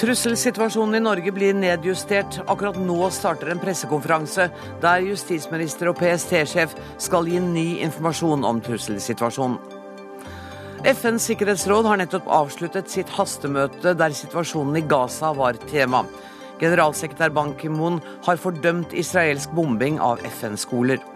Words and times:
Trusselsituasjonen 0.00 0.94
i 0.94 1.00
Norge 1.04 1.32
blir 1.32 1.52
nedjustert. 1.54 2.38
Akkurat 2.48 2.78
nå 2.80 3.10
starter 3.12 3.50
en 3.52 3.58
pressekonferanse 3.60 4.46
der 4.80 5.02
justisminister 5.04 5.90
og 5.90 5.98
PST-sjef 6.00 6.72
skal 6.96 7.28
gi 7.28 7.36
ny 7.44 7.66
informasjon 7.84 8.46
om 8.48 8.62
trusselsituasjonen. 8.64 9.58
FNs 10.88 11.26
sikkerhetsråd 11.28 11.84
har 11.84 12.00
nettopp 12.00 12.32
avsluttet 12.32 12.88
sitt 12.88 13.12
hastemøte 13.12 13.92
der 13.92 14.16
situasjonen 14.16 14.80
i 14.80 14.86
Gaza 14.88 15.34
var 15.36 15.60
tema. 15.68 16.06
Generalsekretær 16.64 17.36
Ban 17.36 17.52
Ki-moon 17.60 18.00
har 18.24 18.40
fordømt 18.40 18.96
israelsk 18.96 19.52
bombing 19.52 20.00
av 20.00 20.24
FN-skoler. 20.32 21.09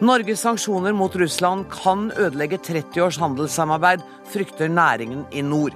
Norges 0.00 0.40
sanksjoner 0.40 0.92
mot 0.92 1.14
Russland 1.16 1.70
kan 1.72 2.10
ødelegge 2.12 2.58
30 2.58 3.00
års 3.00 3.16
handelssamarbeid, 3.18 4.02
frykter 4.28 4.68
næringen 4.68 5.24
i 5.32 5.40
nord. 5.40 5.72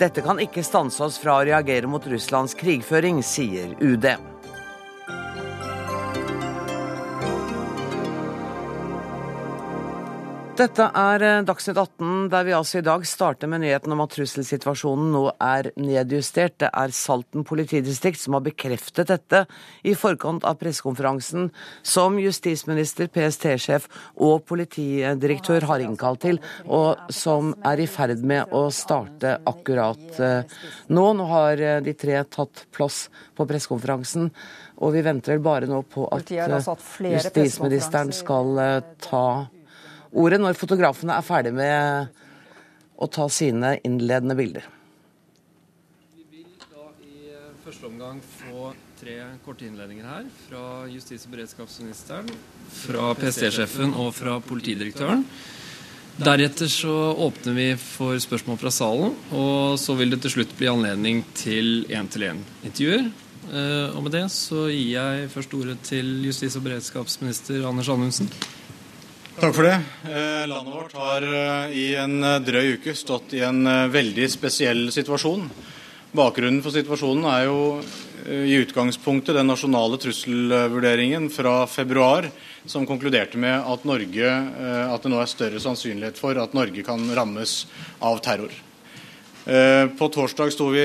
Dette 0.00 0.24
kan 0.26 0.42
ikke 0.42 0.64
stanse 0.66 1.04
oss 1.06 1.20
fra 1.22 1.36
å 1.38 1.44
reagere 1.46 1.86
mot 1.86 2.06
Russlands 2.10 2.56
krigføring, 2.58 3.22
sier 3.22 3.76
UD. 3.78 4.08
Dette 10.60 10.84
er 10.92 11.22
eh, 11.24 11.38
Dagsnytt 11.48 11.78
18, 11.80 12.26
der 12.28 12.42
vi 12.44 12.52
altså 12.52 12.80
i 12.80 12.84
dag 12.84 13.04
starter 13.08 13.48
med 13.48 13.62
nyheten 13.62 13.94
om 13.94 14.02
at 14.04 14.10
trusselsituasjonen 14.12 15.06
nå 15.14 15.22
er 15.40 15.70
nedjustert. 15.80 16.58
Det 16.60 16.68
er 16.68 16.92
Salten 16.92 17.46
politidistrikt 17.48 18.20
som 18.20 18.34
har 18.36 18.42
bekreftet 18.44 19.08
dette 19.08 19.46
i 19.88 19.94
forkant 19.96 20.44
av 20.44 20.58
pressekonferansen 20.60 21.46
som 21.80 22.18
justisminister, 22.20 23.08
PST-sjef 23.08 23.86
og 24.20 24.44
politidirektør 24.50 25.64
har 25.70 25.80
innkalt 25.80 26.20
til, 26.26 26.40
og 26.68 27.08
som 27.08 27.54
er 27.64 27.80
i 27.80 27.86
ferd 27.88 28.20
med 28.20 28.52
å 28.52 28.66
starte 28.74 29.38
akkurat 29.48 30.20
eh, 30.20 30.58
nå. 30.92 31.06
Nå 31.20 31.28
har 31.30 31.62
eh, 31.64 31.78
de 31.86 31.94
tre 31.96 32.20
tatt 32.28 32.66
plass 32.76 33.06
på 33.32 33.48
pressekonferansen. 33.48 34.28
Og 34.84 34.92
vi 34.92 35.06
venter 35.08 35.40
bare 35.40 35.70
nå 35.70 35.80
på 35.88 36.04
at 36.12 36.28
justisministeren 36.28 38.12
skal 38.16 38.60
ta 39.00 39.24
ordet 40.12 40.40
når 40.42 40.58
fotografene 40.58 41.16
er 41.16 41.26
ferdig 41.26 41.52
med 41.56 42.20
å 43.00 43.08
ta 43.08 43.28
sine 43.32 43.76
innledende 43.86 44.36
bilder. 44.36 44.66
Vi 46.16 46.26
vil 46.32 46.50
da 46.66 46.90
i 47.04 47.30
eh, 47.32 47.54
første 47.64 47.88
omgang 47.88 48.20
få 48.24 48.72
tre 49.00 49.16
korte 49.44 49.64
innledninger 49.64 50.04
her 50.04 50.26
fra 50.44 50.64
justis- 50.92 51.24
og 51.24 51.32
beredskapsministeren, 51.36 52.28
fra 52.82 53.14
PST-sjefen 53.16 53.96
og 53.96 54.12
fra 54.18 54.36
politidirektøren. 54.44 55.24
Deretter 56.20 56.68
så 56.68 56.92
åpner 57.16 57.54
vi 57.56 57.66
for 57.80 58.18
spørsmål 58.20 58.58
fra 58.60 58.72
salen, 58.74 59.14
og 59.32 59.78
så 59.80 59.96
vil 59.96 60.12
det 60.12 60.20
til 60.26 60.34
slutt 60.34 60.52
bli 60.58 60.68
anledning 60.68 61.22
til 61.38 61.86
én-til-én-intervjuer. 61.88 63.08
Eh, 63.50 63.96
og 63.96 64.04
med 64.04 64.12
det 64.18 64.26
så 64.34 64.66
gir 64.68 64.98
jeg 64.98 65.30
først 65.32 65.54
ordet 65.56 65.78
til 65.86 66.10
justis- 66.28 66.58
og 66.60 66.66
beredskapsminister 66.68 67.64
Anders 67.66 67.88
Anundsen. 67.88 68.28
Takk 69.40 69.54
for 69.56 69.64
det. 69.64 69.78
Eh, 70.04 70.46
landet 70.50 70.74
vårt 70.74 70.92
har 71.00 71.24
eh, 71.24 71.70
i 71.72 71.84
en 71.96 72.18
eh, 72.20 72.42
drøy 72.44 72.74
uke 72.76 72.92
stått 72.92 73.32
i 73.32 73.40
en 73.40 73.64
veldig 73.88 74.26
spesiell 74.28 74.90
situasjon. 74.92 75.46
Bakgrunnen 76.12 76.60
for 76.60 76.74
situasjonen 76.74 77.24
er 77.30 77.46
jo 77.46 77.62
i 78.28 78.58
utgangspunktet 78.60 79.38
den 79.38 79.48
nasjonale 79.48 79.96
trusselvurderingen 80.02 81.30
fra 81.32 81.64
februar 81.72 82.28
som 82.68 82.84
konkluderte 82.84 83.40
med 83.40 83.64
at, 83.64 83.86
Norge, 83.88 84.34
at 84.92 85.06
det 85.06 85.12
nå 85.14 85.22
er 85.22 85.30
større 85.30 85.62
sannsynlighet 85.62 86.20
for 86.20 86.36
at 86.42 86.52
Norge 86.52 86.84
kan 86.84 87.00
rammes 87.16 87.62
av 88.04 88.20
terror. 88.20 88.52
På 89.96 90.10
torsdag 90.12 90.52
sto 90.52 90.68
vi 90.74 90.84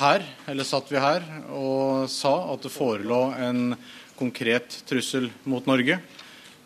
her, 0.00 0.26
eller 0.50 0.66
satt 0.66 0.90
vi 0.90 0.98
her, 0.98 1.22
og 1.54 2.10
sa 2.10 2.34
at 2.50 2.66
det 2.66 2.74
forelå 2.74 3.28
en 3.38 3.76
konkret 4.18 4.80
trussel 4.90 5.30
mot 5.46 5.70
Norge. 5.70 6.00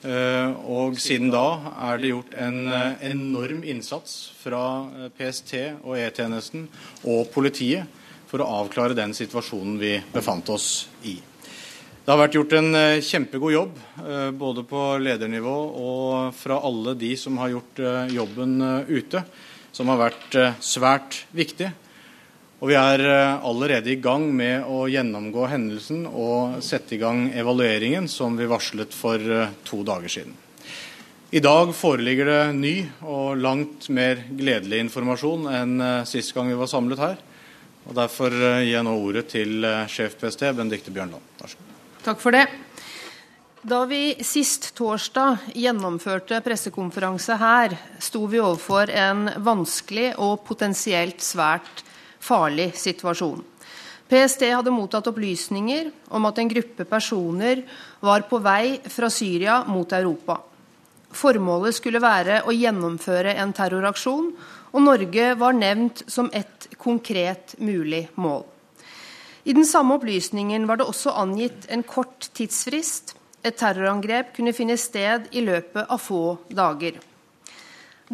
Eh, 0.04 0.50
og 0.68 0.98
siden 1.00 1.30
da 1.32 1.72
er 1.88 2.00
det 2.00 2.10
gjort 2.10 2.34
en 2.36 2.66
eh, 2.68 3.04
enorm 3.08 3.62
innsats 3.64 4.34
fra 4.36 4.60
eh, 4.84 5.06
PST 5.16 5.54
og 5.80 5.94
E-tjenesten 5.96 6.66
og 7.08 7.30
politiet 7.32 7.88
for 8.28 8.44
å 8.44 8.48
avklare 8.60 8.96
den 8.98 9.14
situasjonen 9.16 9.78
vi 9.80 9.94
befant 10.12 10.50
oss 10.52 10.90
i. 11.08 11.14
Det 12.04 12.12
har 12.12 12.20
vært 12.20 12.36
gjort 12.36 12.52
en 12.58 12.76
kjempegod 13.00 13.52
jobb, 13.54 13.76
både 14.36 14.64
på 14.68 14.80
ledernivå 15.00 15.54
og 15.80 16.34
fra 16.36 16.58
alle 16.68 16.92
de 17.00 17.14
som 17.16 17.38
har 17.40 17.54
gjort 17.54 17.80
jobben 18.12 18.58
ute, 18.90 19.22
som 19.72 19.88
har 19.88 20.02
vært 20.02 20.36
svært 20.60 21.22
viktig. 21.32 21.70
Og 22.64 22.70
vi 22.70 22.76
er 22.80 23.02
eh, 23.04 23.42
allerede 23.44 23.90
i 23.92 23.98
gang 24.00 24.22
med 24.32 24.64
å 24.64 24.86
gjennomgå 24.88 25.50
hendelsen 25.52 26.06
og 26.08 26.62
sette 26.64 26.94
i 26.96 26.98
gang 27.02 27.26
evalueringen 27.36 28.08
som 28.08 28.38
vi 28.40 28.46
varslet 28.48 28.96
for 28.96 29.20
eh, 29.20 29.52
to 29.68 29.82
dager 29.84 30.08
siden. 30.08 30.32
I 31.36 31.42
dag 31.44 31.74
foreligger 31.76 32.30
det 32.30 32.40
ny 32.56 32.72
og 33.02 33.36
langt 33.36 33.90
mer 33.92 34.24
gledelig 34.32 34.80
informasjon 34.86 35.44
enn 35.52 35.76
eh, 35.76 36.08
sist 36.08 36.32
gang 36.32 36.48
vi 36.48 36.56
var 36.56 36.72
samlet 36.72 37.04
her. 37.04 37.20
Og 37.84 38.00
Derfor 38.00 38.32
gir 38.32 38.70
jeg 38.70 38.88
nå 38.88 38.96
ordet 38.96 39.28
til 39.34 39.70
sjef 39.92 40.16
PST, 40.22 40.48
Benedicte 40.56 40.88
Bjørnland. 40.88 41.44
Takk 42.00 42.16
for 42.22 42.32
det. 42.32 42.46
Da 43.60 43.84
vi 43.90 44.14
sist 44.24 44.70
torsdag 44.78 45.50
gjennomførte 45.52 46.40
pressekonferanse 46.40 47.36
her, 47.44 47.76
sto 48.00 48.24
vi 48.24 48.40
overfor 48.40 48.88
en 48.88 49.26
vanskelig 49.44 50.14
og 50.16 50.46
potensielt 50.48 51.20
svært 51.20 51.90
farlig 52.24 52.72
situasjon. 52.80 53.42
PST 54.08 54.42
hadde 54.52 54.72
mottatt 54.72 55.06
opplysninger 55.08 55.88
om 56.14 56.26
at 56.28 56.40
en 56.40 56.50
gruppe 56.50 56.84
personer 56.88 57.62
var 58.04 58.26
på 58.28 58.40
vei 58.44 58.80
fra 58.84 59.08
Syria 59.12 59.62
mot 59.68 59.92
Europa. 59.96 60.38
Formålet 61.14 61.76
skulle 61.76 62.02
være 62.02 62.42
å 62.44 62.52
gjennomføre 62.52 63.36
en 63.40 63.54
terroraksjon, 63.56 64.32
og 64.74 64.82
Norge 64.82 65.30
var 65.38 65.54
nevnt 65.54 66.02
som 66.10 66.28
et 66.34 66.68
konkret 66.82 67.54
mulig 67.62 68.08
mål. 68.18 68.42
I 69.44 69.54
den 69.54 69.66
samme 69.68 69.98
opplysningen 69.98 70.66
var 70.66 70.80
det 70.80 70.88
også 70.88 71.14
angitt 71.20 71.68
en 71.70 71.84
kort 71.86 72.30
tidsfrist. 72.34 73.14
Et 73.44 73.56
terrorangrep 73.56 74.32
kunne 74.36 74.54
finne 74.56 74.76
sted 74.80 75.28
i 75.36 75.42
løpet 75.44 75.84
av 75.92 76.00
få 76.00 76.38
dager. 76.48 76.96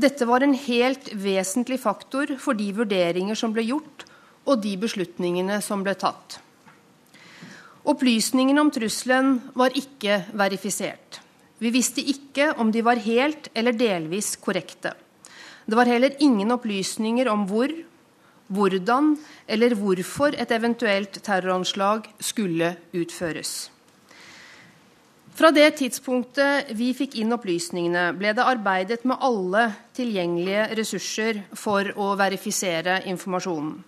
Dette 0.00 0.24
var 0.24 0.40
en 0.40 0.54
helt 0.56 1.10
vesentlig 1.12 1.76
faktor 1.82 2.30
for 2.40 2.56
de 2.56 2.70
vurderinger 2.72 3.36
som 3.36 3.52
ble 3.52 3.66
gjort, 3.66 4.06
og 4.48 4.62
de 4.62 4.72
beslutningene 4.80 5.58
som 5.64 5.82
ble 5.84 5.92
tatt. 5.98 6.38
Opplysningene 7.90 8.62
om 8.62 8.70
trusselen 8.72 9.34
var 9.56 9.74
ikke 9.76 10.22
verifisert. 10.36 11.20
Vi 11.60 11.72
visste 11.74 12.00
ikke 12.00 12.54
om 12.62 12.70
de 12.72 12.84
var 12.84 13.00
helt 13.04 13.50
eller 13.52 13.76
delvis 13.76 14.34
korrekte. 14.40 14.94
Det 15.66 15.76
var 15.76 15.90
heller 15.90 16.16
ingen 16.24 16.54
opplysninger 16.54 17.28
om 17.28 17.44
hvor, 17.50 17.72
hvordan 18.48 19.12
eller 19.48 19.76
hvorfor 19.76 20.32
et 20.32 20.54
eventuelt 20.56 21.20
terroranslag 21.26 22.08
skulle 22.24 22.72
utføres. 22.96 23.68
Fra 25.40 25.48
det 25.56 25.70
tidspunktet 25.78 26.74
vi 26.76 26.90
fikk 26.92 27.14
inn 27.22 27.32
opplysningene, 27.32 28.10
ble 28.12 28.34
det 28.36 28.44
arbeidet 28.44 29.06
med 29.08 29.22
alle 29.24 29.62
tilgjengelige 29.96 30.66
ressurser 30.76 31.40
for 31.56 31.88
å 31.96 32.10
verifisere 32.20 32.98
informasjonen. 33.08 33.78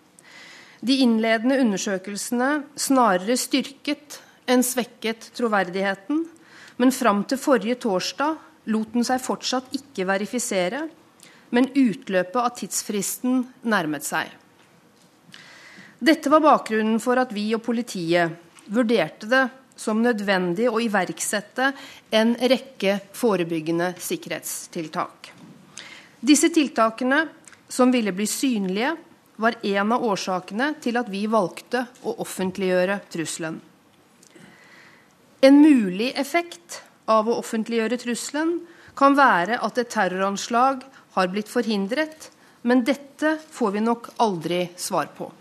De 0.80 0.96
innledende 1.04 1.60
undersøkelsene 1.60 2.48
snarere 2.72 3.36
styrket 3.36 4.16
enn 4.48 4.64
svekket 4.64 5.28
troverdigheten, 5.36 6.24
men 6.80 6.96
fram 6.96 7.20
til 7.28 7.44
forrige 7.44 7.82
torsdag 7.84 8.40
lot 8.72 8.96
den 8.96 9.04
seg 9.04 9.20
fortsatt 9.20 9.76
ikke 9.76 10.08
verifisere, 10.08 10.86
men 11.52 11.68
utløpet 11.68 12.40
av 12.46 12.56
tidsfristen 12.56 13.42
nærmet 13.68 14.08
seg. 14.08 14.32
Dette 16.00 16.32
var 16.32 16.48
bakgrunnen 16.48 16.96
for 16.96 17.20
at 17.20 17.36
vi 17.36 17.50
og 17.52 17.60
politiet 17.68 18.40
vurderte 18.72 19.28
det 19.28 19.48
som 19.82 20.02
nødvendig 20.02 20.68
å 20.70 20.80
iverksette 20.82 21.72
en 22.14 22.36
rekke 22.38 23.00
forebyggende 23.16 23.92
sikkerhetstiltak. 23.98 25.32
Disse 26.22 26.52
tiltakene, 26.54 27.24
som 27.66 27.90
ville 27.90 28.14
bli 28.14 28.28
synlige, 28.30 28.94
var 29.42 29.58
en 29.66 29.92
av 29.96 30.04
årsakene 30.06 30.68
til 30.82 30.98
at 31.00 31.08
vi 31.10 31.24
valgte 31.26 31.86
å 32.06 32.14
offentliggjøre 32.22 33.00
trusselen. 33.10 33.58
En 35.42 35.58
mulig 35.58 36.12
effekt 36.14 36.82
av 37.10 37.26
å 37.26 37.40
offentliggjøre 37.40 37.98
trusselen 37.98 38.60
kan 38.94 39.16
være 39.18 39.58
at 39.66 39.80
et 39.80 39.90
terroranslag 39.90 40.84
har 41.16 41.30
blitt 41.32 41.50
forhindret, 41.50 42.30
men 42.62 42.84
dette 42.86 43.34
får 43.50 43.74
vi 43.74 43.82
nok 43.82 44.12
aldri 44.22 44.66
svar 44.78 45.10
på. 45.16 45.32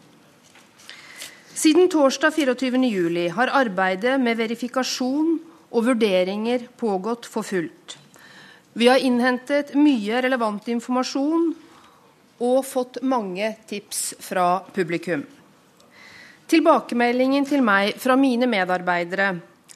Siden 1.62 1.90
torsdag 1.94 2.30
24.07 2.34 3.30
har 3.36 3.52
arbeidet 3.54 4.16
med 4.18 4.40
verifikasjon 4.40 5.36
og 5.70 5.84
vurderinger 5.86 6.64
pågått 6.80 7.28
for 7.30 7.46
fullt. 7.46 7.98
Vi 8.74 8.88
har 8.90 9.04
innhentet 9.06 9.76
mye 9.78 10.24
relevant 10.26 10.72
informasjon 10.74 11.44
og 12.42 12.58
fått 12.66 12.98
mange 13.06 13.52
tips 13.70 14.00
fra 14.26 14.64
publikum. 14.74 15.22
Tilbakemeldingen 16.50 17.46
til 17.46 17.62
meg 17.68 17.94
fra 18.02 18.18
mine 18.18 18.50
medarbeidere 18.50 19.30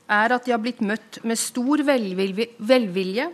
er 0.10 0.36
at 0.40 0.50
de 0.50 0.56
har 0.56 0.64
blitt 0.66 0.82
møtt 0.82 1.22
med 1.22 1.38
stor 1.38 1.86
velvilje 1.86 3.30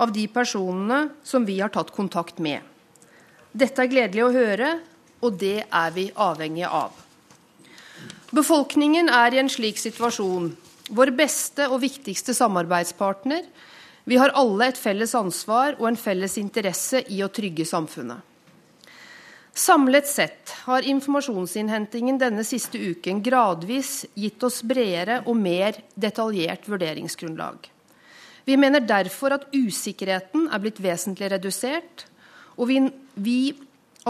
av 0.00 0.16
de 0.16 0.24
personene 0.40 1.02
som 1.20 1.44
vi 1.44 1.60
har 1.60 1.76
tatt 1.76 1.92
kontakt 1.92 2.40
med. 2.40 2.64
Dette 3.52 3.84
er 3.84 3.92
gledelig 3.92 4.24
å 4.24 4.34
høre, 4.40 4.74
og 5.20 5.36
det 5.36 5.58
er 5.68 5.96
vi 6.00 6.08
avhengige 6.16 6.72
av. 6.80 7.09
Befolkningen 8.30 9.10
er 9.10 9.34
i 9.34 9.40
en 9.42 9.50
slik 9.50 9.78
situasjon. 9.80 10.52
Vår 10.94 11.10
beste 11.18 11.66
og 11.70 11.80
viktigste 11.82 12.34
samarbeidspartner. 12.34 13.42
Vi 14.06 14.18
har 14.18 14.34
alle 14.38 14.70
et 14.70 14.78
felles 14.78 15.14
ansvar 15.18 15.76
og 15.80 15.88
en 15.90 15.98
felles 15.98 16.36
interesse 16.38 17.02
i 17.10 17.20
å 17.26 17.30
trygge 17.30 17.66
samfunnet. 17.66 18.22
Samlet 19.50 20.06
sett 20.06 20.52
har 20.68 20.86
informasjonsinnhentingen 20.86 22.20
denne 22.20 22.44
siste 22.46 22.78
uken 22.78 23.18
gradvis 23.22 24.04
gitt 24.14 24.42
oss 24.46 24.60
bredere 24.62 25.20
og 25.26 25.34
mer 25.36 25.80
detaljert 25.98 26.68
vurderingsgrunnlag. 26.70 27.66
Vi 28.46 28.56
mener 28.56 28.86
derfor 28.86 29.34
at 29.36 29.48
usikkerheten 29.52 30.46
er 30.48 30.62
blitt 30.62 30.78
vesentlig 30.80 31.32
redusert, 31.34 32.06
og 32.56 32.70
vi, 32.70 32.78
vi, 33.14 33.38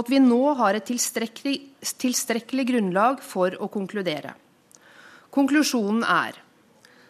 at 0.00 0.10
vi 0.10 0.20
nå 0.22 0.54
har 0.58 0.76
et 0.76 0.86
tilstrekkelig, 0.88 1.56
tilstrekkelig 2.00 2.66
grunnlag 2.72 3.20
for 3.24 3.56
å 3.60 3.68
konkludere. 3.72 4.34
Konklusjonen 5.30 6.04
er 6.04 6.38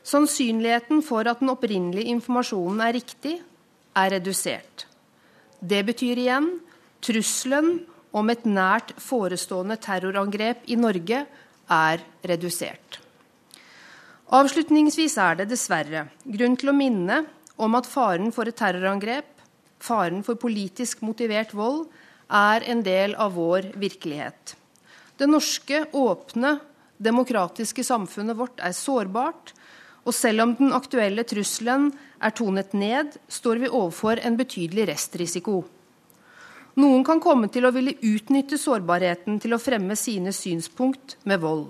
sannsynligheten 0.07 1.03
for 1.07 1.29
at 1.29 1.43
den 1.43 1.53
opprinnelige 1.53 2.11
informasjonen 2.15 2.83
er 2.85 2.97
riktig, 2.97 3.37
er 3.97 4.13
redusert. 4.17 4.87
Det 5.61 5.83
betyr 5.87 6.21
igjen 6.23 6.51
trusselen 7.05 7.81
om 8.17 8.31
et 8.33 8.47
nært 8.49 8.95
forestående 9.01 9.77
terrorangrep 9.81 10.67
i 10.73 10.79
Norge 10.79 11.25
er 11.71 12.05
redusert. 12.27 12.99
Avslutningsvis 14.31 15.17
er 15.19 15.41
det 15.41 15.51
dessverre 15.51 16.07
grunn 16.25 16.57
til 16.59 16.71
å 16.71 16.77
minne 16.77 17.25
om 17.61 17.75
at 17.77 17.89
faren 17.91 18.31
for 18.35 18.49
et 18.49 18.57
terrorangrep, 18.59 19.27
faren 19.83 20.23
for 20.27 20.39
politisk 20.41 21.03
motivert 21.07 21.53
vold, 21.57 21.89
er 22.31 22.67
en 22.71 22.82
del 22.87 23.15
av 23.19 23.35
vår 23.35 23.73
virkelighet. 23.81 24.55
Det 25.19 25.29
norske, 25.29 25.85
åpne, 25.93 26.59
demokratiske 26.97 27.85
samfunnet 27.85 28.38
vårt 28.38 28.62
er 28.62 28.73
sårbart, 28.77 29.53
og 30.06 30.17
selv 30.17 30.47
om 30.47 30.55
den 30.56 30.73
aktuelle 30.73 31.27
trusselen 31.29 31.91
er 32.23 32.32
tonet 32.37 32.73
ned, 32.73 33.19
står 33.29 33.61
vi 33.61 33.69
overfor 33.69 34.23
en 34.25 34.38
betydelig 34.38 34.88
restrisiko. 34.88 35.61
Noen 36.81 37.03
kan 37.05 37.21
komme 37.21 37.50
til 37.53 37.67
å 37.67 37.73
ville 37.75 37.97
utnytte 37.99 38.56
sårbarheten 38.61 39.41
til 39.43 39.53
å 39.53 39.61
fremme 39.61 39.97
sine 39.99 40.32
synspunkt 40.32 41.19
med 41.29 41.43
vold. 41.43 41.67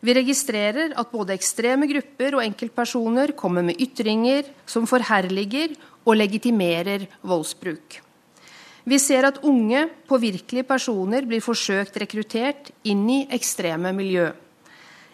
Vi 0.00 0.14
registrerer 0.16 0.94
at 0.96 1.10
både 1.12 1.34
ekstreme 1.36 1.88
grupper 1.90 2.38
og 2.38 2.44
enkeltpersoner 2.46 3.34
kommer 3.36 3.66
med 3.66 3.80
ytringer 3.82 4.48
som 4.64 4.86
forherliger 4.88 5.74
og 6.06 6.16
legitimerer 6.16 7.04
voldsbruk. 7.20 8.00
Vi 8.84 8.98
ser 8.98 9.26
at 9.28 9.42
unge, 9.44 9.86
påvirkelige 10.08 10.64
personer 10.68 11.26
blir 11.28 11.42
forsøkt 11.44 11.98
rekruttert 12.00 12.70
inn 12.88 13.04
i 13.10 13.18
ekstreme 13.32 13.92
miljø. 13.96 14.30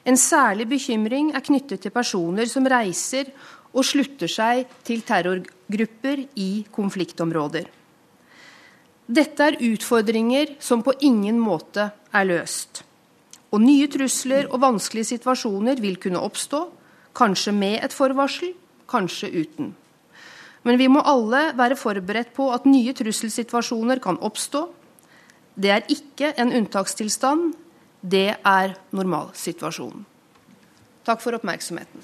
En 0.06 0.16
særlig 0.16 0.68
bekymring 0.70 1.32
er 1.34 1.42
knyttet 1.42 1.82
til 1.82 1.94
personer 1.94 2.46
som 2.46 2.66
reiser 2.70 3.32
og 3.74 3.84
slutter 3.84 4.30
seg 4.30 4.70
til 4.86 5.02
terrorgrupper 5.06 6.22
i 6.38 6.50
konfliktområder. 6.72 7.66
Dette 9.06 9.48
er 9.50 9.58
utfordringer 9.62 10.56
som 10.62 10.82
på 10.82 10.94
ingen 11.06 11.38
måte 11.42 11.90
er 12.10 12.26
løst. 12.26 12.82
Og 13.54 13.62
nye 13.62 13.86
trusler 13.90 14.48
og 14.50 14.62
vanskelige 14.62 15.12
situasjoner 15.14 15.78
vil 15.82 15.98
kunne 16.02 16.22
oppstå, 16.22 16.62
kanskje 17.16 17.54
med 17.54 17.78
et 17.86 17.94
forvarsel, 17.94 18.54
kanskje 18.90 19.30
uten. 19.34 19.74
Men 20.66 20.80
vi 20.80 20.88
må 20.90 21.02
alle 21.06 21.52
være 21.56 21.78
forberedt 21.78 22.32
på 22.34 22.50
at 22.54 22.66
nye 22.66 22.94
trusselsituasjoner 22.96 24.02
kan 24.02 24.18
oppstå. 24.18 24.64
Det 25.54 25.70
er 25.72 25.86
ikke 25.92 26.32
en 26.42 26.50
unntakstilstand, 26.58 27.54
det 28.02 28.34
er 28.34 28.74
normalsituasjonen. 28.90 30.02
Takk 31.06 31.22
for 31.22 31.38
oppmerksomheten. 31.38 32.02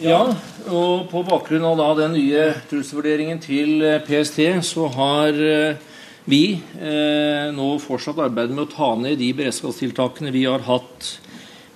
Ja, 0.00 0.24
og 0.72 1.06
på 1.12 1.22
bakgrunn 1.28 1.64
av 1.70 1.98
den 1.98 2.14
nye 2.16 2.50
trusselvurderingen 2.70 3.40
til 3.44 3.82
eh, 3.84 3.98
PST, 4.00 4.40
så 4.64 4.88
har 4.94 5.36
eh, 5.36 5.80
vi 6.24 6.44
eh, 6.80 7.50
nå 7.52 7.74
fortsatt 7.84 8.22
arbeidet 8.24 8.56
med 8.56 8.64
å 8.64 8.72
ta 8.72 8.94
ned 8.96 9.20
de 9.20 9.28
beredskapstiltakene 9.36 10.32
vi 10.32 10.46
har 10.48 10.64
hatt 10.64 11.10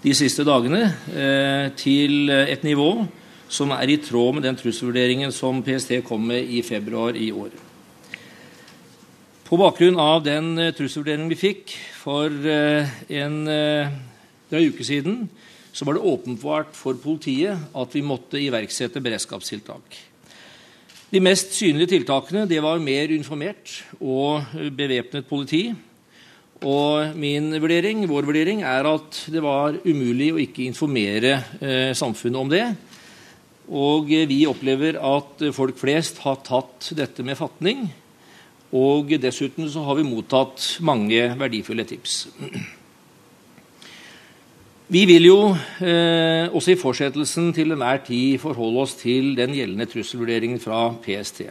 de 0.05 0.13
siste 0.13 0.45
dagene, 0.45 0.83
eh, 1.17 1.71
til 1.81 2.29
et 2.29 2.65
nivå 2.65 3.07
som 3.49 3.71
er 3.73 3.89
i 3.89 3.97
tråd 4.05 4.35
med 4.37 4.45
den 4.45 4.57
trusselvurderingen 4.59 5.33
som 5.33 5.63
PST 5.65 6.03
kom 6.05 6.27
med 6.29 6.45
i 6.45 6.61
februar 6.61 7.17
i 7.17 7.31
år. 7.33 7.55
På 9.49 9.57
bakgrunn 9.57 9.97
av 9.97 10.21
den 10.27 10.59
eh, 10.59 10.75
trusselvurderingen 10.77 11.31
vi 11.33 11.41
fikk 11.41 11.73
for 12.03 12.29
eh, 12.29 12.93
en 13.17 13.39
drøy 14.51 14.69
uke 14.75 14.85
siden, 14.85 15.25
så 15.73 15.89
var 15.89 15.97
det 15.97 16.05
åpenbart 16.05 16.77
for 16.77 17.01
politiet 17.01 17.57
at 17.75 17.97
vi 17.97 18.05
måtte 18.05 18.39
iverksette 18.39 19.01
beredskapstiltak. 19.01 19.97
De 21.09 21.23
mest 21.25 21.57
synlige 21.57 21.95
tiltakene 21.95 22.45
det 22.51 22.61
var 22.61 22.83
mer 22.83 23.09
informert 23.15 23.81
og 24.01 24.53
bevæpnet 24.77 25.27
politi. 25.27 25.73
Og 26.65 27.17
min 27.21 27.51
vurdering, 27.61 28.07
vår 28.09 28.25
vurdering 28.25 28.63
er 28.65 28.87
at 28.89 29.19
det 29.33 29.43
var 29.45 29.77
umulig 29.85 30.31
å 30.33 30.41
ikke 30.41 30.65
informere 30.65 31.35
eh, 31.61 31.91
samfunnet 31.97 32.41
om 32.41 32.53
det. 32.53 32.65
Og 33.69 34.09
vi 34.29 34.45
opplever 34.49 34.97
at 35.01 35.45
folk 35.57 35.77
flest 35.81 36.23
har 36.25 36.41
tatt 36.45 36.91
dette 36.97 37.25
med 37.25 37.37
fatning. 37.37 37.85
Og 38.75 39.13
dessuten 39.21 39.69
så 39.71 39.85
har 39.87 40.01
vi 40.01 40.07
mottatt 40.09 40.79
mange 40.85 41.29
verdifulle 41.39 41.85
tips. 41.87 42.25
Vi 44.95 45.05
vil 45.09 45.29
jo 45.31 45.39
eh, 45.81 46.49
også 46.53 46.75
i 46.75 46.81
fortsettelsen 46.81 47.53
til 47.57 47.73
enhver 47.73 48.03
tid 48.05 48.41
forholde 48.43 48.83
oss 48.85 48.97
til 49.01 49.33
den 49.39 49.55
gjeldende 49.57 49.89
trusselvurderingen 49.89 50.61
fra 50.61 50.91
PST. 51.05 51.47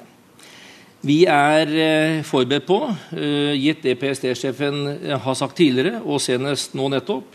Vi 1.04 1.26
er 1.28 1.68
eh, 1.68 2.22
forberedt 2.24 2.64
på, 2.64 2.78
eh, 3.12 3.52
gitt 3.60 3.82
det 3.84 3.98
PST-sjefen 4.00 4.78
eh, 4.88 5.18
har 5.20 5.36
sagt 5.36 5.58
tidligere, 5.60 6.00
og 6.00 6.22
senest 6.24 6.78
nå 6.80 6.86
nettopp, 6.94 7.34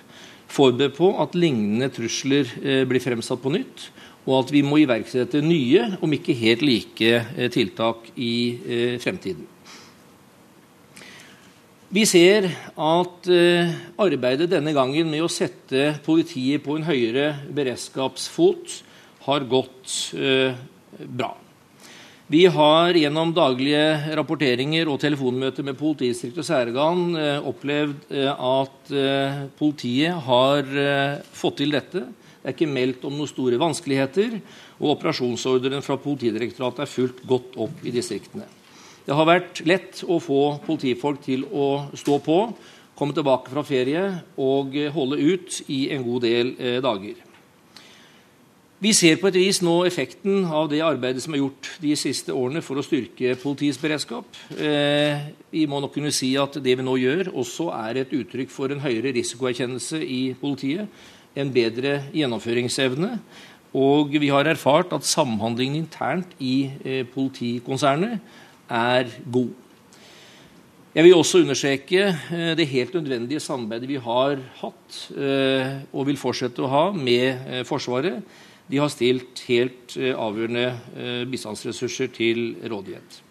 forberedt 0.49 0.95
på 0.97 1.11
at 1.21 1.35
lignende 1.37 1.91
trusler 1.93 2.49
blir 2.89 3.03
fremsatt 3.05 3.43
på 3.43 3.53
nytt, 3.53 3.91
og 4.25 4.39
at 4.39 4.53
vi 4.55 4.63
må 4.65 4.79
iverksette 4.81 5.43
nye, 5.45 5.83
om 6.01 6.15
ikke 6.17 6.37
helt 6.39 6.65
like, 6.65 7.19
tiltak 7.53 8.09
i 8.17 8.97
fremtiden. 9.03 9.45
Vi 11.93 12.05
ser 12.09 12.49
at 12.49 13.29
arbeidet 14.01 14.49
denne 14.53 14.73
gangen 14.77 15.13
med 15.13 15.25
å 15.25 15.29
sette 15.33 15.91
politiet 16.09 16.65
på 16.65 16.79
en 16.79 16.89
høyere 16.89 17.35
beredskapsfot 17.57 18.79
har 19.29 19.45
gått 19.53 19.99
bra. 21.13 21.35
Vi 22.29 22.43
har 22.53 22.93
gjennom 22.93 23.31
daglige 23.33 24.13
rapporteringer 24.19 24.91
og 24.93 24.99
telefonmøter 25.01 25.65
med 25.65 25.79
politidistrikt 25.81 26.43
og 26.43 26.45
særorgan 26.45 27.05
eh, 27.17 27.47
opplevd 27.49 28.13
at 28.13 28.93
politiet 29.57 30.13
har 30.27 30.69
fått 31.33 31.63
til 31.63 31.73
dette. 31.73 32.03
Det 32.05 32.51
er 32.51 32.55
ikke 32.55 32.69
meldt 32.69 33.07
om 33.09 33.17
noen 33.17 33.29
store 33.29 33.59
vanskeligheter, 33.61 34.37
og 34.79 34.93
operasjonsordren 34.95 35.83
fra 35.85 35.97
Politidirektoratet 36.01 36.85
er 36.85 36.93
fulgt 36.93 37.25
godt 37.29 37.57
opp 37.65 37.83
i 37.85 37.93
distriktene. 37.93 38.47
Det 39.09 39.17
har 39.17 39.25
vært 39.29 39.63
lett 39.65 40.03
å 40.05 40.19
få 40.21 40.59
politifolk 40.67 41.23
til 41.25 41.47
å 41.49 41.89
stå 41.97 42.19
på, 42.25 42.39
komme 42.99 43.17
tilbake 43.17 43.53
fra 43.53 43.65
ferie 43.65 44.05
og 44.37 44.77
holde 44.93 45.17
ut 45.17 45.63
i 45.73 45.87
en 45.97 46.05
god 46.05 46.29
del 46.29 46.53
eh, 46.61 46.79
dager. 46.85 47.28
Vi 48.79 48.93
ser 48.95 49.17
på 49.19 49.27
et 49.27 49.35
vis 49.35 49.59
nå 49.59 49.73
effekten 49.89 50.45
av 50.55 50.69
det 50.71 50.79
arbeidet 50.87 51.25
som 51.25 51.35
er 51.35 51.41
gjort 51.41 51.67
de 51.83 51.97
siste 51.99 52.31
årene 52.31 52.61
for 52.63 52.79
å 52.79 52.85
styrke 52.87 53.33
politiets 53.43 53.81
beredskap. 53.83 54.39
Eh, 54.55 55.19
vi 55.51 55.65
må 55.67 55.81
nok 55.83 55.97
kunne 55.97 56.13
si 56.15 56.29
at 56.39 56.61
det 56.63 56.77
vi 56.79 56.87
nå 56.87 56.95
gjør, 57.03 57.33
også 57.43 57.73
er 57.75 58.05
et 58.05 58.15
uttrykk 58.15 58.55
for 58.55 58.71
en 58.71 58.85
høyere 58.85 59.11
risikoerkjennelse 59.19 59.99
i 59.99 60.21
politiet, 60.39 60.87
en 61.35 61.51
bedre 61.51 62.05
gjennomføringsevne. 62.15 63.13
Og 63.83 64.15
vi 64.15 64.31
har 64.31 64.47
erfart 64.47 64.95
at 64.95 65.11
samhandlingen 65.11 65.83
internt 65.83 66.39
i 66.39 66.71
eh, 66.79 67.03
politikonsernet 67.03 68.21
er 68.71 69.11
god. 69.27 69.57
Jeg 70.95 71.03
vil 71.03 71.19
også 71.19 71.43
understreke 71.43 72.13
eh, 72.15 72.53
det 72.55 72.71
helt 72.71 72.95
nødvendige 72.95 73.43
samarbeidet 73.43 73.91
vi 73.91 74.05
har 74.07 74.39
hatt 74.63 75.01
og 75.19 76.05
vil 76.07 76.17
fortsette 76.21 76.63
å 76.63 76.71
ha 76.71 76.91
med 76.95 77.67
Forsvaret. 77.67 78.23
De 78.69 78.81
har 78.83 78.91
stilt 78.93 79.41
helt 79.49 79.95
avgjørende 79.97 81.25
bistandsressurser 81.31 82.11
til 82.13 82.53
rådighet. 82.69 83.23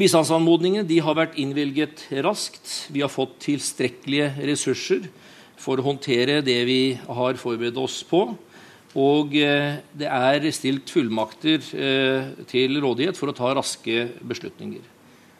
Bistandsanmodningene 0.00 1.02
har 1.02 1.16
vært 1.18 1.34
innvilget 1.42 2.06
raskt. 2.24 2.86
Vi 2.94 3.02
har 3.02 3.10
fått 3.12 3.40
tilstrekkelige 3.42 4.30
ressurser 4.48 5.08
for 5.60 5.80
å 5.80 5.86
håndtere 5.88 6.40
det 6.46 6.60
vi 6.68 6.82
har 6.94 7.40
forberedt 7.40 7.80
oss 7.80 7.98
på. 8.06 8.22
Og 8.98 9.34
eh, 9.38 9.82
det 9.94 10.08
er 10.10 10.46
stilt 10.54 10.90
fullmakter 10.90 11.62
eh, 11.74 12.30
til 12.50 12.80
rådighet 12.82 13.18
for 13.18 13.30
å 13.30 13.36
ta 13.36 13.52
raske 13.54 14.06
beslutninger. 14.26 14.82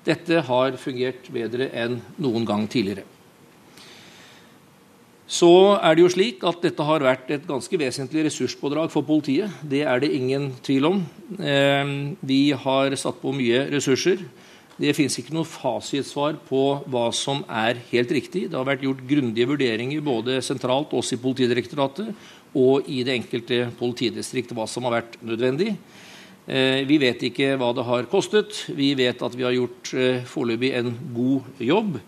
Dette 0.06 0.42
har 0.46 0.76
fungert 0.80 1.26
bedre 1.34 1.70
enn 1.76 1.98
noen 2.22 2.46
gang 2.48 2.68
tidligere. 2.70 3.06
Så 5.30 5.48
er 5.78 5.94
det 5.94 6.02
jo 6.02 6.10
slik 6.10 6.42
at 6.48 6.58
dette 6.64 6.82
har 6.82 7.04
vært 7.06 7.28
et 7.30 7.44
ganske 7.46 7.78
vesentlig 7.78 8.24
ressurspådrag 8.26 8.90
for 8.90 9.06
politiet. 9.06 9.52
Det 9.62 9.84
er 9.86 10.02
det 10.02 10.10
ingen 10.16 10.48
tvil 10.66 10.88
om. 10.88 11.02
Eh, 11.38 11.92
vi 12.18 12.40
har 12.50 12.96
satt 12.98 13.20
på 13.22 13.30
mye 13.36 13.68
ressurser. 13.70 14.24
Det 14.80 14.94
fins 14.96 15.18
ikke 15.20 15.34
noe 15.36 15.46
fasitsvar 15.46 16.38
på 16.48 16.64
hva 16.90 17.10
som 17.14 17.44
er 17.46 17.78
helt 17.92 18.10
riktig. 18.16 18.48
Det 18.48 18.58
har 18.58 18.66
vært 18.66 18.82
gjort 18.82 19.04
grundige 19.06 19.50
vurderinger 19.52 20.02
både 20.02 20.40
sentralt, 20.42 20.94
også 20.96 21.14
i 21.14 21.22
Politidirektoratet, 21.22 22.10
og 22.56 22.88
i 22.90 23.04
det 23.06 23.18
enkelte 23.20 23.68
politidistrikt 23.78 24.54
hva 24.56 24.66
som 24.66 24.88
har 24.88 24.96
vært 24.98 25.18
nødvendig. 25.22 25.76
Eh, 26.50 26.80
vi 26.88 26.96
vet 26.98 27.22
ikke 27.28 27.52
hva 27.60 27.70
det 27.76 27.84
har 27.86 28.08
kostet. 28.10 28.64
Vi 28.74 28.96
vet 28.98 29.22
at 29.22 29.36
vi 29.36 29.46
har 29.46 29.54
gjort 29.54 29.92
eh, 29.94 30.24
foreløpig 30.26 30.72
en 30.80 30.90
god 31.14 31.62
jobb. 31.62 32.00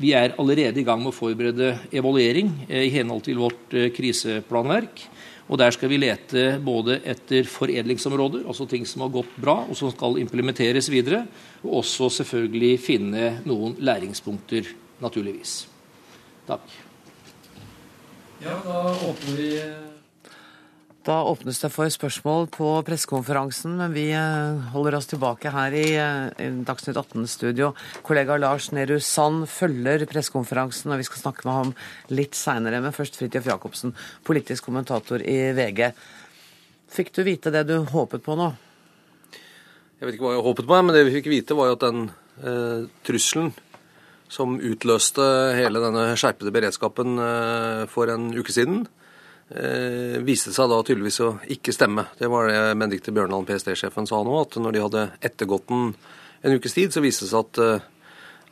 Vi 0.00 0.14
er 0.16 0.32
allerede 0.40 0.80
i 0.80 0.84
gang 0.86 1.02
med 1.02 1.12
å 1.12 1.16
forberede 1.16 1.74
evaluering 1.92 2.54
eh, 2.70 2.86
i 2.86 2.92
henhold 2.94 3.26
til 3.26 3.40
vårt 3.42 3.74
eh, 3.76 3.90
kriseplanverk. 3.92 5.02
Og 5.50 5.58
Der 5.58 5.74
skal 5.74 5.90
vi 5.90 5.98
lete 5.98 6.44
både 6.62 7.00
etter 7.04 7.44
foredlingsområder, 7.50 8.46
altså 8.46 8.68
ting 8.70 8.86
som 8.86 9.02
har 9.04 9.12
gått 9.12 9.32
bra 9.42 9.56
og 9.66 9.74
som 9.76 9.90
skal 9.92 10.20
implementeres 10.22 10.88
videre, 10.92 11.24
og 11.64 11.80
også 11.82 12.08
selvfølgelig 12.20 12.76
finne 12.80 13.32
noen 13.44 13.74
læringspunkter, 13.82 14.70
naturligvis. 15.02 15.64
Takk. 16.46 16.76
Ja, 18.40 18.56
da 18.64 18.78
åpner 19.10 19.36
vi 19.36 19.50
da 21.06 21.16
åpnes 21.24 21.58
det 21.62 21.70
for 21.72 21.88
spørsmål 21.88 22.48
på 22.52 22.68
pressekonferansen, 22.84 23.72
men 23.78 23.94
vi 23.94 24.06
eh, 24.12 24.70
holder 24.74 24.98
oss 24.98 25.08
tilbake 25.08 25.52
her 25.54 25.74
i 25.76 25.84
eh, 25.96 26.56
Dagsnytt 26.66 26.98
18-studio. 27.00 27.70
Kollega 28.04 28.36
Lars 28.36 28.68
Nehru 28.76 28.98
Sand 29.00 29.46
følger 29.48 30.04
pressekonferansen, 30.10 30.92
og 30.92 31.00
vi 31.00 31.06
skal 31.08 31.22
snakke 31.22 31.48
med 31.48 31.56
ham 31.56 31.72
litt 32.12 32.36
seinere. 32.36 32.82
Men 32.84 32.96
først 32.96 33.16
Fridtjof 33.16 33.48
Jacobsen, 33.48 33.94
politisk 34.28 34.68
kommentator 34.68 35.24
i 35.24 35.38
VG. 35.56 35.88
Fikk 36.90 37.14
du 37.16 37.24
vite 37.24 37.54
det 37.54 37.64
du 37.70 37.78
håpet 37.94 38.26
på 38.26 38.36
nå? 38.36 38.52
Jeg 40.00 40.08
vet 40.08 40.16
ikke 40.16 40.28
hva 40.28 40.36
jeg 40.36 40.46
håpet 40.50 40.68
på, 40.68 40.84
men 40.84 40.96
det 40.96 41.06
vi 41.08 41.16
fikk 41.16 41.32
vite, 41.32 41.56
var 41.56 41.70
jo 41.70 41.80
at 41.80 41.88
den 41.88 42.06
eh, 42.44 42.88
trusselen 43.08 43.52
som 44.30 44.60
utløste 44.62 45.24
hele 45.56 45.80
denne 45.82 46.10
skjerpede 46.18 46.52
beredskapen 46.54 47.16
eh, 47.24 47.84
for 47.90 48.12
en 48.12 48.30
uke 48.36 48.52
siden, 48.54 48.84
eh, 49.50 50.16
viste 50.26 50.54
seg 50.54 50.70
da 50.70 50.80
tydeligvis 50.86 51.20
å 51.26 51.34
ikke 51.50 51.74
stemme. 51.74 52.06
Det 52.18 52.30
var 52.30 52.50
det 52.50 52.62
Benedicte 52.76 53.14
Bjørndalen, 53.14 53.48
PST-sjefen, 53.48 54.08
sa 54.08 54.22
nå, 54.26 54.40
at 54.40 54.58
når 54.60 54.76
de 54.76 54.84
hadde 54.86 55.06
ettergått 55.30 55.68
den 55.70 55.94
en 56.42 56.56
ukes 56.56 56.76
tid, 56.76 56.92
så 56.92 57.02
viste 57.04 57.26
det 57.26 57.32
seg 57.32 57.42
at, 57.44 57.58
eh, 57.60 57.88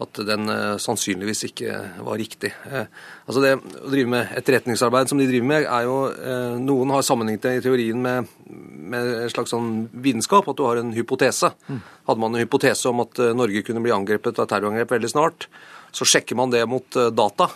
at 0.05 0.21
den 0.28 0.50
eh, 0.52 0.75
sannsynligvis 0.83 1.47
ikke 1.49 1.76
var 2.05 2.19
riktig. 2.21 2.50
Eh, 2.69 2.88
altså 3.26 3.45
Det 3.45 3.55
å 3.57 3.93
drive 3.93 4.12
med 4.12 4.35
etterretningsarbeid 4.38 5.11
som 5.11 5.21
de 5.21 5.28
driver 5.31 5.49
med, 5.49 5.64
er 5.67 5.87
jo 5.88 5.97
eh, 6.12 6.59
Noen 6.62 6.93
har 6.95 7.07
sammenlignet 7.07 7.47
det 7.47 7.55
i 7.59 7.64
teorien 7.64 8.02
med, 8.05 8.28
med 8.49 9.14
en 9.25 9.33
slags 9.33 9.55
sånn 9.55 9.88
vitenskap, 9.93 10.50
at 10.50 10.59
du 10.59 10.67
har 10.67 10.83
en 10.83 10.93
hypotese. 10.97 11.52
Mm. 11.69 11.81
Hadde 12.11 12.25
man 12.25 12.37
en 12.37 12.45
hypotese 12.45 12.93
om 12.93 13.05
at 13.07 13.23
eh, 13.23 13.35
Norge 13.37 13.64
kunne 13.67 13.85
bli 13.85 13.95
angrepet 13.95 14.43
av 14.43 14.50
terrorangrep 14.50 14.93
veldig 14.99 15.12
snart, 15.14 15.49
så 15.97 16.05
sjekker 16.05 16.37
man 16.37 16.52
det 16.52 16.67
mot 16.69 17.00
data. 17.17 17.49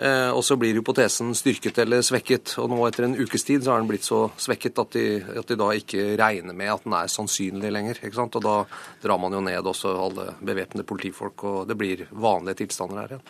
Eh, 0.00 0.30
og 0.32 0.40
så 0.46 0.56
blir 0.56 0.78
hypotesen 0.78 1.34
styrket 1.36 1.76
eller 1.82 2.00
svekket. 2.04 2.54
Og 2.62 2.70
nå 2.72 2.78
etter 2.86 3.04
en 3.04 3.18
ukes 3.20 3.44
tid 3.44 3.64
så 3.64 3.74
har 3.74 3.82
den 3.82 3.90
blitt 3.90 4.06
så 4.06 4.22
svekket 4.40 4.80
at 4.80 4.96
de, 4.96 5.04
at 5.42 5.50
de 5.50 5.58
da 5.60 5.68
ikke 5.76 6.14
regner 6.20 6.56
med 6.56 6.72
at 6.72 6.86
den 6.86 6.96
er 6.96 7.10
sannsynlig 7.12 7.72
lenger. 7.74 8.00
ikke 8.00 8.16
sant? 8.16 8.38
Og 8.40 8.46
da 8.46 8.56
drar 9.02 9.20
man 9.20 9.36
jo 9.36 9.42
ned 9.44 9.68
også 9.68 9.92
alle 10.06 10.30
bevæpnede 10.40 10.88
politifolk, 10.88 11.44
og 11.44 11.68
det 11.68 11.76
blir 11.80 12.06
vanlige 12.10 12.62
tilstander 12.62 13.02
her 13.02 13.14
igjen. 13.14 13.26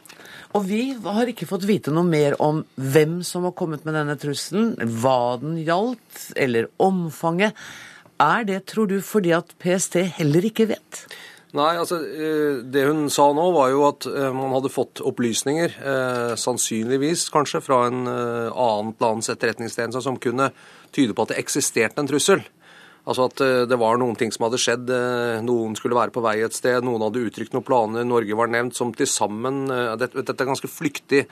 Og 0.54 0.66
vi 0.66 0.82
har 0.94 1.30
ikke 1.30 1.48
fått 1.50 1.66
vite 1.66 1.94
noe 1.94 2.06
mer 2.06 2.38
om 2.42 2.62
hvem 2.78 3.20
som 3.26 3.48
har 3.48 3.56
kommet 3.58 3.82
med 3.86 3.98
denne 3.98 4.18
trusselen, 4.20 4.76
hva 5.02 5.40
den 5.42 5.58
gjaldt, 5.66 6.30
eller 6.38 6.70
omfanget. 6.82 7.58
Er 8.20 8.46
det, 8.46 8.62
tror 8.70 8.86
du, 8.86 9.00
fordi 9.02 9.34
at 9.34 9.56
PST 9.58 9.98
heller 10.20 10.46
ikke 10.46 10.68
vet? 10.70 11.04
Nei, 11.56 11.72
altså 11.80 11.98
eh, 11.98 12.60
Det 12.62 12.84
hun 12.86 13.08
sa 13.10 13.26
nå, 13.34 13.48
var 13.56 13.72
jo 13.72 13.82
at 13.88 14.06
eh, 14.06 14.30
man 14.34 14.54
hadde 14.54 14.70
fått 14.70 15.02
opplysninger, 15.06 15.74
eh, 15.82 16.36
sannsynligvis 16.38 17.26
kanskje, 17.34 17.62
fra 17.64 17.82
en 17.88 18.06
annet 18.06 19.02
lands 19.02 19.30
etterretningstjeneste 19.32 20.02
som 20.04 20.18
kunne 20.22 20.50
tyde 20.94 21.14
på 21.14 21.26
at 21.26 21.34
det 21.34 21.40
eksisterte 21.42 22.02
en 22.02 22.10
trussel. 22.10 22.42
Altså 23.10 23.24
at 23.26 23.40
det 23.66 23.78
var 23.80 23.96
noen 23.98 24.14
ting 24.18 24.30
som 24.30 24.44
hadde 24.44 24.58
skjedd. 24.60 24.90
Noen 25.42 25.72
skulle 25.74 25.96
være 25.96 26.12
på 26.14 26.20
vei 26.22 26.34
et 26.44 26.54
sted, 26.54 26.84
noen 26.84 27.00
hadde 27.02 27.22
uttrykt 27.24 27.54
noen 27.56 27.64
planer, 27.66 28.04
Norge 28.06 28.36
var 28.36 28.50
nevnt, 28.52 28.76
som 28.76 28.92
til 28.94 29.08
sammen 29.08 29.64
Dette 29.98 30.20
er 30.20 30.50
ganske 30.50 30.68
flyktig 30.68 31.22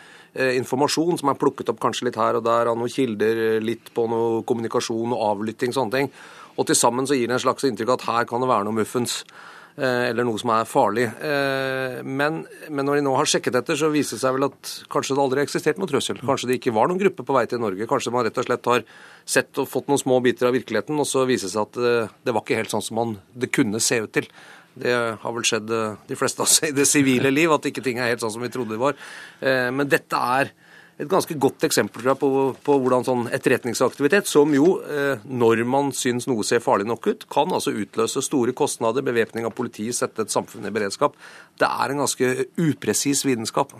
informasjon 0.56 1.20
som 1.20 1.30
er 1.30 1.38
plukket 1.38 1.68
opp 1.70 1.78
kanskje 1.82 2.08
litt 2.08 2.18
her 2.18 2.40
og 2.40 2.46
der 2.48 2.72
av 2.72 2.80
noen 2.80 2.90
kilder, 2.90 3.60
litt 3.60 3.92
på 3.94 4.08
noe 4.10 4.40
kommunikasjon 4.48 5.12
og 5.12 5.26
avlytting, 5.28 5.76
sånne 5.76 5.94
ting. 5.94 6.10
Og 6.56 6.66
til 6.66 6.80
sammen 6.80 7.06
så 7.06 7.18
gir 7.18 7.28
det 7.28 7.36
en 7.36 7.44
slags 7.44 7.68
inntrykk 7.68 7.94
at 7.98 8.08
her 8.08 8.26
kan 8.32 8.42
det 8.42 8.50
være 8.50 8.66
noe 8.66 8.80
muffens. 8.80 9.20
Eh, 9.78 10.08
eller 10.10 10.26
noe 10.26 10.40
som 10.42 10.50
er 10.50 10.66
farlig. 10.66 11.04
Eh, 11.22 12.00
men, 12.02 12.40
men, 12.66 12.86
når 12.86 12.98
de 12.98 13.02
nå 13.06 13.12
har 13.14 13.28
sjekket 13.30 13.60
etter, 13.60 13.78
så 13.78 13.92
viser 13.92 14.16
det 14.16 14.24
seg 14.24 14.34
vel 14.34 14.48
at 14.48 14.72
kanskje 14.90 15.14
det 15.14 15.22
aldri 15.22 15.38
har 15.38 15.46
eksistert 15.46 15.78
noen 15.78 15.90
trussel. 15.92 16.18
Kanskje 16.18 16.48
det 16.50 16.56
ikke 16.58 16.74
var 16.74 16.90
noen 16.90 16.98
gruppe 16.98 17.22
på 17.22 17.36
vei 17.36 17.44
til 17.46 17.62
Norge. 17.62 17.86
Kanskje 17.90 18.12
man 18.14 18.26
rett 18.26 18.40
og 18.42 18.48
slett 18.48 18.66
har 18.72 18.82
sett 19.22 19.60
og 19.62 19.68
fått 19.70 19.86
noen 19.86 20.02
små 20.02 20.18
biter 20.24 20.50
av 20.50 20.56
virkeligheten, 20.58 20.98
og 20.98 21.06
så 21.06 21.22
viser 21.30 21.46
det 21.46 21.54
seg 21.54 21.68
at 21.68 21.78
eh, 21.78 22.16
det 22.26 22.34
var 22.34 22.42
ikke 22.42 22.58
helt 22.58 22.74
sånn 22.74 22.86
som 22.88 22.98
man, 22.98 23.14
det 23.38 23.52
kunne 23.54 23.82
se 23.84 24.00
ut 24.02 24.14
til. 24.18 24.26
Det 24.78 24.94
har 25.22 25.34
vel 25.34 25.46
skjedd 25.46 25.70
de 26.06 26.18
fleste 26.18 26.42
av 26.42 26.46
oss 26.46 26.58
i 26.66 26.74
det 26.74 26.86
sivile 26.86 27.30
liv, 27.30 27.54
at 27.54 27.70
ikke 27.70 27.82
ting 27.82 28.02
er 28.02 28.10
helt 28.10 28.22
sånn 28.22 28.34
som 28.34 28.42
vi 28.42 28.50
trodde 28.54 28.76
det 28.76 28.82
var. 28.82 28.98
Men 29.74 29.90
dette 29.90 30.20
er 30.38 30.52
et 30.98 31.06
ganske 31.06 31.34
godt 31.38 31.62
eksempel 31.68 32.08
på, 32.18 32.28
på, 32.66 32.76
hvordan 32.82 33.04
sånn 33.06 33.26
etterretningsaktivitet, 33.34 34.26
som 34.26 34.50
jo, 34.54 34.80
eh, 34.82 35.22
når 35.30 35.62
man 35.70 35.92
syns 35.94 36.26
noe 36.26 36.46
ser 36.46 36.62
farlig 36.64 36.88
nok 36.90 37.06
ut, 37.06 37.26
kan 37.30 37.54
altså 37.54 37.70
utløse 37.70 38.22
store 38.26 38.54
kostnader, 38.58 39.06
bevæpning 39.06 39.46
av 39.46 39.54
politiet, 39.54 39.94
sette 39.94 40.26
et 40.26 40.34
samfunn 40.34 40.66
i 40.66 40.74
beredskap. 40.74 41.14
Det 41.58 41.68
er 41.68 41.92
en 41.92 42.02
ganske 42.02 42.28
upresis 42.60 43.24
vitenskap. 43.26 43.72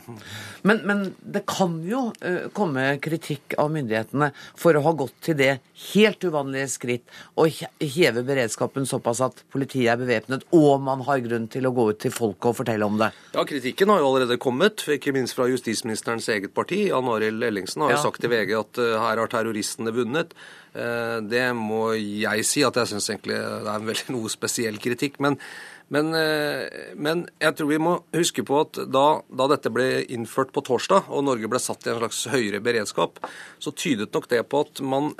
Men, 0.67 0.83
men, 0.89 1.05
det 1.23 1.45
kan 1.49 1.77
jo 1.87 2.09
uh, 2.11 2.49
komme 2.57 2.85
kritikk 3.03 3.55
av 3.61 3.71
myndighetene 3.75 4.31
for 4.59 4.77
å 4.77 4.83
ha 4.87 4.95
gått 4.99 5.15
til 5.29 5.39
det 5.39 5.53
helt 5.93 6.25
uvanlige 6.27 6.69
skritt 6.73 7.19
å 7.39 7.47
heve 7.49 8.25
beredskapen 8.27 8.89
såpass 8.89 9.23
at 9.25 9.43
politiet 9.53 9.93
er 9.93 10.01
bevæpnet, 10.01 10.47
og 10.57 10.83
man 10.83 11.05
har 11.07 11.23
grunn 11.25 11.47
til 11.53 11.69
å 11.69 11.75
gå 11.77 11.89
ut 11.93 12.03
til 12.03 12.15
folket 12.15 12.51
og 12.51 12.59
fortelle 12.61 12.89
om 12.89 12.99
det? 13.01 13.13
Ja, 13.37 13.47
kritikken 13.49 13.93
har 13.93 14.03
jo 14.03 14.11
allerede 14.11 14.41
kommet, 14.43 14.85
ikke 14.99 15.15
minst 15.17 15.39
fra 15.39 15.49
justisministerens 15.51 16.29
eget 16.35 16.55
parti. 16.57 16.85
Jan 16.91 17.11
Arild 17.15 17.47
Ellingsen 17.47 17.85
har 17.85 17.95
jo 17.95 18.05
sagt 18.09 18.23
til 18.25 18.33
VG 18.35 18.55
at 18.59 18.83
uh, 18.83 18.95
her 19.05 19.23
har 19.23 19.33
terroristene 19.33 19.95
vunnet. 19.95 20.35
Uh, 20.75 21.19
det 21.25 21.47
må 21.57 21.93
jeg 21.97 22.47
si 22.47 22.63
at 22.67 22.77
jeg 22.79 22.93
syns 22.93 23.09
egentlig 23.13 23.39
det 23.39 23.65
er 23.65 23.75
en 23.75 23.89
veldig 23.89 24.15
noe 24.17 24.33
spesiell 24.33 24.79
kritikk. 24.83 25.21
Men, 25.25 25.39
men, 25.95 26.11
uh, 26.13 26.65
men, 26.97 27.27
jeg 27.41 27.57
tror 27.59 27.71
vi 27.71 27.81
må 27.83 27.95
huske 28.17 28.45
på 28.47 28.63
at 28.65 28.81
da, 28.93 29.07
da, 29.29 29.47
dette 29.55 29.73
ble 29.73 29.89
innført 30.05 30.53
på 30.55 30.65
torsdag, 30.67 31.09
og 31.09 31.25
Norge 31.29 31.51
ble 31.51 31.61
satt 31.63 31.87
i 31.87 31.95
en 31.95 32.03
slags 32.03 32.25
høyere 32.33 32.61
beredskap, 32.65 33.23
så 33.63 33.73
tydet 33.73 34.13
nok 34.15 34.29
det 34.33 34.45
på 34.51 34.67
at 34.67 34.85
man 34.85 35.15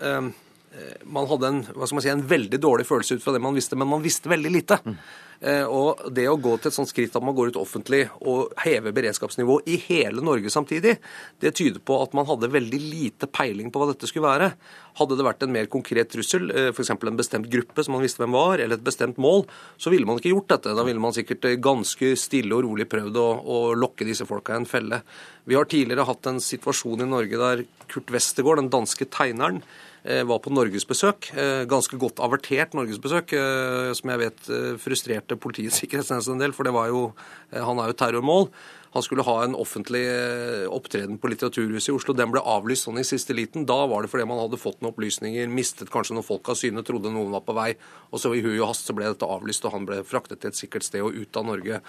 man 1.09 1.27
hadde 1.31 1.49
en, 1.49 1.63
hva 1.75 1.87
skal 1.89 1.97
man 1.99 2.05
si, 2.05 2.11
en 2.13 2.27
veldig 2.29 2.59
dårlig 2.61 2.85
følelse 2.87 3.17
ut 3.19 3.25
fra 3.25 3.33
det 3.35 3.41
man 3.43 3.57
visste, 3.57 3.79
men 3.79 3.89
man 3.91 4.05
visste 4.05 4.31
veldig 4.31 4.53
lite. 4.53 4.79
Mm. 4.85 4.99
Eh, 5.39 5.63
og 5.71 6.01
det 6.11 6.25
å 6.27 6.39
gå 6.43 6.57
til 6.59 6.71
et 6.71 6.75
sånt 6.75 6.91
skritt 6.91 7.15
at 7.15 7.23
man 7.23 7.37
går 7.37 7.53
ut 7.53 7.61
offentlig 7.61 8.01
og 8.27 8.57
hever 8.65 8.95
beredskapsnivået 8.97 9.69
i 9.71 9.77
hele 9.85 10.25
Norge 10.25 10.51
samtidig, 10.51 10.97
det 11.39 11.53
tyder 11.55 11.79
på 11.79 12.01
at 12.03 12.17
man 12.19 12.27
hadde 12.27 12.51
veldig 12.51 12.81
lite 12.83 13.29
peiling 13.31 13.71
på 13.71 13.79
hva 13.79 13.93
dette 13.93 14.11
skulle 14.11 14.27
være. 14.27 14.51
Hadde 14.99 15.19
det 15.19 15.27
vært 15.29 15.47
en 15.47 15.55
mer 15.55 15.71
konkret 15.71 16.11
trussel, 16.11 16.51
eh, 16.51 16.71
f.eks. 16.73 16.91
en 16.97 17.21
bestemt 17.21 17.51
gruppe 17.53 17.87
som 17.87 17.95
man 17.95 18.03
visste 18.03 18.25
hvem 18.25 18.35
var, 18.35 18.59
eller 18.59 18.81
et 18.81 18.87
bestemt 18.89 19.21
mål, 19.23 19.47
så 19.79 19.95
ville 19.95 20.09
man 20.09 20.19
ikke 20.19 20.35
gjort 20.35 20.57
dette. 20.57 20.75
Da 20.75 20.87
ville 20.89 21.03
man 21.03 21.15
sikkert 21.15 21.47
eh, 21.47 21.59
ganske 21.63 22.15
stille 22.19 22.59
og 22.59 22.67
rolig 22.67 22.89
prøvd 22.91 23.23
å, 23.23 23.29
å 23.39 23.59
lokke 23.79 24.09
disse 24.09 24.27
folka 24.27 24.57
i 24.57 24.63
en 24.65 24.71
felle. 24.71 25.05
Vi 25.49 25.57
har 25.57 25.71
tidligere 25.71 26.09
hatt 26.09 26.27
en 26.27 26.43
situasjon 26.43 27.07
i 27.07 27.13
Norge 27.15 27.39
der 27.39 27.69
Kurt 27.89 28.11
Westergård, 28.13 28.59
den 28.59 28.75
danske 28.75 29.07
tegneren, 29.07 29.63
Eh, 29.63 29.88
var 30.29 30.41
på 30.41 30.53
norgesbesøk. 30.55 31.31
Eh, 31.37 31.63
ganske 31.69 31.99
godt 32.01 32.23
avertert 32.25 32.73
norgesbesøk, 32.77 33.35
eh, 33.37 33.91
som 33.99 34.13
jeg 34.15 34.23
vet 34.23 34.51
frustrerte 34.81 35.37
Politiets 35.37 35.79
sikkerhetstjeneste 35.83 36.33
en 36.33 36.43
del, 36.43 36.57
for 36.57 36.69
det 36.69 36.75
var 36.77 36.89
jo, 36.93 37.09
han 37.53 37.83
er 37.83 37.93
jo 37.93 37.99
terrormål. 38.01 38.49
Han 38.95 39.05
skulle 39.05 39.25
ha 39.27 39.37
en 39.45 39.57
offentlig 39.59 40.05
eh, 40.09 40.65
opptreden 40.73 41.19
på 41.21 41.29
Litteraturhuset 41.29 41.91
i 41.93 41.97
Oslo. 41.97 42.15
Den 42.17 42.33
ble 42.33 42.41
avlyst 42.41 42.87
sånn 42.87 43.01
i 43.01 43.07
siste 43.07 43.37
liten. 43.37 43.67
Da 43.69 43.83
var 43.91 44.05
det 44.05 44.13
fordi 44.13 44.27
man 44.29 44.41
hadde 44.41 44.61
fått 44.61 44.81
noen 44.81 44.95
opplysninger, 44.95 45.51
mistet 45.53 45.93
kanskje 45.93 46.17
noen 46.17 46.27
folk 46.27 46.49
av 46.49 46.57
syne, 46.61 46.85
trodde 46.87 47.13
noen 47.13 47.35
var 47.35 47.45
på 47.45 47.57
vei. 47.59 47.73
Og 48.13 48.23
så 48.23 48.33
i 48.33 48.41
hui 48.45 48.55
og 48.57 48.71
hast 48.71 48.89
så 48.89 48.97
ble 48.97 49.11
dette 49.11 49.29
avlyst, 49.29 49.67
og 49.69 49.77
han 49.77 49.89
ble 49.89 50.01
fraktet 50.09 50.41
til 50.41 50.53
et 50.53 50.61
sikkert 50.61 50.89
sted 50.89 51.05
og 51.05 51.17
ut 51.19 51.41
av 51.41 51.49
Norge. 51.51 51.83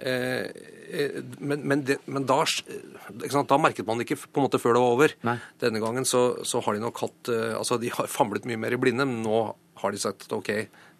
Eh, 0.00 0.50
eh, 0.90 1.22
men, 1.38 1.62
men, 1.62 1.86
det, 1.86 2.00
men 2.10 2.26
da, 2.26 2.42
da, 2.42 3.60
merket 3.60 3.86
man 3.86 4.00
det 4.00 4.08
ikke 4.08 4.22
på 4.26 4.42
en 4.42 4.48
måte 4.48 4.62
før 4.62 4.74
det 4.74 4.84
var 4.84 4.98
over. 4.98 5.16
Nei. 5.28 5.38
Denne 5.62 5.82
gangen 5.82 6.08
så, 6.08 6.24
så, 6.42 6.64
har 6.66 6.74
de 6.74 6.82
nok 6.82 6.98
hatt 7.04 7.30
altså 7.30 7.78
De 7.80 7.92
har 7.94 8.10
famlet 8.10 8.48
mye 8.48 8.58
mer 8.58 8.74
i 8.74 8.80
blinde, 8.80 9.06
men 9.06 9.22
nå 9.22 9.42
har 9.80 9.94
de 9.94 10.00
sagt 10.00 10.26
at 10.26 10.34
OK, 10.36 10.50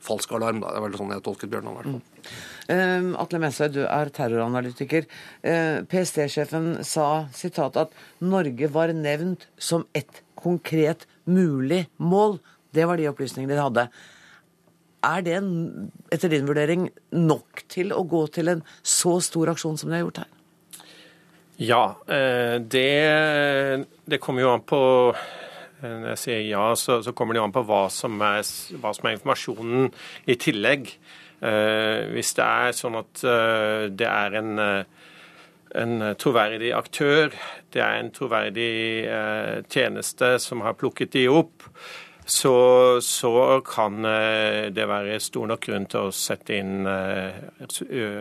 falsk 0.04 0.32
alarm. 0.36 0.62
Da. 0.62 0.72
Det 0.72 0.80
er 0.80 0.86
vel 0.86 0.98
sånn 1.00 1.12
jeg 1.14 1.24
tolket 1.26 1.52
Bjørnland. 1.52 1.74
i 1.74 1.80
hvert 1.80 1.90
fall. 1.90 2.00
Mm. 2.00 2.38
Uh, 2.70 3.20
Atle 3.22 3.42
Mesøy, 3.42 3.66
du 3.74 3.82
er 3.86 4.12
terroranalytiker. 4.16 5.08
Uh, 5.44 5.82
PST-sjefen 5.90 6.72
sa 6.86 7.08
sitat, 7.36 7.76
at 7.80 7.94
Norge 8.22 8.70
var 8.72 8.94
nevnt 8.96 9.48
som 9.58 9.86
et 9.94 10.22
konkret 10.40 11.06
mulig 11.28 11.86
mål. 11.98 12.38
Det 12.74 12.86
var 12.86 13.00
de 13.00 13.10
opplysningene 13.10 13.56
de 13.56 13.64
hadde. 13.64 13.86
Er 15.00 15.22
det, 15.24 15.38
etter 16.12 16.32
din 16.32 16.48
vurdering, 16.48 16.90
nok 17.16 17.64
til 17.72 17.94
å 17.96 18.04
gå 18.04 18.26
til 18.34 18.52
en 18.52 18.60
så 18.84 19.16
stor 19.24 19.54
aksjon 19.54 19.78
som 19.80 19.88
de 19.88 19.96
har 19.96 20.04
gjort 20.04 20.22
her? 20.24 20.36
Ja, 21.60 21.84
eh, 22.08 22.56
det, 22.60 23.86
det 24.08 24.20
kommer 24.20 24.44
jo 24.44 24.52
an 24.54 24.64
på 24.64 24.80
når 25.82 26.12
jeg 26.12 26.20
sier 26.24 26.42
ja, 26.48 26.64
så, 26.78 27.00
så 27.04 27.14
kommer 27.16 27.34
det 27.34 27.40
jo 27.40 27.46
an 27.48 27.54
på 27.54 27.64
hva 27.68 27.84
som, 27.92 28.16
er, 28.24 28.42
hva 28.82 28.92
som 28.96 29.08
er, 29.08 29.16
informasjonen 29.16 29.88
i 30.30 30.36
tillegg. 30.40 30.90
Eh, 31.40 32.10
hvis 32.12 32.34
det 32.36 32.46
er 32.46 32.76
sånn 32.76 32.98
at 33.00 33.22
eh, 33.24 33.86
det 33.96 34.08
er 34.08 34.36
en, 34.42 34.50
uh, 34.60 35.08
en, 35.80 35.94
troverdig 36.20 36.74
aktør, 36.76 37.32
det 37.72 37.80
er 37.80 37.96
en 37.96 38.12
troverdig 38.12 38.72
tjeneste 39.72 40.34
som 40.42 40.66
har 40.66 40.76
plukket 40.76 41.14
de 41.16 41.24
opp, 41.32 41.64
så, 42.30 42.54
så, 43.02 43.30
kan 43.66 44.04
eh, 44.06 44.68
det 44.70 44.86
være 44.86 45.18
stor 45.22 45.48
nok 45.50 45.64
grunn 45.66 45.86
til 45.90 46.06
å 46.06 46.12
sette 46.14 46.54
inn 46.60 46.86
eh, 46.86 47.40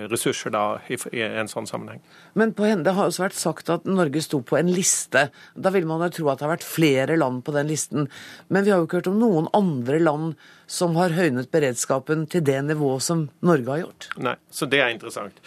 ressurser 0.10 0.54
da, 0.56 0.64
i, 0.90 0.98
i 1.14 1.22
en 1.28 1.52
sånn 1.52 1.70
sammenheng. 1.70 2.02
Men 2.40 2.56
på 2.58 2.66
henne, 2.66 2.82
det 2.88 2.96
har 2.98 3.12
også 3.12 3.28
vært 3.28 3.38
sagt 3.38 3.70
at 3.74 3.86
Norge 3.86 4.24
sto 4.26 4.42
på 4.42 4.58
en 4.58 4.72
liste. 4.74 5.28
Da 5.54 5.74
vil 5.76 5.86
man 5.90 6.02
jo 6.08 6.12
tro 6.18 6.32
at 6.32 6.42
det 6.42 6.48
har 6.48 6.56
vært 6.56 6.66
flere 6.66 7.20
land 7.20 7.44
på 7.46 7.54
den 7.54 7.70
listen. 7.70 8.10
Men 8.50 8.66
vi 8.66 8.74
har 8.74 8.82
jo 8.82 8.90
ikke 8.90 9.04
hørt 9.04 9.12
om 9.14 9.22
noen 9.22 9.52
andre 9.58 10.02
land 10.02 10.34
som 10.70 10.98
har 10.98 11.14
høynet 11.14 11.52
beredskapen 11.54 12.26
til 12.34 12.46
det 12.50 12.60
nivået 12.66 13.06
som 13.06 13.28
Norge 13.46 13.76
har 13.76 13.84
gjort. 13.84 14.10
Nei, 14.26 14.38
så 14.50 14.70
det 14.70 14.82
er 14.82 14.94
interessant. 14.96 15.38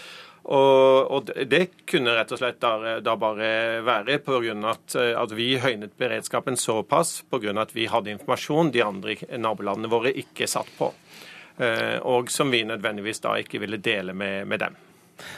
Og, 0.42 1.10
og, 1.14 1.28
det 1.46 1.68
kunne 1.86 2.16
rett 2.16 2.32
og 2.34 2.40
slett 2.40 2.58
da, 2.62 2.98
da 3.04 3.14
bare 3.18 3.82
være 3.86 4.18
pga. 4.24 4.54
At, 4.72 4.96
at 4.98 5.34
vi 5.38 5.52
høynet 5.62 5.94
beredskapen 5.98 6.58
såpass 6.58 7.20
pga. 7.30 7.54
at 7.62 7.74
vi 7.76 7.86
hadde 7.90 8.10
informasjon 8.10 8.72
de 8.74 8.82
andre 8.82 9.16
nabolandene 9.38 9.90
våre 9.92 10.14
ikke 10.18 10.50
satt 10.50 10.70
på. 10.78 10.90
Eh, 11.62 11.98
og 12.08 12.30
som 12.32 12.50
vi 12.50 12.64
nødvendigvis 12.66 13.22
da 13.22 13.36
ikke 13.38 13.60
ville 13.62 13.78
dele 13.78 14.16
med, 14.16 14.48
med 14.48 14.64
dem. 14.64 14.80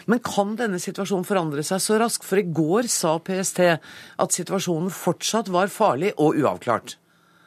Men 0.08 0.22
kan 0.24 0.54
denne 0.56 0.78
situasjonen 0.80 1.26
forandre 1.28 1.64
seg 1.66 1.82
så 1.82 1.98
raskt? 2.00 2.24
For 2.24 2.40
i 2.40 2.46
går 2.46 2.88
sa 2.88 3.18
PST 3.20 3.60
at 3.66 4.32
situasjonen 4.32 4.88
fortsatt 4.94 5.50
var 5.52 5.72
farlig 5.74 6.14
og 6.16 6.38
uavklart. 6.40 6.96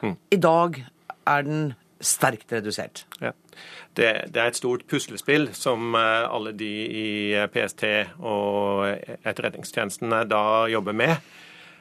Mm. 0.04 0.16
I 0.30 0.42
dag 0.44 0.82
er 1.26 1.48
den 1.48 1.68
sterkt 1.98 2.54
redusert. 2.54 3.08
Ja 3.24 3.34
det, 3.98 4.30
det, 4.34 4.42
er 4.42 4.52
et 4.52 4.60
stort 4.60 4.86
puslespill 4.90 5.50
som 5.58 5.96
eh, 5.98 6.28
alle 6.30 6.54
de 6.58 6.72
i 6.86 7.10
PST 7.54 7.84
og 8.20 8.86
etterretningstjenestene 9.24 10.24
da 10.30 10.44
jobber 10.72 10.98
med. 10.98 11.34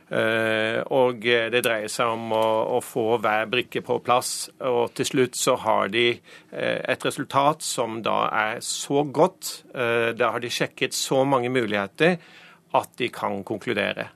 Eh, 0.06 0.80
og 0.94 1.24
det 1.24 1.62
dreier 1.66 1.90
seg 1.90 2.14
om 2.14 2.30
å, 2.36 2.46
å, 2.76 2.80
få 2.84 3.18
hver 3.20 3.48
brikke 3.52 3.82
på 3.84 3.98
plass. 4.06 4.48
Og 4.64 4.94
til 4.96 5.10
slutt 5.10 5.38
så 5.38 5.58
har 5.66 5.92
de 5.92 6.08
eh, 6.14 6.80
et 6.80 7.06
resultat 7.06 7.64
som 7.66 8.00
da 8.06 8.18
er 8.32 8.64
så 8.64 9.04
godt. 9.04 9.52
Da 9.72 10.32
har 10.32 10.40
de 10.40 10.52
sjekket 10.52 10.96
så 10.96 11.24
mange 11.28 11.52
muligheter 11.52 12.16
at 12.76 12.94
de 12.98 13.10
kan 13.12 13.42
konkludere. 13.46 14.15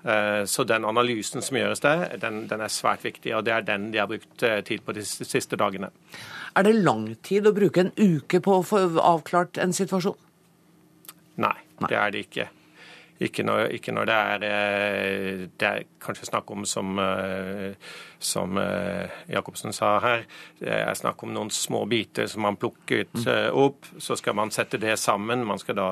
Så 0.00 0.64
den 0.64 0.86
analysen 0.88 1.42
som 1.44 1.58
gjøres 1.58 1.82
der, 1.84 2.06
den, 2.22 2.46
den, 2.48 2.62
er 2.64 2.72
svært 2.72 3.02
viktig, 3.04 3.34
og 3.36 3.42
det 3.44 3.52
er 3.52 3.66
den 3.66 3.90
de 3.92 3.98
har 4.00 4.06
brukt 4.08 4.40
tid 4.40 4.80
på 4.86 4.94
de 4.96 5.02
siste 5.04 5.58
dagene. 5.60 5.90
Er 6.56 6.64
det 6.64 6.72
lang 6.78 7.04
tid 7.20 7.44
å 7.44 7.52
bruke 7.52 7.84
en 7.84 7.92
uke 7.98 8.40
på 8.40 8.54
å 8.58 8.64
få 8.64 8.80
avklart 8.96 9.60
en 9.60 9.76
situasjon? 9.76 10.16
Nei, 11.44 11.52
Nei. 11.82 11.90
det 11.92 11.98
er 12.00 12.14
det 12.14 12.24
ikke. 12.26 12.48
Ikke 13.20 13.44
når, 13.44 13.66
ikke 13.76 13.92
når, 13.92 14.08
det 14.08 14.14
er 14.16 14.44
eh, 14.48 15.40
Det 15.60 15.66
er 15.68 15.82
kanskje 16.00 16.30
snakk 16.30 16.50
om, 16.54 16.64
som, 16.64 16.96
eh, 17.02 17.74
som 18.18 18.56
eh, 18.56 19.18
Jacobsen 19.28 19.76
sa 19.76 19.90
her, 20.00 20.24
det 20.60 20.72
er 20.72 20.96
snakk 20.96 21.20
om 21.26 21.34
noen 21.34 21.50
små 21.52 21.82
biter 21.90 22.30
som 22.30 22.46
man 22.46 22.56
plukker 22.60 23.04
ut 23.04 23.20
mm. 23.20 23.58
opp. 23.60 23.90
Så 24.00 24.16
skal 24.16 24.38
man 24.38 24.52
sette 24.54 24.80
det 24.80 24.96
sammen. 25.00 25.44
Man 25.44 25.60
skal 25.60 25.76
da 25.76 25.88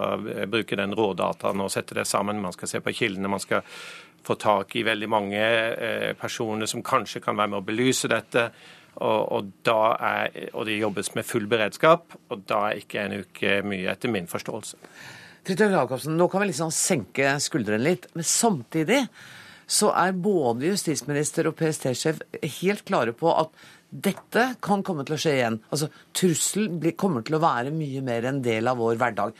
bruke 0.48 0.78
den 0.80 0.96
rådataen 0.96 1.60
og 1.60 1.72
sette 1.72 1.98
det 1.98 2.06
sammen. 2.08 2.40
Man 2.40 2.56
skal 2.56 2.72
se 2.72 2.80
på 2.84 2.96
kildene. 2.96 3.28
Man 3.28 3.44
skal 3.44 3.60
få 4.24 4.38
tak 4.40 4.74
i 4.76 4.86
veldig 4.88 5.08
mange 5.08 5.44
personer 6.20 6.68
som 6.68 6.82
kanskje 6.84 7.22
kan 7.24 7.36
være 7.36 7.52
med 7.52 7.60
å 7.60 7.68
belyse 7.68 8.08
dette. 8.10 8.48
Og, 8.98 9.20
og, 9.36 9.52
er, 9.68 10.32
og, 10.54 10.64
det 10.66 10.80
jobbes 10.80 11.12
med 11.14 11.28
full 11.28 11.46
beredskap, 11.46 12.16
og 12.32 12.42
da 12.50 12.64
er 12.70 12.80
ikke 12.80 13.04
en 13.04 13.20
uke 13.20 13.60
mye, 13.62 13.86
etter 13.92 14.10
min 14.10 14.26
forståelse. 14.26 14.80
Fridtjof 15.48 15.70
Jacobsen, 15.72 16.16
nå 16.20 16.26
kan 16.28 16.42
vi 16.42 16.50
liksom 16.50 16.68
senke 16.74 17.30
skuldrene 17.40 17.80
litt, 17.80 18.02
men 18.12 18.26
samtidig 18.26 18.98
så 19.64 19.94
er 19.96 20.16
både 20.16 20.68
justisminister 20.68 21.48
og 21.48 21.54
PST-sjef 21.56 22.18
helt 22.58 22.84
klare 22.88 23.14
på 23.16 23.32
at 23.32 23.54
dette 23.88 24.44
kan 24.61 24.82
komme 24.84 25.06
til 25.08 25.16
å 25.16 25.20
skje 25.22 25.32
igjen. 25.38 25.56
Altså, 25.72 25.88
Trusselen 26.12 26.76
kommer 27.00 27.24
til 27.24 27.38
å 27.38 27.40
være 27.40 27.72
mye 27.72 28.02
mer 28.04 28.28
en 28.28 28.42
del 28.44 28.68
av 28.68 28.76
vår 28.76 29.00
hverdag. 29.00 29.32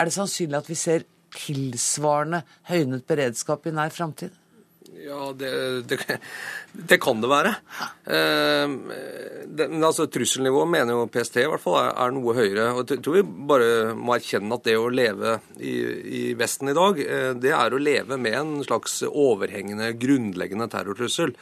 Er 0.00 0.08
det 0.08 0.16
sannsynlig 0.16 0.62
at 0.62 0.70
vi 0.72 0.78
ser 0.80 1.04
tilsvarende 1.36 2.40
høynet 2.70 3.04
beredskap 3.10 3.68
i 3.68 3.74
nær 3.76 3.92
framtid? 3.92 4.32
Ja, 5.04 5.32
det, 5.36 5.50
det, 5.90 5.98
det, 6.72 6.96
kan 7.02 7.20
det 7.20 7.28
være. 7.28 7.50
Eh, 8.08 8.70
men 9.52 9.84
altså, 9.84 10.06
Trusselnivået 10.08 10.70
mener 10.72 10.96
jo 10.96 11.08
PST 11.12 11.42
i 11.42 11.48
hvert 11.50 11.60
fall 11.60 11.76
er, 11.82 11.90
er, 12.06 12.14
noe 12.16 12.36
høyere. 12.38 12.70
og 12.72 12.88
Jeg 12.88 13.02
tror 13.04 13.18
vi 13.18 13.24
bare 13.50 13.68
må 13.98 14.14
erkjenne 14.16 14.56
at 14.56 14.64
det 14.64 14.78
å 14.80 14.88
leve 14.88 15.36
i, 15.60 15.74
i 16.20 16.22
Vesten 16.40 16.72
i 16.72 16.76
dag, 16.78 17.02
eh, 17.04 17.34
det 17.36 17.52
er 17.52 17.76
å 17.76 17.82
leve 17.82 18.16
med 18.16 18.38
en 18.38 18.56
slags 18.64 19.02
overhengende, 19.10 19.92
grunnleggende 20.00 20.70
terrortrussel. 20.72 21.36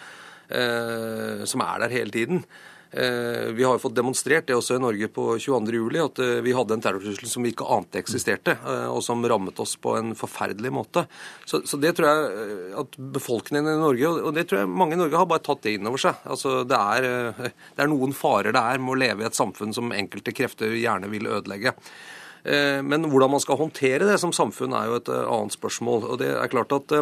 Eh, 0.53 1.47
som 1.49 1.63
er 1.65 1.85
der 1.85 1.95
hele 1.95 2.13
tiden. 2.13 2.45
Eh, 2.93 3.53
vi 3.53 3.65
har 3.65 3.73
jo 3.73 3.81
fått 3.81 3.95
demonstrert 3.97 4.47
det 4.47 4.57
også 4.59 4.77
i 4.77 4.83
Norge 4.83 5.09
på 5.09 5.25
22.07. 5.41 6.01
at 6.03 6.19
eh, 6.21 6.41
vi 6.45 6.53
hadde 6.53 6.77
en 6.77 6.83
terrortrussel 6.85 7.31
som 7.31 7.47
vi 7.47 7.55
ikke 7.55 7.69
ante 7.73 8.03
eksisterte, 8.03 8.53
eh, 8.53 8.89
og 8.93 9.01
som 9.05 9.25
rammet 9.25 9.63
oss 9.65 9.79
på 9.81 9.95
en 9.97 10.13
forferdelig 10.19 10.73
måte. 10.77 11.07
Så, 11.49 11.63
så, 11.65 11.81
det 11.81 11.95
tror 11.97 12.11
jeg 12.11 12.75
at 12.83 12.99
befolkningen 13.17 13.73
i 13.73 13.81
Norge, 13.81 14.13
og 14.29 14.37
det 14.37 14.45
tror 14.51 14.63
jeg 14.63 14.73
mange 14.73 14.99
i 14.99 15.01
Norge 15.01 15.23
har 15.23 15.31
bare 15.31 15.45
tatt 15.47 15.65
det 15.65 15.79
inn 15.79 15.89
over 15.89 16.05
seg. 16.05 16.21
Altså, 16.29 16.59
det, 16.69 16.81
er, 16.97 17.53
det 17.73 17.87
er 17.87 17.93
noen 17.93 18.13
farer 18.17 18.53
det 18.53 18.61
er 18.61 18.83
med 18.83 18.95
å 18.95 19.01
leve 19.07 19.25
i 19.25 19.31
et 19.31 19.41
samfunn 19.41 19.73
som 19.73 19.95
enkelte 19.97 20.37
krefter 20.37 20.77
gjerne 20.77 21.09
vil 21.13 21.31
ødelegge. 21.33 21.73
Men 22.43 23.07
hvordan 23.07 23.31
man 23.31 23.41
skal 23.41 23.55
håndtere 23.61 24.09
det 24.09 24.17
som 24.19 24.33
samfunn, 24.35 24.75
er 24.75 24.89
jo 24.91 24.97
et 24.99 25.11
annet 25.15 25.55
spørsmål. 25.55 26.09
Og 26.11 26.19
det 26.19 26.33
er 26.35 26.51
klart 26.51 26.75
at 26.75 26.95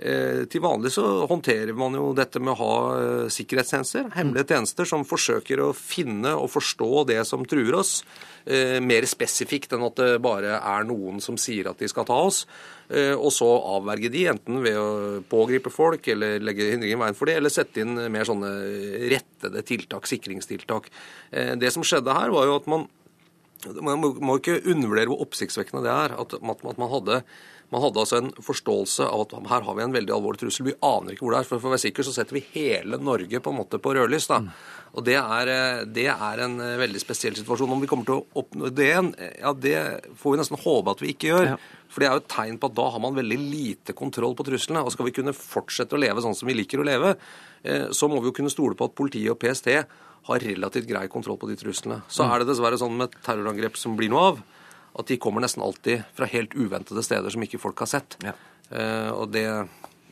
til 0.00 0.62
vanlig 0.64 0.94
så 0.94 1.04
håndterer 1.28 1.76
man 1.76 1.92
jo 1.92 2.10
dette 2.16 2.40
med 2.40 2.54
å 2.54 2.60
ha 2.60 2.74
eh, 2.96 3.30
sikkerhetstjenester, 3.32 4.06
hemmelige 4.16 4.54
tjenester, 4.54 4.88
som 4.88 5.04
forsøker 5.04 5.60
å 5.60 5.70
finne 5.76 6.32
og 6.40 6.48
forstå 6.54 7.04
det 7.10 7.18
som 7.28 7.44
truer 7.48 7.76
oss, 7.76 7.98
eh, 8.46 8.78
mer 8.80 9.04
spesifikt 9.10 9.74
enn 9.76 9.84
at 9.84 10.00
det 10.00 10.22
bare 10.24 10.56
er 10.56 10.86
noen 10.88 11.20
som 11.20 11.36
sier 11.40 11.68
at 11.68 11.82
de 11.82 11.90
skal 11.90 12.08
ta 12.08 12.20
oss. 12.30 12.46
Og 12.90 13.28
så 13.30 13.46
avverge 13.46 14.08
de, 14.10 14.24
enten 14.26 14.56
ved 14.64 14.74
å 14.74 15.20
pågripe 15.30 15.70
folk 15.70 16.08
eller 16.10 16.40
legge 16.42 16.72
hindringer 16.72 16.96
i 16.96 16.98
veien 16.98 17.14
for 17.14 17.30
det, 17.30 17.36
eller 17.38 17.52
sette 17.54 17.84
inn 17.84 17.94
mer 18.10 18.26
sånne 18.26 18.48
rettede 19.12 19.62
tiltak, 19.62 20.08
sikringstiltak. 20.10 20.88
Det 21.30 21.70
som 21.70 21.86
skjedde 21.86 22.16
her, 22.16 22.34
var 22.34 22.48
jo 22.48 22.56
at 22.58 22.66
man 22.66 22.88
man 23.84 24.00
må 24.00 24.38
ikke 24.38 24.62
undervurdere 24.72 25.10
hvor 25.12 25.22
oppsiktsvekkende 25.26 25.84
det 25.84 25.92
er 25.92 26.14
at 26.16 26.36
man 26.42 26.92
hadde 26.94 27.20
man 27.70 27.84
hadde 27.84 28.02
altså 28.02 28.18
en 28.18 28.32
forståelse 28.42 29.06
av 29.06 29.24
at 29.24 29.34
her 29.52 29.64
har 29.66 29.76
vi 29.78 29.84
en 29.84 29.94
veldig 29.94 30.14
alvorlig 30.16 30.40
trussel. 30.42 30.66
Vi 30.66 30.76
aner 30.82 31.14
ikke 31.14 31.26
hvor 31.26 31.36
det 31.36 31.42
er. 31.42 31.48
For 31.48 31.62
for 31.62 31.70
å 31.70 31.74
være 31.76 31.84
sikker 31.84 32.06
så 32.06 32.14
setter 32.16 32.34
vi 32.34 32.46
hele 32.56 32.98
Norge 32.98 33.40
på 33.42 33.52
en 33.52 33.58
måte 33.60 33.78
på 33.82 33.92
rødlys. 33.94 34.26
da. 34.30 34.40
Og 34.98 35.04
det 35.06 35.14
er, 35.14 35.50
eh, 35.54 35.84
det 35.86 36.08
er, 36.10 36.42
en 36.46 36.58
eh, 36.60 36.78
veldig 36.80 37.00
spesiell 37.02 37.36
situasjon. 37.38 37.70
Om 37.70 37.84
vi 37.84 37.90
kommer 37.90 38.08
til 38.08 38.18
å 38.18 38.42
oppnå 38.42 38.72
det, 38.74 38.90
ja, 39.38 39.52
det 39.54 39.76
får 40.18 40.34
vi 40.34 40.40
nesten 40.40 40.58
håpe 40.58 40.96
at 40.96 41.04
vi 41.04 41.12
ikke 41.14 41.30
gjør. 41.30 41.46
Ja. 41.52 41.56
For 41.90 42.02
det 42.02 42.08
er 42.08 42.16
jo 42.16 42.22
et 42.24 42.30
tegn 42.34 42.58
på 42.58 42.70
at 42.70 42.78
da 42.78 42.90
har 42.90 43.02
man 43.02 43.14
veldig 43.14 43.38
lite 43.38 43.94
kontroll 43.98 44.34
på 44.38 44.46
truslene. 44.46 44.82
Og 44.82 44.94
skal 44.94 45.06
vi 45.06 45.14
kunne 45.14 45.36
fortsette 45.36 45.94
å 45.94 46.02
leve 46.02 46.22
sånn 46.24 46.34
som 46.38 46.50
vi 46.50 46.58
liker 46.58 46.82
å 46.82 46.86
leve, 46.86 47.14
eh, 47.62 47.86
så 47.94 48.10
må 48.10 48.18
vi 48.18 48.30
jo 48.30 48.38
kunne 48.40 48.50
stole 48.50 48.74
på 48.74 48.90
at 48.90 48.98
politiet 48.98 49.30
og 49.30 49.38
PST 49.38 49.70
har 50.30 50.42
relativt 50.44 50.88
grei 50.90 51.06
kontroll 51.08 51.38
på 51.38 51.48
de 51.48 51.56
truslene. 51.58 52.02
Så 52.10 52.26
er 52.26 52.42
det 52.42 52.50
dessverre 52.50 52.78
sånn 52.78 52.98
med 52.98 53.14
terrorangrep 53.24 53.78
som 53.78 53.94
blir 53.96 54.10
noe 54.12 54.26
av, 54.32 54.42
at 54.92 55.06
de 55.06 55.18
kommer 55.22 55.44
nesten 55.44 55.62
alltid 55.62 56.02
fra 56.16 56.28
helt 56.30 56.54
uventede 56.54 57.02
steder 57.06 57.30
som 57.30 57.44
ikke 57.46 57.60
folk 57.62 57.78
har 57.84 57.90
sett. 57.90 58.16
Ja. 58.24 58.34
Eh, 58.70 59.10
og 59.10 59.30
det, 59.34 59.46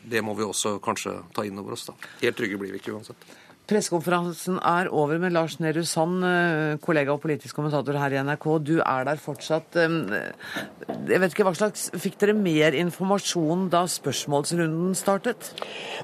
det 0.06 0.22
må 0.24 0.34
vi 0.38 0.46
også 0.46 0.76
kanskje 0.82 1.18
ta 1.34 1.44
inn 1.46 1.58
over 1.58 1.74
oss. 1.76 1.88
da. 1.90 1.96
Helt 2.22 2.38
trygge 2.38 2.60
blir 2.60 2.74
vi 2.74 2.82
ikke 2.82 2.94
uansett. 2.96 3.28
Pressekonferansen 3.68 4.56
er 4.64 4.88
over 4.96 5.18
med 5.20 5.34
Lars 5.34 5.58
Nehru 5.60 5.82
Sand, 5.84 6.22
eh, 6.24 6.78
kollega 6.80 7.12
og 7.12 7.20
politisk 7.20 7.54
kommentator 7.58 7.98
her 8.00 8.14
i 8.14 8.22
NRK. 8.24 8.46
Du 8.64 8.78
er 8.80 9.04
der 9.04 9.16
fortsatt. 9.20 9.76
Eh, 9.76 10.32
Jeg 11.08 11.20
vet 11.20 11.32
ikke 11.32 11.44
hva 11.44 11.54
slags 11.54 11.90
Fikk 11.92 12.18
dere 12.18 12.32
mer 12.34 12.72
informasjon 12.72 13.68
da 13.70 13.84
spørsmålsrunden 13.84 14.94
startet? 14.96 15.52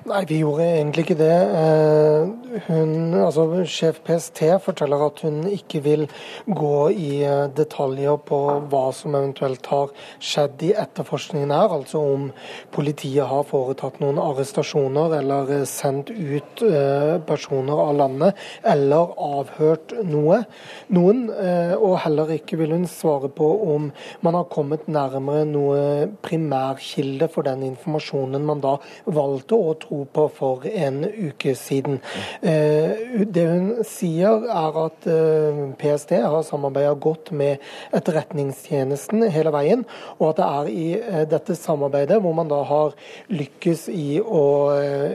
Nei, 0.07 0.25
vi 0.25 0.41
gjorde 0.43 0.65
egentlig 0.65 1.05
ikke 1.07 1.17
det. 1.17 1.41
Eh, 1.63 2.61
Hun, 2.69 3.15
altså 3.15 3.65
Sjef 3.67 3.99
PST 4.05 4.61
forteller 4.63 5.07
at 5.07 5.21
hun 5.23 5.43
ikke 5.49 5.83
vil 5.83 6.07
gå 6.47 6.91
i 6.93 7.25
detaljer 7.57 8.17
på 8.25 8.39
hva 8.71 8.93
som 8.95 9.15
eventuelt 9.15 9.67
har 9.67 9.89
skjedd 10.21 10.63
i 10.63 10.73
etterforskningen 10.73 11.51
her. 11.51 11.69
Altså 11.73 11.99
om 11.99 12.33
politiet 12.71 13.27
har 13.27 13.43
foretatt 13.43 13.99
noen 14.01 14.19
arrestasjoner 14.23 15.19
eller 15.19 15.65
sendt 15.67 16.11
ut 16.11 16.63
eh, 16.63 17.19
personer 17.55 17.81
av 17.81 17.97
landet 17.97 18.35
eller 18.63 19.13
avhørt 19.19 19.95
noe. 20.05 20.45
Noen, 20.89 21.31
eh, 21.31 21.75
og 21.75 21.99
heller 22.05 22.33
ikke 22.35 22.59
vil 22.59 22.73
hun 22.73 22.87
svare 22.87 23.29
på 23.29 23.47
om 23.75 23.91
man 24.23 24.35
har 24.35 24.49
kommet 24.51 24.89
nærmere 24.89 25.45
noe 25.47 26.09
primærkilde 26.23 27.29
for 27.31 27.45
den 27.45 27.63
informasjonen 27.63 28.45
man 28.45 28.61
da 28.61 28.79
valgte 29.07 29.55
å 29.55 29.75
tro 29.79 30.05
på 30.05 30.29
for 30.35 30.67
en 30.67 31.05
uke 31.05 31.55
siden. 31.55 32.01
Eh, 32.43 33.25
Det 33.25 33.47
hun 33.47 33.85
sier 33.85 34.45
er 34.51 34.79
at 34.85 35.07
eh, 35.07 35.73
PST 35.79 36.11
har 36.21 36.43
samarbeidet 36.43 37.01
godt 37.01 37.33
med 37.33 37.59
Etterretningstjenesten 37.93 39.31
hele 39.31 39.53
veien, 39.53 39.85
og 40.19 40.31
at 40.31 40.37
det 40.37 40.45
er 40.45 40.69
i 40.69 41.25
dette 41.31 41.55
samarbeidet 41.57 42.21
hvor 42.21 42.35
man 42.35 42.49
da 42.49 42.63
har 42.65 42.95
lykkes 43.31 43.89
i 43.89 44.21
å, 44.21 44.45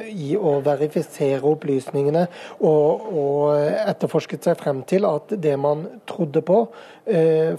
i 0.09 0.35
å 0.37 0.59
verifisere 0.65 1.49
opplysningene 1.49 2.28
og, 2.59 3.07
og 3.13 3.55
etterforsket 3.59 4.47
seg 4.47 4.59
frem 4.59 4.83
til 4.89 5.07
at 5.09 5.35
det 5.41 5.55
man 5.59 5.85
trodde 6.09 6.43
på 6.45 6.63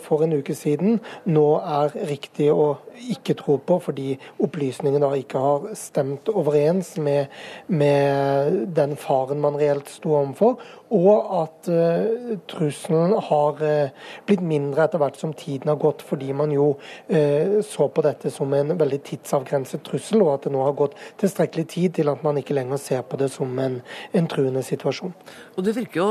for 0.05 0.23
en 0.25 0.37
uke 0.39 0.55
siden, 0.55 1.01
nå 1.27 1.47
er 1.59 1.95
riktig 2.11 2.51
å 2.53 2.77
ikke 3.09 3.37
tro 3.39 3.57
på, 3.65 3.79
fordi 3.83 4.15
opplysningene 4.43 5.03
da 5.03 5.11
ikke 5.19 5.41
har 5.41 5.71
stemt 5.79 6.29
overens 6.33 6.95
med, 7.01 7.31
med 7.67 8.61
den 8.77 8.97
faren 9.01 9.41
man 9.43 9.59
reelt 9.61 9.89
sto 9.91 10.15
overfor, 10.19 10.61
og 10.91 11.35
at 11.39 11.69
uh, 11.71 12.33
trusselen 12.51 13.15
har 13.29 13.61
uh, 13.63 14.09
blitt 14.27 14.43
mindre 14.43 14.85
etter 14.85 15.01
hvert 15.01 15.21
som 15.21 15.33
tiden 15.39 15.71
har 15.71 15.79
gått, 15.81 16.03
fordi 16.03 16.33
man 16.37 16.51
jo 16.55 16.73
uh, 16.75 17.61
så 17.67 17.87
på 17.95 18.05
dette 18.05 18.33
som 18.35 18.51
en 18.57 18.75
veldig 18.79 19.01
tidsavgrenset 19.07 19.85
trussel, 19.87 20.25
og 20.25 20.33
at 20.35 20.49
det 20.49 20.55
nå 20.55 20.65
har 20.67 20.77
gått 20.79 20.97
tilstrekkelig 21.23 21.67
tid 21.71 21.97
til 22.01 22.11
at 22.11 22.25
man 22.27 22.41
ikke 22.41 22.57
lenger 22.59 22.83
ser 22.83 23.05
på 23.07 23.21
det 23.21 23.31
som 23.33 23.55
en, 23.63 23.79
en 24.17 24.31
truende 24.31 24.65
situasjon. 24.67 25.15
Og 25.55 25.67
det 25.67 25.77
virker 25.79 26.03
jo, 26.03 26.09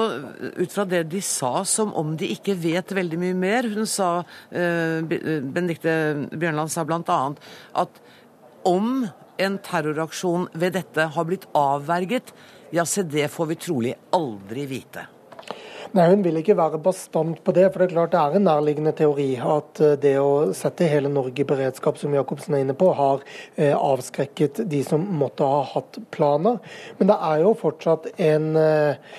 ut 0.64 0.74
fra 0.74 0.88
det 0.88 1.04
de 1.12 1.22
sa, 1.26 1.66
som 1.68 1.92
om 2.00 2.16
de 2.20 2.32
ikke 2.32 2.56
vet 2.60 2.96
veldig 2.96 3.20
mye 3.20 3.29
mer. 3.38 3.68
Hun 3.74 3.88
sa, 3.90 4.24
Benedikte 4.50 5.40
Benedicte 5.44 5.96
Bjørnland 6.32 6.72
sa 6.74 6.86
bl.a. 6.88 7.20
at 7.84 8.02
om 8.68 9.08
en 9.40 9.60
terroraksjon 9.64 10.50
ved 10.60 10.76
dette 10.76 11.06
har 11.16 11.28
blitt 11.28 11.48
avverget, 11.58 12.34
ja, 12.76 12.86
se 12.86 13.04
det 13.08 13.30
får 13.32 13.54
vi 13.54 13.62
trolig 13.64 13.96
aldri 14.16 14.68
vite. 14.70 15.08
Nei, 15.90 16.06
Hun 16.12 16.22
vil 16.22 16.38
ikke 16.38 16.54
være 16.58 16.78
bastant 16.86 17.40
på 17.44 17.54
det, 17.56 17.66
for 17.72 17.82
det 17.82 17.88
er 17.88 17.94
klart 17.96 18.12
det 18.14 18.20
er 18.22 18.36
en 18.38 18.46
nærliggende 18.46 18.92
teori 18.98 19.28
at 19.42 19.80
eh, 19.82 19.96
det 20.02 20.16
å 20.22 20.52
sette 20.54 20.86
hele 20.90 21.10
Norge 21.10 21.42
i 21.42 21.48
beredskap, 21.50 21.98
som 21.98 22.14
Jacobsen 22.14 22.54
er 22.54 22.64
inne 22.64 22.76
på, 22.78 22.92
har 22.94 23.24
eh, 23.56 23.74
avskrekket 23.74 24.62
de 24.70 24.84
som 24.86 25.02
måtte 25.18 25.48
ha 25.50 25.64
hatt 25.66 25.98
planer. 26.14 26.60
Men 27.00 27.10
det 27.10 27.18
er 27.30 27.42
jo 27.42 27.56
fortsatt 27.58 28.06
en 28.22 28.46
eh, 28.62 29.18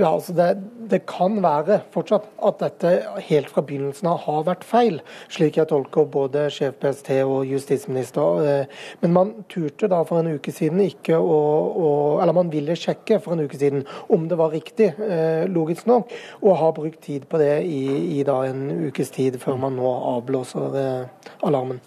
ja, 0.00 0.10
altså 0.10 0.34
det, 0.34 0.48
det 0.90 1.00
kan 1.10 1.38
være 1.44 1.80
fortsatt 1.94 2.26
at 2.48 2.58
dette 2.62 2.94
helt 3.28 3.52
fra 3.54 3.62
begynnelsen 3.66 4.10
av 4.10 4.24
har 4.26 4.46
vært 4.50 4.66
feil, 4.66 5.00
slik 5.30 5.60
jeg 5.60 5.70
tolker 5.70 6.10
både 6.10 6.48
sjef 6.50 6.78
PST 6.82 7.12
og 7.22 7.46
justisminister. 7.48 8.66
Men 9.02 9.14
man 9.14 9.32
turte 9.52 9.86
da 9.90 10.02
for 10.08 10.20
en 10.20 10.34
uke 10.34 10.52
siden 10.54 10.82
ikke 10.82 11.18
å, 11.18 11.38
å 11.70 11.88
Eller 12.20 12.34
man 12.36 12.50
ville 12.52 12.74
sjekke 12.78 13.20
for 13.22 13.36
en 13.36 13.46
uke 13.46 13.58
siden 13.58 13.84
om 14.12 14.26
det 14.30 14.38
var 14.40 14.52
riktig, 14.54 14.90
logisk 14.98 15.70
logisk 15.70 15.86
nok, 16.00 16.16
og 16.42 16.58
har 16.62 16.74
brukt 16.76 17.00
tid 17.04 17.28
på 17.30 17.40
det 17.40 17.52
i, 17.68 17.84
i 18.18 18.24
da 18.26 18.40
en 18.48 18.66
ukes 18.88 19.12
tid 19.14 19.38
før 19.42 19.60
man 19.60 19.78
nå 19.78 19.94
avblåser 20.16 20.80
eh, 20.80 21.30
alarmen. 21.46 21.80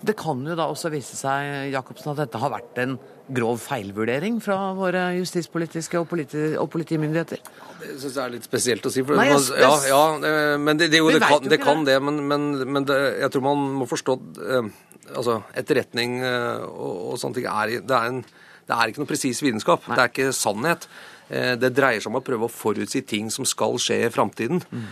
Det 0.00 0.14
kan 0.16 0.40
jo 0.44 0.56
da 0.56 0.66
også 0.68 0.90
vise 0.92 1.16
seg 1.16 1.72
Jacobsen, 1.72 2.12
at 2.12 2.22
dette 2.22 2.40
har 2.40 2.52
vært 2.52 2.78
en 2.82 2.98
grov 3.30 3.60
feilvurdering 3.62 4.40
fra 4.42 4.72
våre 4.76 5.10
justispolitiske 5.18 5.98
og, 6.00 6.06
politi 6.10 6.50
og 6.58 6.68
politimyndigheter? 6.72 7.40
Det 7.80 7.96
syns 8.00 8.16
jeg 8.16 8.22
er 8.24 8.34
litt 8.34 8.48
spesielt 8.48 8.86
å 8.86 8.92
si. 8.92 9.04
For 9.06 9.18
Nei, 9.18 9.28
man, 9.32 9.48
ja, 9.60 9.72
ja, 9.90 10.56
men 10.60 10.80
det, 10.80 10.90
det, 10.92 11.02
jo, 11.02 11.10
det, 11.14 11.22
kan, 11.22 11.44
jo 11.44 11.52
det 11.52 11.60
kan 11.62 11.84
det. 11.86 11.96
det, 11.96 12.04
men, 12.08 12.20
men, 12.28 12.48
men 12.76 12.88
det, 12.88 12.98
jeg 13.22 13.34
tror 13.34 13.46
man 13.50 13.66
må 13.80 13.88
forstå 13.88 14.16
eh, 14.46 14.70
altså, 15.14 15.40
etterretning 15.58 16.18
eh, 16.24 16.64
og, 16.66 16.96
og 17.12 17.20
sånne 17.22 17.40
ting 17.40 17.50
er, 17.50 17.76
det 17.84 17.96
er, 17.96 18.10
en, 18.10 18.24
det 18.68 18.76
er 18.76 18.92
ikke 18.92 19.04
noe 19.04 19.12
presis 19.12 19.44
vitenskap. 19.44 19.86
Det 19.88 19.98
er 19.98 20.12
ikke 20.12 20.32
sannhet. 20.36 20.88
Eh, 21.30 21.54
Det 21.60 21.74
dreier 21.74 22.02
seg 22.02 22.10
om 22.12 22.20
å 22.20 22.24
prøve 22.26 22.48
å 22.48 22.52
forutsi 22.52 23.04
ting 23.06 23.30
som 23.30 23.46
skal 23.48 23.78
skje 23.78 24.02
i 24.06 24.10
framtiden. 24.10 24.62
Mm. 24.70 24.88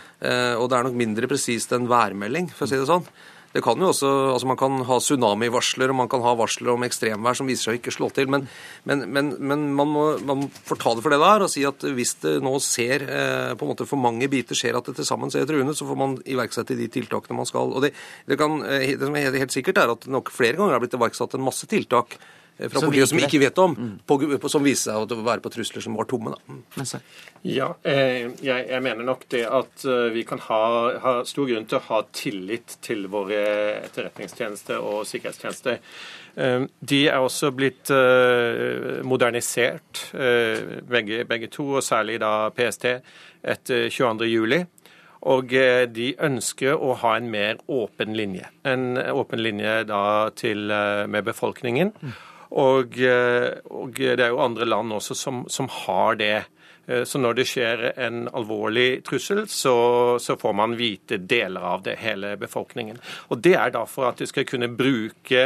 Og 0.58 0.68
det 0.68 0.78
er 0.78 0.86
nok 0.86 0.98
mindre 0.98 1.28
presist 1.30 1.72
enn 1.72 1.88
værmelding, 1.90 2.48
for 2.54 2.66
å 2.66 2.70
si 2.70 2.78
det 2.78 2.88
sånn. 2.88 3.06
Det 3.52 3.62
kan 3.64 3.80
jo 3.80 3.88
også, 3.88 4.08
altså 4.34 4.48
Man 4.50 4.58
kan 4.60 4.74
ha 4.84 4.98
tsunamivarsler 5.00 5.90
og 5.90 5.96
man 6.02 6.10
kan 6.12 6.20
ha 6.24 6.34
varsler 6.36 6.74
om 6.74 6.84
ekstremvær 6.84 7.38
som 7.38 7.48
viser 7.48 7.64
seg 7.64 7.76
å 7.76 7.78
ikke 7.80 7.94
slå 7.94 8.10
til. 8.14 8.28
Men, 8.30 8.44
men, 8.84 9.06
men, 9.08 9.30
men 9.40 9.64
man, 9.78 9.88
må, 9.88 10.04
man 10.28 10.46
får 10.52 10.82
ta 10.82 10.94
det 10.94 11.04
for 11.04 11.14
det 11.14 11.20
det 11.22 11.30
er 11.32 11.46
og 11.46 11.52
si 11.52 11.64
at 11.68 11.86
hvis 11.96 12.14
det 12.24 12.34
nå 12.44 12.52
ser 12.64 13.06
eh, 13.08 13.54
på 13.58 13.64
en 13.64 13.72
måte 13.72 13.88
for 13.88 14.00
mange 14.00 14.28
biter 14.30 14.58
ser 14.58 14.76
at 14.78 14.90
det 14.90 14.98
til 15.00 15.08
sammen 15.08 15.32
ser 15.32 15.48
truende, 15.48 15.76
så 15.76 15.88
får 15.88 15.98
man 15.98 16.18
iverksette 16.28 16.76
de 16.78 16.90
tiltakene 16.92 17.40
man 17.40 17.48
skal. 17.48 17.72
Og 17.72 17.86
Det, 17.86 17.94
det, 18.28 18.36
kan, 18.40 18.60
det 18.62 19.00
som 19.00 19.16
er 19.16 19.32
helt, 19.32 19.54
sikkert, 19.54 19.80
er 19.80 19.96
at 19.96 20.06
nok 20.12 20.30
flere 20.34 20.60
ganger 20.60 20.76
har 20.76 20.84
blitt 20.84 20.98
iverksatt 20.98 21.38
en 21.38 21.48
masse 21.48 21.66
tiltak 21.70 22.18
fra 22.58 22.80
Som 22.80 22.88
politiet 22.90 23.08
som 23.08 23.18
vi 23.20 23.24
ikke 23.28 23.40
vet 23.44 23.58
om, 23.62 23.74
på, 24.06 24.16
på, 24.42 24.48
som 24.50 24.64
viser 24.66 24.90
seg 24.96 25.12
å 25.14 25.22
være 25.22 25.42
på 25.44 25.52
trusler 25.54 25.84
som 25.84 25.94
var 25.94 26.08
tomme. 26.10 26.32
da. 26.34 26.40
Mm. 26.52 26.62
Men 26.76 26.86
så- 26.90 27.00
Ja, 27.46 27.68
eh, 27.84 28.26
jeg, 28.42 28.64
jeg 28.68 28.82
mener 28.82 29.04
nok 29.06 29.28
det 29.30 29.44
at 29.46 29.84
eh, 29.86 30.08
vi 30.10 30.24
kan 30.26 30.40
ha, 30.48 30.58
ha 30.98 31.12
stor 31.24 31.46
grunn 31.46 31.66
til 31.70 31.78
å 31.78 31.84
ha 31.86 32.00
tillit 32.12 32.78
til 32.82 33.06
våre 33.06 33.38
etterretningstjenester 33.84 34.82
og 34.82 35.04
sikkerhetstjenester. 35.06 35.78
Eh, 36.34 36.66
de 36.82 37.00
er 37.08 37.18
også 37.22 37.52
blitt 37.54 37.90
modernisert, 39.06 40.02
begge, 40.88 41.24
begge 41.28 41.48
to, 41.50 41.68
og 41.78 41.82
særlig 41.86 42.18
da 42.22 42.50
PST, 42.50 42.84
etter 43.44 43.88
22.07. 43.90 44.66
Og 45.28 45.50
de 45.94 46.12
ønsker 46.22 46.78
å 46.78 46.92
ha 47.00 47.16
en 47.18 47.26
mer 47.30 47.58
åpen 47.68 48.14
linje. 48.14 48.46
En 48.64 48.92
åpen 49.10 49.40
linje 49.42 49.80
da 49.88 50.30
til, 50.38 50.68
med 51.10 51.24
befolkningen. 51.26 51.90
Og, 52.50 52.98
eh, 52.98 53.58
og 53.70 53.92
det 53.98 54.20
er 54.20 54.30
jo 54.32 54.40
andre 54.44 54.64
land 54.64 54.92
også 54.92 55.14
som, 55.14 55.44
som 55.48 55.68
har 55.84 56.14
det. 56.16 56.44
Eh, 56.88 57.02
Så 57.04 57.18
når 57.20 57.34
det 57.36 57.44
skjer 57.50 57.82
en 58.00 58.28
alvorlig 58.32 59.02
trussel, 59.04 59.44
så, 59.52 60.16
så 60.18 60.36
får 60.40 60.54
man 60.56 60.76
vite 60.78 61.18
deler 61.18 61.60
av 61.60 61.82
det, 61.84 61.98
hele 62.00 62.36
befolkningen. 62.40 62.96
Og 63.28 63.42
Det 63.44 63.52
er 63.54 63.70
da 63.70 63.84
for 63.84 64.08
at 64.08 64.16
du 64.16 64.24
skal 64.26 64.44
kunne 64.48 64.68
bruke 64.72 65.44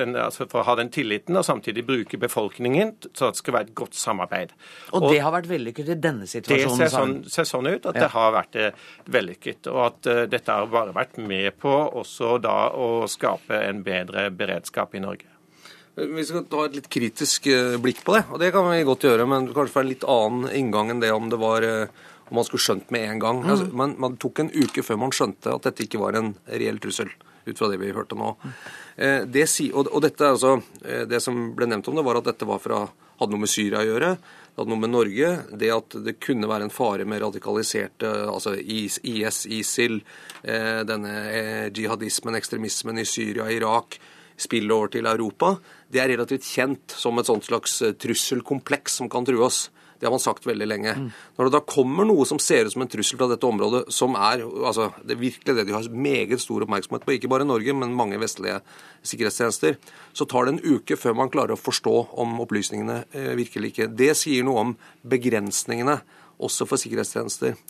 den, 0.00 0.14
altså 0.16 0.46
for 0.48 0.62
å 0.62 0.64
ha 0.64 0.74
den 0.80 0.88
tilliten, 0.88 1.36
og 1.36 1.44
samtidig 1.44 1.82
bruke 1.84 2.16
befolkningen, 2.16 2.94
så 3.12 3.28
det 3.28 3.36
skal 3.42 3.52
være 3.58 3.66
et 3.68 3.74
godt 3.76 3.94
samarbeid. 4.00 4.54
Og 4.96 5.10
det 5.12 5.18
har 5.20 5.34
vært 5.34 5.50
vellykket 5.50 5.90
i 5.92 5.96
denne 6.00 6.24
Det 6.24 6.30
situasjonen? 6.32 6.78
ser 6.80 6.94
sånn, 6.94 7.12
ser 7.28 7.44
sånn 7.50 7.68
ut 7.68 7.84
at 7.84 7.94
Ja. 7.98 8.06
det 8.06 8.10
har 8.14 8.32
vært 8.32 8.56
eh, 8.56 8.72
vellykket, 9.12 9.66
og 9.68 9.82
at 9.90 10.06
uh, 10.08 10.22
dette 10.24 10.48
har 10.56 10.66
bare 10.72 10.94
vært 10.96 11.18
med 11.20 11.52
på 11.60 11.74
også 12.00 12.38
da 12.40 12.70
å 12.72 13.04
skape 13.06 13.60
en 13.68 13.82
bedre 13.84 14.30
beredskap 14.32 14.94
i 14.96 15.04
Norge. 15.04 15.28
Vi 16.00 16.24
skal 16.24 16.46
ta 16.48 16.64
et 16.64 16.76
litt 16.78 16.88
kritisk 16.92 17.46
eh, 17.52 17.76
blikk 17.82 18.04
på 18.06 18.14
det, 18.16 18.22
og 18.32 18.40
det 18.40 18.52
kan 18.54 18.68
vi 18.70 18.84
godt 18.88 19.04
gjøre, 19.04 19.26
men 19.28 19.50
kanskje 19.52 19.74
fra 19.74 19.84
en 19.84 19.90
litt 19.90 20.06
annen 20.08 20.48
inngang 20.56 20.92
enn 20.94 21.02
det 21.02 21.12
om 21.12 21.28
det 21.32 21.40
var 21.40 21.66
eh, 21.66 21.92
om 22.30 22.38
man 22.38 22.46
skulle 22.46 22.62
skjønt 22.62 22.92
med 22.94 23.08
en 23.08 23.22
gang. 23.22 23.42
Altså, 23.44 23.66
man, 23.76 23.96
man 24.00 24.16
tok 24.22 24.40
en 24.40 24.52
uke 24.54 24.84
før 24.86 25.00
man 25.02 25.12
skjønte 25.14 25.52
at 25.52 25.66
dette 25.66 25.84
ikke 25.84 26.00
var 26.00 26.16
en 26.18 26.32
reell 26.46 26.78
trussel, 26.82 27.10
ut 27.44 27.58
fra 27.58 27.68
det 27.72 27.80
vi 27.82 27.90
hørte 27.92 28.18
nå. 28.18 28.36
Eh, 28.96 29.26
Det, 29.26 29.46
og, 29.74 29.90
og 29.90 30.04
dette 30.06 30.28
altså, 30.36 30.60
eh, 30.84 31.02
det 31.10 31.20
som 31.24 31.50
ble 31.58 31.68
nevnt 31.70 31.90
om 31.90 31.98
det, 31.98 32.06
var 32.06 32.20
at 32.20 32.30
dette 32.30 32.48
var 32.48 32.62
fra, 32.62 32.84
hadde 33.20 33.34
noe 33.34 33.44
med 33.44 33.52
Syria 33.52 33.82
å 33.82 33.88
gjøre. 33.88 34.12
Det 34.20 34.62
hadde 34.62 34.72
noe 34.72 34.84
med 34.84 34.94
Norge. 34.94 35.32
Det 35.58 35.72
at 35.74 35.98
det 36.06 36.16
kunne 36.22 36.48
være 36.50 36.68
en 36.68 36.74
fare 36.74 37.04
med 37.08 37.20
radikaliserte, 37.24 38.14
altså 38.30 38.54
IS, 38.60 39.00
IS 39.02 39.42
ISIL, 39.50 40.00
eh, 40.44 40.80
denne 40.86 41.16
eh, 41.34 41.66
jihadismen, 41.74 42.38
ekstremismen 42.38 43.02
i 43.02 43.08
Syria, 43.08 43.50
Irak, 43.50 43.98
spille 44.40 44.72
over 44.74 44.92
til 44.92 45.08
Europa, 45.08 45.54
det 45.90 46.00
er 46.02 46.12
relativt 46.14 46.46
kjent 46.48 46.96
som 46.96 47.18
et 47.20 47.28
sånt 47.28 47.46
slags 47.48 47.80
eh, 47.84 47.94
trusselkompleks 48.00 49.00
som 49.00 49.10
kan 49.12 49.26
true 49.28 49.44
oss. 49.44 49.68
Det 50.00 50.06
har 50.06 50.14
man 50.14 50.22
sagt 50.22 50.46
veldig 50.48 50.64
lenge. 50.64 50.92
Mm. 50.96 51.08
Når 51.36 51.48
det 51.48 51.52
da 51.52 51.60
kommer 51.68 52.06
noe 52.08 52.24
som 52.24 52.38
ser 52.40 52.64
ut 52.64 52.72
som 52.72 52.80
en 52.80 52.88
trussel 52.88 53.18
fra 53.20 53.26
dette 53.28 53.44
området, 53.44 53.82
som 53.92 54.14
er 54.16 54.40
altså, 54.46 54.86
det 55.04 55.12
er 55.12 55.20
virkelig 55.20 55.56
det 55.58 55.66
de 55.68 55.74
har 55.76 55.88
meget 55.92 56.40
stor 56.40 56.64
oppmerksomhet 56.64 57.04
på, 57.04 57.18
ikke 57.18 57.28
bare 57.28 57.44
Norge, 57.44 57.74
men 57.76 57.92
mange 57.98 58.16
vestlige 58.22 58.62
sikkerhetstjenester, 59.04 59.76
så 60.16 60.24
tar 60.24 60.48
det 60.48 60.54
en 60.54 60.78
uke 60.78 60.96
før 60.96 61.18
man 61.20 61.32
klarer 61.32 61.52
å 61.52 61.60
forstå 61.60 61.94
om 62.24 62.40
opplysningene 62.46 63.02
eh, 63.12 63.34
virker 63.36 63.60
eller 63.60 63.74
ikke. 63.74 63.90
Det 63.92 64.14
sier 64.16 64.46
noe 64.48 64.64
om 64.64 64.72
begrensningene 65.04 65.98
også 66.40 66.64
for 66.64 66.80
sikkerhetstjenester. 66.80 67.60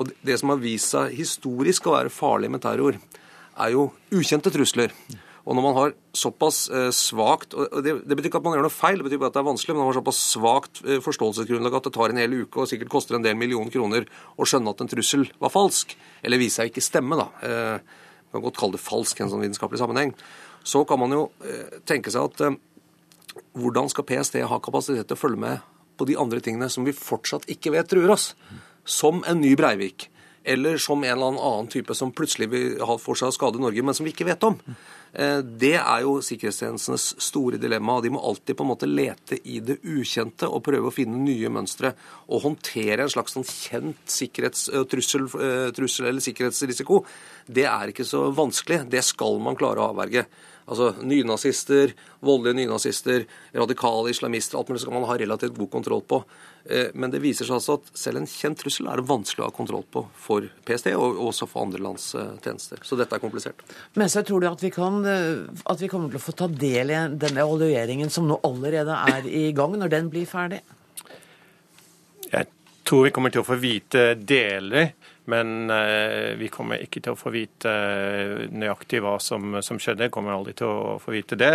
Og 0.00 0.08
Det 0.24 0.38
som 0.40 0.54
har 0.54 0.64
vist 0.64 0.94
seg 0.94 1.12
historisk 1.18 1.84
å 1.90 1.98
være 1.98 2.14
farlig 2.14 2.48
med 2.54 2.64
terror, 2.64 2.96
er 2.96 3.76
jo 3.76 3.90
ukjente 4.08 4.50
trusler. 4.54 4.94
Og 5.44 5.56
når 5.56 5.64
man 5.64 5.76
har 5.76 5.92
såpass 6.16 6.58
eh, 6.72 6.90
svakt 6.94 7.52
og 7.56 7.74
det, 7.84 7.98
det, 8.08 8.16
betyr 8.16 8.30
ikke 8.30 8.40
at 8.40 8.46
man 8.46 8.54
gjør 8.56 8.64
noe 8.64 8.72
feil, 8.72 8.96
det 8.96 9.04
betyr 9.08 9.20
bare 9.20 9.32
at 9.32 9.36
det 9.36 9.42
er 9.42 9.50
vanskelig, 9.50 9.74
men 9.74 9.82
man 9.82 9.90
har 9.90 9.98
såpass 9.98 10.20
svakt 10.32 10.80
eh, 10.86 11.02
forståelsesgrunnlag 11.04 11.76
at 11.76 11.88
det 11.88 11.92
tar 11.96 12.14
en 12.14 12.20
hel 12.22 12.36
uke 12.44 12.62
og 12.62 12.70
sikkert 12.70 12.92
koster 12.94 13.18
en 13.18 13.26
del 13.26 13.36
millioner 13.36 13.72
kroner 13.74 14.08
å 14.40 14.48
skjønne 14.48 14.72
at 14.72 14.80
en 14.80 14.88
trussel 14.88 15.26
var 15.42 15.52
falsk, 15.52 15.92
eller 16.24 16.40
viser 16.40 16.62
seg 16.62 16.72
ikke 16.72 16.84
stemme, 16.86 17.18
da. 17.20 17.28
Eh, 17.44 18.06
man 18.32 18.40
kan 18.40 18.46
godt 18.48 18.62
kalle 18.62 18.78
det 18.78 18.82
falsk 18.86 19.20
i 19.20 19.26
en 19.26 19.34
sånn 19.34 19.44
vitenskapelig 19.44 19.82
sammenheng. 19.82 20.14
Så 20.64 20.80
kan 20.88 20.98
man 20.98 21.12
jo 21.12 21.26
tenke 21.86 22.10
seg 22.10 22.24
at 22.24 22.56
hvordan 23.54 23.90
skal 23.92 24.06
PST 24.08 24.40
ha 24.48 24.58
kapasitet 24.64 25.06
til 25.06 25.14
å 25.14 25.20
følge 25.20 25.42
med 25.44 25.68
på 26.00 26.08
de 26.08 26.16
andre 26.18 26.40
tingene 26.42 26.66
som 26.72 26.88
vi 26.88 26.96
fortsatt 26.96 27.46
ikke 27.52 27.70
vet 27.76 27.92
truer 27.92 28.10
oss? 28.16 28.32
Som 28.82 29.22
en 29.28 29.38
ny 29.44 29.52
Breivik 29.60 30.08
eller 30.44 30.78
som 30.78 31.04
en 31.04 31.10
eller 31.10 31.26
annen 31.26 31.70
type 31.72 31.94
som 31.96 32.12
plutselig 32.12 32.50
vil 32.52 32.82
ha 32.84 32.96
for 33.00 33.16
seg 33.16 33.30
å 33.30 33.34
skade 33.34 33.60
Norge, 33.62 33.82
men 33.82 33.96
som 33.96 34.04
vi 34.04 34.12
ikke 34.12 34.26
vet 34.28 34.44
om. 34.44 34.58
Eh, 35.14 35.38
det 35.38 35.76
er 35.78 36.00
jo 36.02 36.16
sikkerhetstjenestenes 36.24 37.12
store 37.22 37.58
dilemma. 37.62 38.00
De 38.02 38.10
må 38.10 38.22
alltid 38.22 38.58
på 38.58 38.64
en 38.64 38.70
måte 38.72 38.88
lete 38.90 39.38
i 39.46 39.60
det 39.62 39.78
ukjente 39.86 40.48
og 40.50 40.64
prøve 40.66 40.90
å 40.90 40.94
finne 40.94 41.20
nye 41.22 41.52
mønstre. 41.54 41.92
Og 42.34 42.42
håndtere 42.48 43.06
en 43.06 43.12
slags 43.12 43.36
sånn 43.36 43.46
kjent 43.46 44.02
sikkerhetstrussel 44.10 45.28
eh, 45.38 45.68
trussel 45.76 46.10
eller 46.10 46.24
sikkerhetsrisiko, 46.24 47.04
det 47.46 47.68
er 47.70 47.92
ikke 47.92 48.08
så 48.08 48.26
vanskelig. 48.34 48.82
Det 48.90 49.04
skal 49.06 49.38
man 49.44 49.58
klare 49.60 49.84
å 49.84 49.92
avverge. 49.92 50.26
Altså 50.64 50.94
Nynazister, 51.04 51.92
voldelige 52.24 52.56
nynazister, 52.62 53.26
radikale 53.52 54.10
islamister, 54.10 54.56
alt 54.56 54.70
mulig 54.72 54.80
skal 54.80 54.96
man 54.96 55.04
ha 55.10 55.16
relativt 55.20 55.58
god 55.58 55.70
kontroll 55.70 56.00
på. 56.08 56.22
Eh, 56.64 56.86
men 56.94 57.12
det 57.12 57.20
viser 57.20 57.44
seg 57.44 57.58
altså 57.58 57.76
at 57.76 57.90
selv 58.00 58.22
en 58.22 58.28
kjent 58.28 58.56
trussel 58.62 58.88
er 58.88 59.00
det 59.00 59.04
vanskelig 59.10 59.44
å 59.44 59.48
ha 59.50 59.54
kontroll 59.54 59.84
på 59.92 60.06
for 60.16 60.46
PST, 60.64 60.94
og 60.96 61.20
også 61.26 61.48
for 61.50 61.66
andre 61.66 61.82
lands 61.84 62.06
eh, 62.16 62.30
tjenester. 62.44 62.80
Så 62.80 62.96
dette 62.96 63.12
er 63.12 63.20
komplisert. 63.20 63.60
Men 64.00 64.08
så 64.08 64.24
tror 64.24 64.40
du 64.40 64.48
at 64.48 64.64
vi, 64.64 64.70
kan, 64.72 65.02
eh, 65.03 65.03
at 65.08 65.82
vi 65.82 65.90
kommer 65.90 66.12
til 66.12 66.20
å 66.20 66.24
få 66.24 66.34
ta 66.38 66.48
del 66.48 66.92
i 66.92 67.00
den 67.20 67.40
evalueringen 67.40 68.12
som 68.12 68.28
nå 68.28 68.40
allerede 68.46 68.96
er 69.14 69.28
i 69.28 69.46
gang, 69.56 69.76
når 69.80 69.92
den 69.92 70.10
blir 70.12 70.28
ferdig? 70.28 70.60
Jeg 72.30 72.48
tror 72.84 73.06
vi 73.06 73.14
kommer 73.14 73.32
til 73.34 73.44
å 73.44 73.48
få 73.48 73.58
vite 73.60 74.12
deler. 74.20 74.94
Men 75.24 75.70
eh, 75.70 76.34
vi 76.36 76.50
kommer 76.52 76.82
ikke 76.84 77.00
til 77.00 77.14
å 77.14 77.18
få 77.18 77.30
vite 77.32 77.70
eh, 77.70 78.42
nøyaktig 78.52 79.00
hva 79.00 79.14
som, 79.22 79.56
som 79.64 79.78
skjedde. 79.80 80.08
Jeg 80.08 80.12
kommer 80.12 80.34
aldri 80.34 80.52
til 80.58 80.68
å 80.68 80.98
få 81.00 81.14
vite 81.14 81.38
det. 81.40 81.54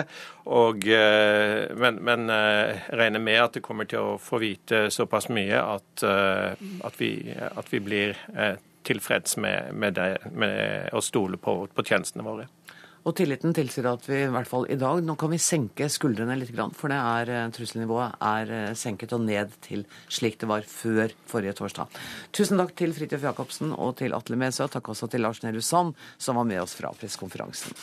Og, 0.50 0.88
eh, 0.90 1.70
men, 1.78 2.00
men 2.06 2.34
jeg 2.34 2.80
regner 2.98 3.22
med 3.22 3.44
at 3.44 3.60
det 3.60 3.64
kommer 3.66 3.90
til 3.90 4.16
å 4.16 4.18
få 4.22 4.42
vite 4.42 4.88
såpass 4.94 5.30
mye 5.30 5.62
at, 5.62 6.04
at, 6.04 6.98
vi, 6.98 7.12
at 7.30 7.70
vi, 7.70 7.82
blir 7.84 8.18
tilfreds 8.88 9.38
med, 9.38 9.74
med, 9.74 10.00
det, 10.00 10.32
med 10.34 10.90
å 10.96 11.04
stole 11.06 11.38
på, 11.38 11.62
på 11.70 11.86
tjenestene 11.86 12.26
våre. 12.26 12.50
Og 13.10 13.16
tilliten 13.18 13.56
tilsier 13.58 13.88
at 13.90 14.04
vi 14.06 14.20
i 14.22 14.30
hvert 14.30 14.46
fall 14.46 14.68
i 14.70 14.78
dag 14.78 15.00
nå 15.02 15.16
kan 15.18 15.32
vi 15.34 15.40
senke 15.42 15.88
skuldrene 15.90 16.36
litt, 16.38 16.52
for 16.78 16.94
det 16.94 17.00
er, 17.00 17.30
eh, 17.34 17.50
trusselnivået 17.56 18.20
er 18.22 18.52
eh, 18.54 18.74
senket 18.78 19.16
og 19.18 19.24
ned 19.26 19.56
til 19.66 19.86
slik 20.08 20.38
det 20.38 20.50
var 20.50 20.62
før 20.62 21.10
forrige 21.26 21.56
torsdag. 21.58 21.88
Tusen 22.32 22.62
takk 22.62 22.76
til 22.78 22.94
Fridtjof 22.94 23.26
Jacobsen 23.26 23.74
og 23.74 23.96
til 23.98 24.14
Atle 24.14 24.38
Mesø. 24.38 24.68
Takk 24.70 24.92
også 24.94 25.10
til 25.10 25.26
Lars 25.26 25.42
Nehru 25.42 25.62
Sand, 25.62 25.96
som 26.20 26.38
var 26.38 26.46
med 26.46 26.62
oss 26.62 26.76
fra 26.78 26.94
pressekonferansen. 26.94 27.74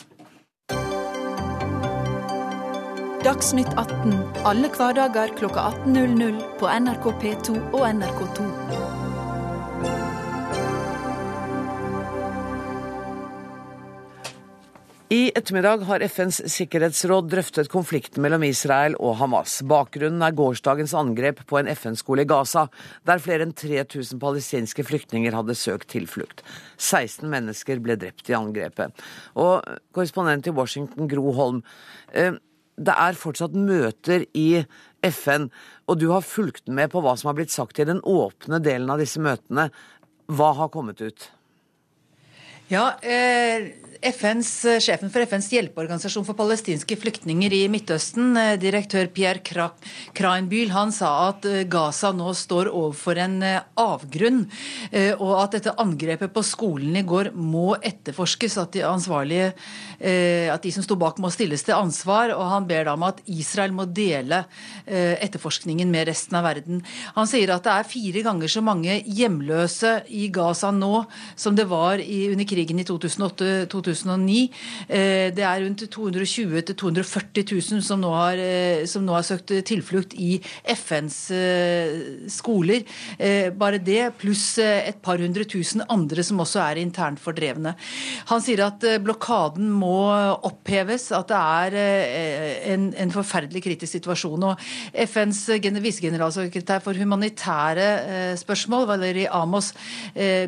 Dagsnytt 3.27 3.73
18 3.75 4.45
alle 4.47 4.69
hverdager 4.71 5.35
klokka 5.35 5.73
18.00 5.83 6.39
på 6.61 6.71
NRK 6.71 7.11
P2 7.19 7.57
og 7.73 7.83
NRK2. 7.89 8.96
I 15.07 15.29
ettermiddag 15.39 15.85
har 15.87 16.03
FNs 16.03 16.41
sikkerhetsråd 16.51 17.29
drøftet 17.31 17.69
konflikten 17.71 18.19
mellom 18.25 18.43
Israel 18.43 18.97
og 18.99 19.13
Hamas. 19.21 19.53
Bakgrunnen 19.63 20.19
er 20.25 20.33
gårsdagens 20.35 20.91
angrep 20.99 21.45
på 21.47 21.61
en 21.61 21.69
FN-skole 21.71 22.25
i 22.25 22.27
Gaza, 22.27 22.65
der 23.07 23.21
flere 23.23 23.45
enn 23.47 23.53
3000 23.55 24.19
palestinske 24.19 24.83
flyktninger 24.83 25.37
hadde 25.37 25.55
søkt 25.55 25.87
tilflukt. 25.93 26.43
16 26.75 27.23
mennesker 27.31 27.79
ble 27.85 27.95
drept 28.01 28.27
i 28.27 28.35
angrepet. 28.35 28.99
Og 29.39 29.63
korrespondent 29.95 30.51
i 30.51 30.55
Washington, 30.59 31.07
Gro 31.07 31.31
Holm. 31.39 31.63
Eh, 32.11 32.35
det 32.75 32.99
er 33.07 33.21
fortsatt 33.23 33.55
møter 33.55 34.27
i 34.35 34.65
FN, 35.07 35.47
og 35.87 36.03
du 36.03 36.09
har 36.11 36.27
fulgt 36.27 36.67
med 36.67 36.91
på 36.91 36.99
hva 36.99 37.15
som 37.15 37.31
har 37.31 37.39
blitt 37.39 37.55
sagt 37.55 37.79
i 37.79 37.87
den 37.87 38.03
åpne 38.03 38.59
delen 38.59 38.91
av 38.91 38.99
disse 38.99 39.23
møtene. 39.23 39.69
Hva 40.27 40.51
har 40.59 40.75
kommet 40.75 40.99
ut? 40.99 41.31
Ja, 42.67 42.97
eh, 42.99 43.71
FNs, 44.01 44.65
eh, 44.65 44.79
Sjefen 44.79 45.09
for 45.09 45.23
FNs 45.25 45.49
hjelpeorganisasjon 45.51 46.25
for 46.27 46.37
palestinske 46.37 46.97
flyktninger 46.99 47.53
i 47.53 47.61
Midtøsten, 47.71 48.37
eh, 48.37 48.57
direktør 48.57 49.07
Pierre 49.13 49.41
Krainbyl, 50.13 50.69
han 50.69 50.91
sa 50.91 51.29
at 51.29 51.45
eh, 51.45 51.63
Gaza 51.63 52.11
nå 52.13 52.33
står 52.35 52.69
overfor 52.69 53.17
en 53.17 53.37
avgrunn, 53.77 54.45
og 55.19 55.33
at 55.41 55.55
dette 55.57 55.73
angrepet 55.79 56.31
på 56.33 56.41
skolen 56.45 56.95
i 56.97 57.03
går 57.05 57.31
må 57.33 57.75
etterforskes. 57.85 58.57
At 58.61 58.73
de 58.73 58.83
ansvarlige, 58.85 59.53
at 59.99 60.63
de 60.63 60.71
som 60.71 60.83
sto 60.83 60.95
bak, 60.99 61.19
må 61.21 61.29
stilles 61.33 61.63
til 61.63 61.75
ansvar. 61.75 62.31
Og 62.35 62.43
han 62.49 62.67
ber 62.69 62.85
da 62.87 62.95
om 62.97 63.05
at 63.07 63.21
Israel 63.25 63.73
må 63.75 63.85
dele 63.85 64.43
etterforskningen 64.87 65.89
med 65.91 66.07
resten 66.09 66.37
av 66.39 66.47
verden. 66.47 66.81
Han 67.15 67.29
sier 67.29 67.53
at 67.53 67.65
det 67.67 67.73
er 67.73 67.89
fire 67.89 68.23
ganger 68.25 68.51
så 68.51 68.63
mange 68.65 68.99
hjemløse 69.05 69.93
i 70.09 70.27
Gaza 70.33 70.71
nå 70.71 71.05
som 71.35 71.57
det 71.57 71.67
var 71.69 72.01
under 72.01 72.49
krigen 72.49 72.81
i 72.81 72.87
2008. 72.87 73.67
2009. 73.87 74.47
Eh, 74.87 75.29
det 75.35 75.45
er 75.45 75.63
rundt 75.63 75.83
220 75.91 76.61
000-240 76.73 77.45
000 77.71 77.83
som 77.85 78.01
nå, 78.01 78.11
har, 78.15 78.39
eh, 78.41 78.85
som 78.89 79.05
nå 79.05 79.15
har 79.15 79.25
søkt 79.25 79.53
tilflukt 79.67 80.15
i 80.19 80.37
FNs 80.73 81.19
eh, 81.35 81.95
skoler. 82.31 82.85
Bare 83.57 83.79
det, 83.81 84.01
pluss 84.19 84.59
et 84.61 84.99
par 85.03 85.19
hundre 85.21 85.45
tusen 85.47 85.83
andre 85.91 86.23
som 86.25 86.39
også 86.43 86.59
er 86.63 86.79
internt 86.81 87.21
fordrevne. 87.21 87.73
Han 88.31 88.43
sier 88.43 88.63
at 88.65 88.83
blokaden 89.03 89.69
må 89.71 90.09
oppheves, 90.47 91.09
at 91.15 91.31
det 91.31 91.37
er 91.37 91.77
en, 92.73 92.89
en 92.93 93.13
forferdelig 93.13 93.63
kritisk 93.65 93.97
situasjon. 93.97 94.47
Og 94.49 94.67
FNs 95.07 95.43
visegeneralsekretær 95.83 96.83
for 96.85 96.97
humanitære 96.97 98.35
spørsmål, 98.39 98.87
Valeri 98.91 99.27
Amos, 99.31 99.73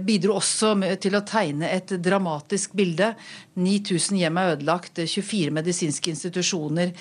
bidro 0.06 0.38
også 0.40 0.76
til 1.02 1.18
å 1.18 1.26
tegne 1.28 1.72
et 1.74 1.96
dramatisk 2.04 2.76
bilde. 2.78 3.14
9000 3.60 4.20
hjem 4.20 4.38
er 4.40 4.54
ødelagt, 4.56 5.00
24 5.00 5.54
medisinske 5.56 6.14
institusjoner. 6.14 6.94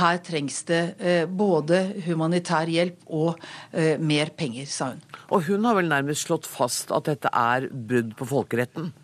Her 0.00 0.20
trengs 0.24 0.62
det 0.68 0.82
eh, 0.98 1.24
både 1.26 1.82
humanitær 2.06 2.70
hjelp 2.70 3.08
og 3.08 3.34
eh, 3.72 3.96
mer 3.98 4.32
penger, 4.36 4.68
sa 4.70 4.92
hun. 4.92 5.02
Og 5.30 5.48
hun 5.48 5.66
har 5.66 5.78
vel 5.78 5.90
nærmest 5.90 6.28
slått 6.28 6.46
fast 6.48 6.94
at 6.94 7.10
dette 7.10 7.32
er 7.32 7.68
brudd 7.70 8.14
på 8.18 8.28
folkeretten? 8.28 8.94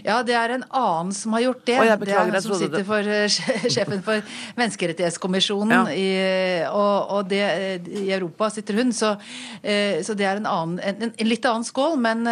Ja, 0.00 0.22
det 0.24 0.32
er 0.32 0.54
en 0.54 0.62
annen 0.72 1.10
som 1.12 1.34
har 1.36 1.42
gjort 1.44 1.60
det. 1.68 1.76
Beklager, 1.76 2.06
det 2.06 2.14
er 2.14 2.30
hun 2.30 2.44
som 2.46 2.54
sitter 2.56 2.86
for 2.88 3.04
uh, 3.04 3.50
sjefen 3.74 4.00
for 4.06 4.22
Menneskerettighetskommisjonen 4.56 5.74
ja. 5.74 5.82
i, 5.92 6.06
og, 6.70 7.12
og 7.18 7.28
det, 7.28 7.42
i 7.92 8.06
Europa 8.06 8.48
sitter 8.54 8.80
hun. 8.80 8.94
Så, 8.96 9.12
så 9.60 10.16
det 10.16 10.24
er 10.24 10.40
en, 10.40 10.48
annen, 10.48 10.80
en, 10.80 11.10
en, 11.10 11.28
litt 11.28 11.44
annen 11.48 11.68
skål. 11.68 11.98
Men 12.00 12.24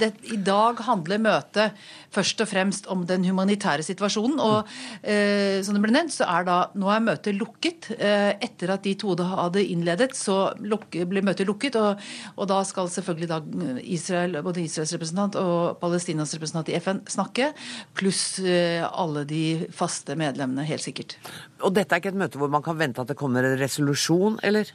det, 0.00 0.14
i 0.32 0.40
dag 0.40 0.80
handler 0.88 1.20
møtet 1.28 1.86
først 2.14 2.40
og 2.42 2.48
fremst 2.50 2.88
om 2.92 3.04
den 3.08 3.24
humanitære 3.26 3.84
situasjonen. 3.86 4.40
Og 4.42 4.70
eh, 5.02 5.62
som 5.66 5.76
det 5.76 5.82
ble 5.84 5.94
nevnt, 5.94 6.14
så 6.14 6.28
er 6.30 6.46
da 6.48 6.58
nå 6.78 6.90
er 6.92 7.04
møtet 7.04 7.38
lukket. 7.38 7.90
Eh, 7.96 8.32
etter 8.46 8.74
at 8.74 8.86
de 8.86 8.94
to 8.98 9.14
hadde 9.16 9.64
innledet, 9.64 10.12
så 10.16 10.54
ble 10.56 11.24
møtet 11.24 11.48
lukket. 11.48 11.78
Og, 11.80 12.02
og, 12.36 12.44
da 12.50 12.62
skal 12.68 12.90
selvfølgelig 12.92 13.30
da 13.32 13.40
Israel, 13.82 14.40
både 14.46 14.64
Israels 14.64 14.94
representant 14.96 15.38
og 15.40 15.76
Palestinas 15.82 16.34
representant 16.36 16.72
i 16.72 16.78
FN 16.80 17.02
snakke. 17.10 17.52
Pluss 17.96 18.38
eh, 18.42 18.84
alle 18.86 19.26
de 19.28 19.44
faste 19.74 20.16
medlemmene, 20.18 20.66
helt 20.68 20.84
sikkert. 20.84 21.18
Og 21.64 21.74
dette 21.76 21.94
er 21.94 22.02
ikke 22.02 22.14
et 22.14 22.24
møte 22.24 22.40
hvor 22.40 22.52
man 22.52 22.64
kan 22.64 22.78
vente 22.78 23.02
at 23.02 23.10
det 23.10 23.18
kommer 23.18 23.46
en 23.46 23.58
resolusjon, 23.60 24.40
eller? 24.46 24.70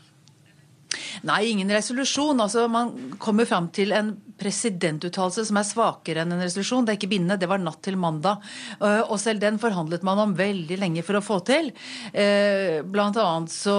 Nei, 1.27 1.41
ingen 1.51 1.71
resolusjon. 1.71 2.39
Altså, 2.43 2.65
man 2.71 3.15
kommer 3.21 3.47
fram 3.47 3.69
til 3.73 3.93
en 3.95 4.13
presidentuttalelse 4.41 5.45
som 5.47 5.59
er 5.59 5.67
svakere 5.67 6.23
enn 6.23 6.35
en 6.35 6.43
resolusjon. 6.43 6.85
Det 6.85 6.95
er 6.95 6.99
ikke 6.99 7.11
bindende, 7.13 7.39
det 7.41 7.49
var 7.51 7.61
natt 7.61 7.81
til 7.85 7.97
mandag. 7.99 8.41
Eh, 8.79 9.01
og 9.05 9.17
selv 9.21 9.43
den 9.43 9.59
forhandlet 9.61 10.05
man 10.07 10.21
om 10.25 10.35
veldig 10.37 10.79
lenge 10.81 11.05
for 11.05 11.19
å 11.19 11.23
få 11.25 11.39
til. 11.47 11.71
Eh, 12.11 12.81
blant 12.81 13.19
annet 13.21 13.53
så 13.53 13.77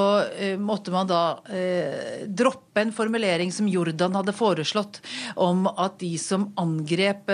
måtte 0.58 0.92
man 0.94 1.08
da 1.08 1.20
droppe 2.26 2.82
en 2.82 2.92
formulering 2.94 3.50
som 3.54 3.68
Jordan 3.68 4.14
hadde 4.16 4.34
foreslått 4.36 5.00
om 5.40 5.66
at 5.70 5.98
de 6.00 6.10
som 6.20 6.48
angrep 6.60 7.30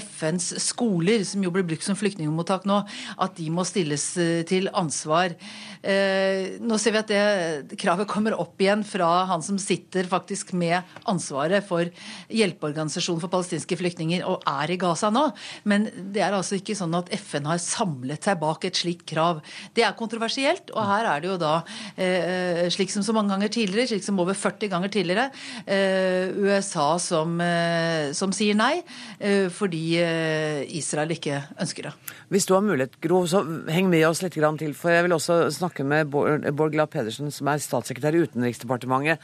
FNs 0.00 0.52
skoler, 0.62 1.24
som 1.26 1.42
jo 1.44 1.52
blir 1.54 1.66
brukt 1.66 1.86
som 1.86 1.98
flyktningmottak 1.98 2.66
nå, 2.68 2.80
at 3.20 3.36
de 3.38 3.48
må 3.52 3.64
stilles 3.68 4.04
til 4.50 4.68
ansvar. 4.76 5.34
Nå 5.80 6.80
ser 6.80 6.94
vi 6.94 7.02
at 7.02 7.10
det 7.10 7.78
kravet 7.80 8.10
kommer 8.10 8.36
opp 8.40 8.60
igjen 8.60 8.84
fra 8.86 9.08
han 9.30 9.44
som 9.44 9.58
sitter 9.60 10.08
faktisk 10.10 10.52
med 10.58 10.80
ansvaret 11.10 11.64
for 11.66 11.88
hjelpeorganisasjonen 12.40 13.22
for 13.22 13.32
palestinske 13.32 13.78
flyktninger 13.78 14.24
og 14.28 14.44
er 14.48 14.74
i 14.74 14.78
Gaza 14.80 15.10
nå. 15.14 15.26
Men 15.70 15.88
det 16.14 16.24
er 16.24 16.36
altså 16.36 16.58
ikke 16.58 16.76
sånn 16.78 16.96
at 16.98 17.10
FN 17.20 17.48
har 17.50 17.60
samlet 17.62 18.26
seg 18.26 18.40
bak 18.40 18.66
et 18.68 18.78
slikt 18.78 19.06
krav. 19.10 19.42
Det 19.76 19.84
er 19.86 19.96
kontroversielt, 19.98 20.72
og 20.74 20.86
her 20.88 21.08
er 21.12 21.22
det 21.22 21.30
jo 21.30 21.38
da, 21.40 21.54
eh, 21.96 22.66
slik 22.72 22.92
som 22.92 23.04
så 23.06 23.14
mange 23.16 23.34
ganger 23.34 23.52
tidligere, 23.52 23.90
slik 23.92 24.06
som 24.06 24.20
over 24.22 24.34
40 24.34 24.70
ganger 24.72 24.92
tidligere, 24.92 25.30
eh, 25.66 26.30
USA 26.40 26.98
som, 26.98 27.40
eh, 27.40 28.12
som 28.12 28.32
sier 28.32 28.54
nei, 28.54 28.82
eh, 29.18 29.48
fordi 29.48 29.84
eh, 30.00 30.62
Israel 30.76 31.10
ikke 31.10 31.42
ønsker 31.60 31.88
det. 31.88 31.92
Hvis 32.30 32.46
du 32.46 32.54
har 32.54 32.62
mulighet, 32.62 33.00
Gro, 33.00 33.24
så 33.26 33.42
heng 33.70 33.90
med 33.90 34.06
oss 34.06 34.22
litt 34.22 34.32
til, 34.32 34.74
for 34.74 34.90
jeg 34.90 35.04
vil 35.04 35.12
også 35.16 35.50
snakke 35.52 35.84
med 35.84 36.10
Bård 36.10 36.72
Glad 36.72 36.90
Pedersen, 36.90 37.30
som 37.30 37.48
er 37.48 37.58
statssekretær 37.58 38.14
i 38.14 38.24
Utenriksdepartementet. 38.24 39.18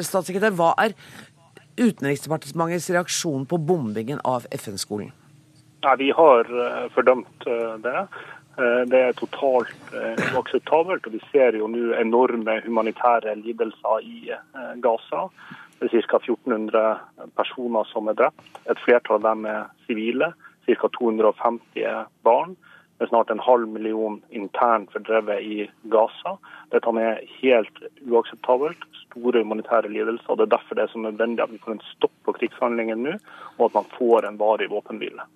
Statssekretær, 0.00 0.54
hva 0.56 0.74
er 0.78 0.94
Utenriksdepartementets 1.76 2.90
reaksjon 2.90 3.46
på 3.46 3.58
bombingen 3.58 4.20
av 4.24 4.46
FN-skolen? 4.50 5.12
Ja, 5.84 5.94
vi 5.98 6.10
har 6.10 6.48
eh, 6.66 6.86
fordømt 6.94 7.46
eh, 7.46 7.74
det. 7.84 8.06
Eh, 8.56 8.80
det 8.88 9.02
er 9.08 9.18
totalt 9.18 9.92
uakseptabelt. 10.32 11.06
og 11.06 11.12
Vi 11.12 11.20
ser 11.28 11.58
jo 11.60 11.68
nå 11.68 11.92
enorme 12.00 12.56
humanitære 12.64 13.36
lidelser 13.42 14.08
i 14.08 14.32
Gaza. 14.82 15.28
Det 15.78 15.92
er 15.92 16.08
ca. 16.08 16.16
1400 16.16 17.30
personer 17.36 17.84
som 17.92 18.08
er 18.08 18.16
drept. 18.16 18.48
Et 18.64 18.80
flertall 18.86 19.20
av 19.20 19.28
dem 19.28 19.44
er 19.52 19.68
sivile. 19.86 20.32
Ca. 20.66 20.88
250 20.96 21.84
barn. 22.24 22.56
Det 22.96 23.04
er 23.04 23.10
snart 23.10 23.30
en 23.30 23.42
halv 23.44 23.68
million 23.68 24.22
internt 24.32 24.92
fordrevet 24.94 25.44
i 25.44 25.56
Gaza. 25.92 26.36
Dette 26.72 26.92
er 27.02 27.18
helt 27.42 27.80
uakseptabelt. 28.08 28.86
Store 29.04 29.42
humanitære 29.44 29.90
lidelser. 29.92 30.30
og 30.30 30.38
Det 30.38 30.46
er 30.46 30.54
derfor 30.56 30.74
det 30.74 30.84
er 30.86 30.92
så 30.92 31.02
nødvendig 31.04 31.42
at 31.44 31.52
vi 31.52 31.60
får 31.64 31.76
en 31.76 31.88
stopp 31.92 32.14
på 32.24 32.32
krigshandlingen 32.38 33.02
nå, 33.04 33.16
og 33.58 33.64
at 33.68 33.74
man 33.74 33.90
får 33.98 34.28
en 34.28 34.38
varig 34.40 34.70
våpenhvile. 34.72 35.26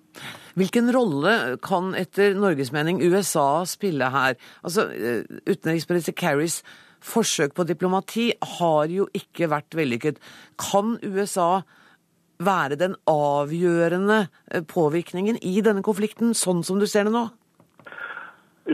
Hvilken 0.57 0.89
rolle 0.95 1.57
kan 1.63 1.93
etter 1.95 2.33
Norges 2.35 2.73
mening 2.73 2.99
USA 2.99 3.63
spille 3.69 4.09
her? 4.09 4.33
Altså, 4.63 4.89
eh, 4.89 5.23
Utenriksminister 5.45 6.17
Kerrys 6.17 6.63
forsøk 7.01 7.53
på 7.53 7.63
diplomati 7.63 8.31
har 8.57 8.89
jo 8.89 9.07
ikke 9.13 9.49
vært 9.49 9.77
vellykket. 9.77 10.17
Kan 10.57 10.97
USA 11.03 11.61
være 12.41 12.75
den 12.75 12.97
avgjørende 13.09 14.27
eh, 14.51 14.65
påvirkningen 14.65 15.37
i 15.45 15.61
denne 15.61 15.85
konflikten, 15.85 16.33
sånn 16.33 16.65
som 16.65 16.81
du 16.81 16.87
ser 16.89 17.05
det 17.05 17.13
nå? 17.13 17.27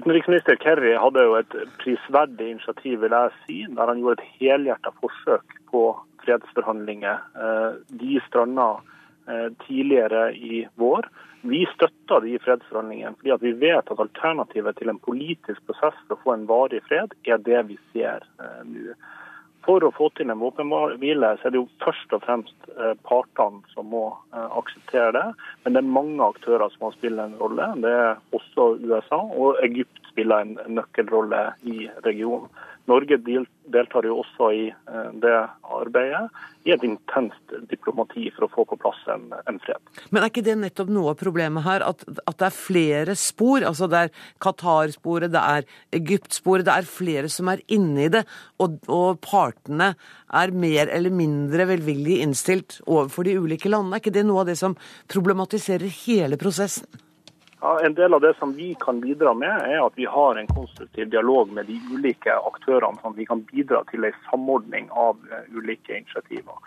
Utenriksminister 0.07 0.55
Kerry 0.55 0.93
hadde 0.95 1.23
jo 1.25 1.33
et 1.35 1.55
prisverdig 1.81 2.45
initiativ, 2.53 3.01
vil 3.01 3.11
jeg 3.11 3.31
si, 3.41 3.55
der 3.75 3.89
han 3.91 3.99
gjorde 3.99 4.23
et 4.23 4.37
helhjertet 4.39 5.01
forsøk 5.01 5.57
på 5.67 5.81
fredsforhandlinger. 6.21 7.25
Eh, 7.35 7.73
de 7.99 8.21
stranda 8.29 8.69
eh, 9.27 9.49
tidligere 9.65 10.29
i 10.31 10.61
vår. 10.79 11.09
Vi 11.51 11.65
støtter 11.73 12.23
de 12.23 12.37
fredsforhandlingene 12.39 13.19
fordi 13.19 13.49
vi 13.49 13.67
vet 13.67 13.91
at 13.91 14.05
alternativet 14.05 14.79
til 14.79 14.93
en 14.93 15.03
politisk 15.03 15.59
prosess 15.67 15.99
for 16.05 16.15
å 16.15 16.23
få 16.23 16.37
en 16.37 16.47
varig 16.47 16.79
fred, 16.87 17.11
er 17.27 17.43
det 17.43 17.65
vi 17.73 17.75
ser 17.91 18.23
eh, 18.39 18.63
nå. 18.63 18.95
For 19.67 19.83
å 19.83 19.91
få 19.91 20.07
til 20.15 20.31
en 20.31 20.39
våpenhvile 20.39 21.33
så 21.41 21.49
er 21.49 21.53
det 21.53 21.59
jo 21.59 21.67
først 21.83 22.13
og 22.15 22.23
fremst 22.23 22.69
eh, 22.77 22.93
partene 23.07 23.59
som 23.73 23.89
må 23.91 24.05
eh, 24.31 24.45
akseptere 24.55 25.11
det. 25.17 25.25
Men 25.65 25.75
det 25.75 25.81
er 25.81 25.97
mange 25.97 26.23
aktører 26.23 26.71
som 26.71 26.85
må 26.87 26.93
spille 26.95 27.25
en 27.27 27.35
rolle. 27.41 27.67
Det 27.83 27.91
er 27.91 28.37
også 28.37 28.69
USA, 28.85 29.19
og 29.19 29.59
Egypt 29.67 29.99
spiller 30.07 30.45
en 30.45 30.55
nøkkelrolle 30.79 31.43
i 31.67 31.89
regionen. 32.07 32.47
Norge 32.87 33.17
deltar 33.19 34.05
jo 34.07 34.21
også 34.21 34.49
i 34.55 34.67
eh, 34.71 35.07
det 35.19 35.35
arbeidet, 35.75 36.27
i 36.67 36.71
et 36.71 36.83
intenst 36.87 37.55
diplomati 37.69 38.29
for 38.35 38.47
å 38.47 38.51
få 38.51 38.65
på 38.69 38.77
plass 38.79 38.99
en, 39.11 39.25
en 39.47 39.59
fred. 39.63 39.79
Men 40.09 40.21
er 40.21 40.31
ikke 40.31 40.45
det 40.45 40.55
nettopp 40.61 40.91
noe 40.95 41.11
av 41.11 41.19
problemet 41.19 41.65
her, 41.67 41.83
at, 41.83 42.05
at 42.23 42.37
det 42.39 42.47
er 42.47 42.55
flere 42.55 43.15
spor? 43.19 43.65
Altså 43.67 43.89
det 43.91 44.05
er 44.05 44.13
Qatar-sporet, 44.43 45.33
det 45.35 45.43
er 45.43 45.67
Egypt-sporet, 45.99 46.67
det 46.67 46.77
er 46.77 46.91
flere 46.91 47.31
som 47.31 47.51
er 47.51 47.63
inne 47.71 48.07
i 48.07 48.11
det. 48.13 48.23
Og, 48.63 48.79
og 48.91 49.19
partene 49.23 49.93
er 50.27 50.55
mer 50.55 50.91
eller 50.91 51.15
mindre 51.15 51.67
velvillig 51.69 52.21
innstilt 52.23 52.79
overfor 52.85 53.27
de 53.27 53.35
ulike 53.39 53.71
landene. 53.71 53.99
Er 53.99 54.05
ikke 54.05 54.15
det 54.15 54.27
noe 54.27 54.45
av 54.45 54.51
det 54.51 54.57
som 54.59 54.75
problematiserer 55.11 55.91
hele 56.05 56.39
prosessen? 56.39 56.87
Ja, 57.61 57.79
En 57.85 57.93
del 57.93 58.13
av 58.13 58.21
det 58.21 58.33
som 58.39 58.53
vi 58.53 58.75
kan 58.79 58.99
bidra 59.01 59.33
med, 59.33 59.61
er 59.65 59.81
at 59.81 59.95
vi 59.95 60.05
har 60.05 60.35
en 60.35 60.47
konstruktiv 60.47 61.09
dialog 61.09 61.51
med 61.53 61.65
de 61.65 61.79
ulike 61.89 62.33
aktørene, 62.33 62.99
sånn 63.01 63.15
at 63.15 63.21
vi 63.21 63.25
kan 63.29 63.41
bidra 63.49 63.81
til 63.89 64.05
en 64.05 64.19
samordning 64.29 64.91
av 64.93 65.17
uh, 65.31 65.39
ulike 65.57 65.95
initiativer. 65.97 66.59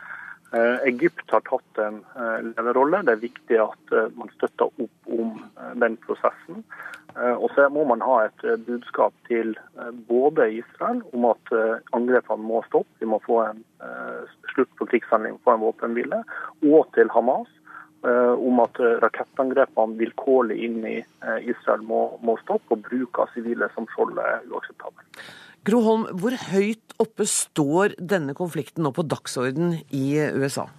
Uh, 0.51 0.83
Egypt 0.91 1.31
har 1.31 1.45
tatt 1.47 1.83
en 1.85 2.01
uh, 2.17 2.41
lederrolle. 2.43 3.05
Det 3.07 3.15
er 3.15 3.23
viktig 3.23 3.61
at 3.63 3.95
man 4.19 4.33
støtter 4.35 4.67
opp 4.83 5.13
om 5.15 5.37
den 5.79 5.99
prosessen. 6.07 6.65
Og 7.21 7.49
så 7.57 7.65
må 7.75 7.83
man 7.91 8.03
ha 8.07 8.21
et 8.29 8.43
budskap 8.69 9.11
til 9.27 9.57
både 10.07 10.45
Israel 10.61 11.01
om 11.11 11.25
at 11.27 11.51
angrepene 11.97 12.47
må 12.47 12.61
stoppe, 12.69 13.01
vi 13.03 13.09
må 13.11 13.19
få 13.25 13.41
en 13.49 13.65
slutt 14.53 14.71
på 14.79 14.87
krigshandling, 14.93 15.41
få 15.43 15.57
en 15.57 15.65
våpenhvile, 15.65 16.21
og 16.71 16.87
til 16.95 17.11
Hamas 17.11 17.51
Eh, 17.51 17.60
om 18.41 18.61
at 18.65 18.81
eh, 18.81 18.97
rakettangrepene 19.03 19.99
vilkårlig 20.01 20.57
inn 20.67 20.81
i 20.89 20.97
eh, 21.01 21.39
Israel 21.53 21.85
må, 21.87 22.03
må 22.25 22.37
stoppe, 22.41 22.77
og 22.77 22.85
bruk 22.89 23.21
av 23.21 23.33
sivile 23.35 23.69
som 23.75 23.89
skjold 23.93 24.19
er 24.23 24.47
uakseptabel. 24.49 25.25
Gro 25.69 25.83
Holm, 25.85 26.07
hvor 26.17 26.37
høyt 26.51 26.95
oppe 27.03 27.27
står 27.29 27.99
denne 28.01 28.33
konflikten 28.37 28.87
nå 28.87 28.95
på 28.97 29.05
dagsorden 29.05 29.77
i 29.93 30.07
USA? 30.33 30.71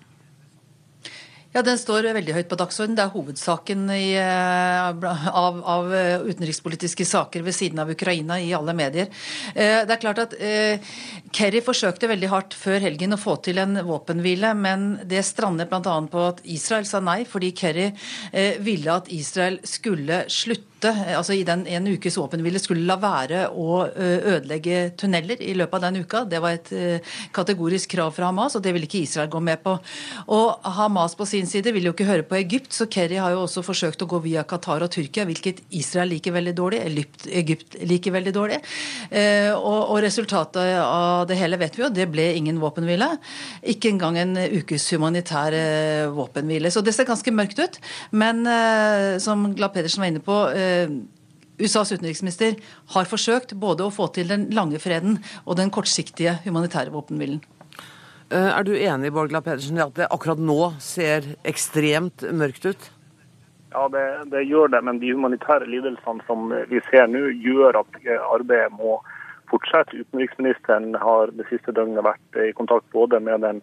Ja, 1.51 1.61
Den 1.67 1.75
står 1.75 2.05
veldig 2.15 2.31
høyt 2.31 2.47
på 2.47 2.55
dagsordenen. 2.55 2.95
Det 2.95 3.03
er 3.03 3.11
hovedsaken 3.11 3.81
i, 3.91 4.13
eh, 4.15 5.25
av, 5.35 5.57
av, 5.67 5.89
utenrikspolitiske 6.23 7.03
saker 7.03 7.43
ved 7.43 7.57
siden 7.57 7.81
av 7.83 7.91
Ukraina 7.91 8.39
i 8.39 8.53
alle 8.55 8.71
medier. 8.71 9.09
Eh, 9.51 9.83
det 9.83 9.91
er 9.91 9.99
klart 9.99 10.23
at 10.23 10.37
eh, 10.39 10.79
Kerry 11.35 11.59
forsøkte 11.59 12.07
veldig 12.07 12.31
hardt 12.31 12.55
før 12.55 12.79
helgen 12.79 13.17
å 13.17 13.19
få 13.19 13.35
til 13.43 13.59
en 13.59 13.81
våpenhvile, 13.83 14.53
men 14.55 15.01
det 15.03 15.25
strandet 15.27 15.67
bl.a. 15.67 15.99
på 16.07 16.25
at 16.29 16.39
Israel 16.47 16.87
sa 16.87 17.03
nei, 17.03 17.25
fordi 17.27 17.51
Kerry 17.51 17.91
ville 18.63 18.95
at 18.95 19.11
Israel 19.11 19.59
skulle 19.67 20.23
slutte 20.31 20.70
altså 20.89 21.35
i 21.37 21.43
den 21.47 21.65
en 21.69 21.87
ukes 21.91 22.17
våpenhvile, 22.17 22.59
skulle 22.61 22.85
la 22.87 22.97
være 23.01 23.47
å 23.51 23.83
ødelegge 23.91 24.91
tunneler 24.99 25.41
i 25.43 25.53
løpet 25.57 25.77
av 25.77 25.85
den 25.87 26.05
uka. 26.05 26.23
Det 26.29 26.41
var 26.43 26.57
et 26.57 26.71
kategorisk 27.35 27.91
krav 27.95 28.13
fra 28.15 28.29
Hamas, 28.29 28.55
og 28.57 28.63
det 28.65 28.73
ville 28.75 28.87
ikke 28.87 29.03
Israel 29.03 29.29
gå 29.31 29.41
med 29.43 29.61
på. 29.63 29.75
Og 30.33 30.71
Hamas 30.77 31.15
på 31.17 31.27
sin 31.29 31.49
side 31.49 31.73
vil 31.73 31.87
jo 31.89 31.93
ikke 31.95 32.07
høre 32.07 32.25
på 32.27 32.37
Egypt, 32.39 32.71
så 32.75 32.87
Kerry 32.91 33.19
har 33.21 33.35
jo 33.35 33.43
også 33.45 33.63
forsøkt 33.65 34.03
å 34.03 34.09
gå 34.09 34.21
via 34.25 34.45
Qatar 34.47 34.85
og 34.85 34.91
Tyrkia, 34.93 35.25
hvilket 35.29 35.63
Israel 35.77 36.11
liker 36.15 36.35
veldig 36.35 36.55
dårlig, 36.57 36.81
Egypt 37.41 37.77
liker 37.87 38.15
veldig 38.15 38.33
dårlig. 38.35 38.61
Og, 39.11 39.79
og, 39.81 39.97
resultatet 40.01 40.79
av 40.81 41.27
det 41.29 41.37
hele 41.39 41.59
vet 41.61 41.77
vi 41.77 41.83
jo, 41.85 41.91
det 41.93 42.07
ble 42.11 42.31
ingen 42.37 42.59
våpenhvile. 42.61 43.11
Ikke 43.73 43.91
engang 43.91 44.17
en 44.21 44.37
ukes 44.61 44.87
humanitær 44.95 45.55
våpenhvile. 46.15 46.71
Så 46.73 46.83
det 46.85 46.95
ser 46.95 47.09
ganske 47.09 47.33
mørkt 47.35 47.61
ut. 47.61 47.79
Men 48.11 48.43
som 49.21 49.45
Glad 49.55 49.75
Pedersen 49.75 50.03
var 50.03 50.11
inne 50.11 50.23
på, 50.25 50.37
USAs 51.61 51.91
utenriksminister 51.93 52.55
har 52.95 53.09
forsøkt 53.09 53.53
både 53.59 53.85
å 53.85 53.93
få 53.93 54.07
til 54.15 54.31
den 54.31 54.47
lange 54.55 54.79
freden 54.81 55.19
og 55.45 55.57
den 55.59 55.73
kortsiktige 55.73 56.39
humanitære 56.45 56.93
våpenhvilen. 56.93 57.41
Eh, 58.31 58.49
er 58.49 58.63
du 58.63 58.73
enig 58.77 59.11
Borgla 59.13 59.43
Pedersen, 59.43 59.77
i 59.77 59.83
at 59.83 59.95
det 59.97 60.09
akkurat 60.09 60.39
nå 60.39 60.73
ser 60.81 61.33
ekstremt 61.47 62.23
mørkt 62.31 62.65
ut? 62.65 62.89
Ja, 63.71 63.87
det, 63.91 64.03
det, 64.31 64.45
gjør 64.47 64.71
det. 64.71 64.81
Men 64.87 64.99
de 64.99 65.11
humanitære 65.13 65.67
lidelsene 65.69 66.23
som 66.27 66.51
vi 66.71 66.79
ser 66.89 67.11
nå, 67.11 67.27
gjør 67.43 67.83
at 67.83 67.99
arbeidet 68.31 68.71
må 68.75 68.97
fortsette. 69.51 69.99
Utenriksministeren 69.99 70.95
har 70.99 71.31
det 71.35 71.47
siste 71.51 71.75
døgnet 71.75 72.07
vært 72.07 72.39
i 72.39 72.51
kontakt 72.55 72.87
både 72.95 73.19
med 73.23 73.43
den 73.45 73.61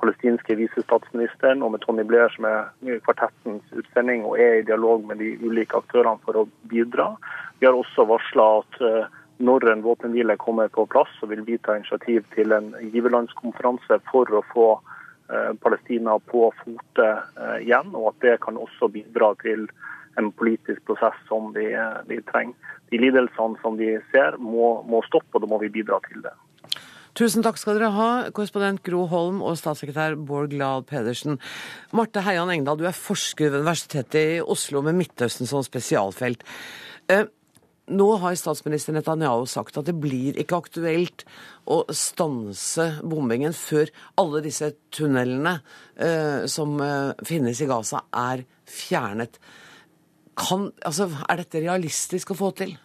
palestinske 0.00 0.56
visestatsministeren 0.58 1.62
og 1.64 1.74
med 1.74 1.84
Tony 1.84 2.04
Blair, 2.08 2.32
som 2.34 2.48
er 2.48 2.98
kvartettens 3.06 3.64
utsending, 3.72 4.24
og 4.28 4.40
er 4.40 4.60
i 4.60 4.66
dialog 4.66 5.06
med 5.08 5.22
de 5.22 5.34
ulike 5.44 5.78
aktørene 5.78 6.20
for 6.24 6.42
å 6.42 6.48
bidra. 6.70 7.12
Vi 7.60 7.68
har 7.68 7.76
også 7.76 8.06
varsla 8.10 8.48
at 8.60 8.80
eh, 8.84 9.16
når 9.38 9.68
en 9.72 9.84
våpenhvile 9.84 10.38
kommer 10.40 10.68
på 10.72 10.86
plass, 10.92 11.10
så 11.20 11.28
vil 11.28 11.44
vi 11.44 11.58
ta 11.58 11.76
initiativ 11.76 12.24
til 12.34 12.52
en 12.56 12.72
giverlandskonferanse 12.92 14.00
for 14.10 14.32
å 14.32 14.44
få 14.52 14.68
Palestina 15.58 16.18
på 16.30 16.52
fote 16.60 17.06
igjen, 17.58 17.88
og 17.98 18.12
at 18.12 18.20
det 18.22 18.34
kan 18.44 18.56
også 18.62 18.88
bidra 18.94 19.32
til 19.42 19.66
en 20.16 20.30
politisk 20.32 20.84
prosess 20.88 21.16
som 21.28 21.52
vi, 21.56 21.66
vi 22.06 22.20
trenger. 22.30 22.54
De 22.90 23.00
lidelsene 23.00 23.58
som 23.62 23.76
vi 23.76 23.96
ser, 24.12 24.38
må, 24.38 24.80
må 24.88 25.02
stoppe, 25.08 25.34
og 25.34 25.44
da 25.44 25.50
må 25.50 25.58
vi 25.60 25.72
bidra 25.72 25.98
til 26.06 26.22
det. 26.24 26.32
Tusen 27.16 27.40
takk 27.40 27.56
skal 27.56 27.78
dere 27.78 27.94
ha, 27.94 28.08
korrespondent 28.36 28.82
Gro 28.84 29.06
Holm 29.08 29.38
og 29.40 29.54
statssekretær 29.56 30.18
Bård 30.28 30.50
Glad 30.52 30.84
Pedersen. 30.90 31.38
Marte 31.96 32.20
Heian 32.26 32.52
Engdahl, 32.52 32.76
du 32.76 32.84
er 32.84 32.92
forsker 32.92 33.48
ved 33.48 33.62
Universitetet 33.62 34.18
i 34.20 34.42
Oslo 34.44 34.82
med 34.84 34.98
Midtøsten 34.98 35.48
som 35.48 35.64
spesialfelt. 35.64 36.44
Eh, 37.08 37.24
nå 37.96 38.08
har 38.20 38.36
statsminister 38.36 38.92
Netanyahu 38.92 39.46
sagt 39.48 39.80
at 39.80 39.88
det 39.88 39.96
blir 39.96 40.36
ikke 40.36 40.60
aktuelt 40.60 41.24
å 41.64 41.86
stanse 41.88 42.90
bombingen 43.00 43.56
før 43.56 43.88
alle 44.20 44.44
disse 44.44 44.74
tunnelene 44.92 45.56
eh, 45.96 46.44
som 46.52 46.76
eh, 46.84 47.14
finnes 47.24 47.64
i 47.64 47.70
Gaza, 47.70 48.04
er 48.12 48.44
fjernet. 48.68 49.40
Kan, 50.36 50.68
altså, 50.84 51.08
er 51.24 51.40
dette 51.40 51.64
realistisk 51.64 52.36
å 52.36 52.42
få 52.44 52.52
til? 52.60 52.76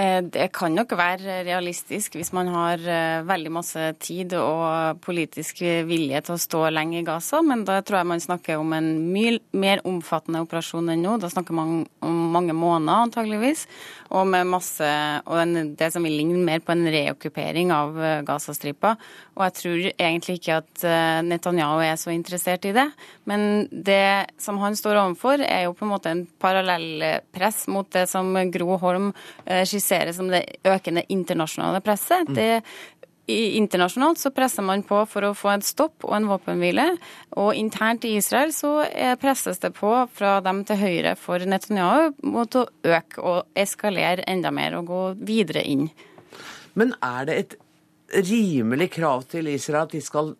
Eh, 0.00 0.20
det 0.22 0.46
kan 0.54 0.72
nok 0.72 0.94
være 0.96 1.42
realistisk 1.44 2.14
hvis 2.16 2.30
man 2.32 2.48
har 2.48 2.80
eh, 2.88 3.20
veldig 3.26 3.50
masse 3.52 3.82
tid 4.00 4.32
og 4.38 5.00
politisk 5.04 5.60
vilje 5.88 6.22
til 6.24 6.36
å 6.36 6.40
stå 6.40 6.60
lenge 6.72 7.00
i 7.00 7.04
Gaza, 7.04 7.42
men 7.44 7.66
da 7.68 7.80
tror 7.84 8.00
jeg 8.00 8.08
man 8.08 8.22
snakker 8.22 8.60
om 8.62 8.72
en 8.76 8.88
mye 9.12 9.36
mer 9.52 9.82
omfattende 9.88 10.40
operasjon 10.46 10.88
enn 10.94 11.04
nå. 11.04 11.18
Da 11.20 11.28
snakker 11.32 11.56
man 11.56 11.82
om 12.06 12.20
mange 12.32 12.54
måneder 12.56 13.08
antageligvis, 13.08 13.66
og 14.14 14.30
med 14.30 14.48
masse 14.48 14.88
og 15.26 15.42
en, 15.42 15.74
det 15.76 15.90
som 15.92 16.06
vil 16.06 16.16
ligne 16.16 16.40
mer 16.46 16.64
på 16.64 16.72
en 16.72 16.86
reokkupering 16.94 17.74
av 17.74 18.00
eh, 18.00 18.22
Gazastripa. 18.28 18.94
Og 19.36 19.44
jeg 19.48 19.56
tror 19.58 19.84
egentlig 19.90 20.38
ikke 20.38 20.56
at 20.60 20.82
Netanyahu 21.24 21.80
er 21.80 21.94
så 21.96 22.10
interessert 22.12 22.66
i 22.68 22.74
det. 22.76 22.84
Men 23.30 23.64
det 23.72 24.28
som 24.42 24.58
han 24.60 24.76
står 24.76 24.98
overfor, 25.00 25.40
er 25.40 25.64
jo 25.64 25.72
på 25.76 25.86
en 25.86 25.92
måte 25.94 26.12
en 26.12 26.26
parallellpress 26.42 27.62
mot 27.72 27.88
det 27.94 28.04
som 28.10 28.34
Gro 28.52 28.76
Holm 28.82 29.08
skisserer 29.46 29.89
skisseres 29.90 30.16
som 30.16 30.30
det 30.30 30.44
økende 30.64 31.04
internasjonale 31.08 31.80
presset. 31.80 32.28
Mm. 32.28 32.34
Det 32.34 32.62
Internasjonalt 33.30 34.18
så 34.18 34.32
presser 34.34 34.64
man 34.66 34.82
på 34.82 35.04
for 35.06 35.22
å 35.22 35.36
få 35.38 35.52
en 35.52 35.62
stopp 35.62 36.02
og 36.02 36.16
en 36.16 36.24
våpenhvile. 36.26 36.96
Og 37.38 37.54
internt 37.54 38.02
i 38.08 38.16
Israel 38.18 38.50
så 38.50 38.82
presses 39.22 39.60
det 39.62 39.70
på 39.76 39.92
fra 40.10 40.40
dem 40.42 40.64
til 40.66 40.80
høyre 40.80 41.12
for 41.14 41.38
Netanyahu 41.38 42.16
mot 42.26 42.56
å 42.58 42.64
øke 42.82 43.22
og 43.22 43.52
eskalere 43.54 44.26
enda 44.26 44.50
mer 44.50 44.74
og 44.80 44.90
gå 44.90 45.02
videre 45.28 45.62
inn. 45.62 45.86
Men 46.74 46.96
er 46.98 47.30
det 47.30 47.38
et 47.38 47.56
rimelig 48.32 48.90
krav 48.96 49.22
til 49.30 49.52
Israel 49.54 49.86
at 49.86 49.94
de 49.94 50.02
skal 50.02 50.34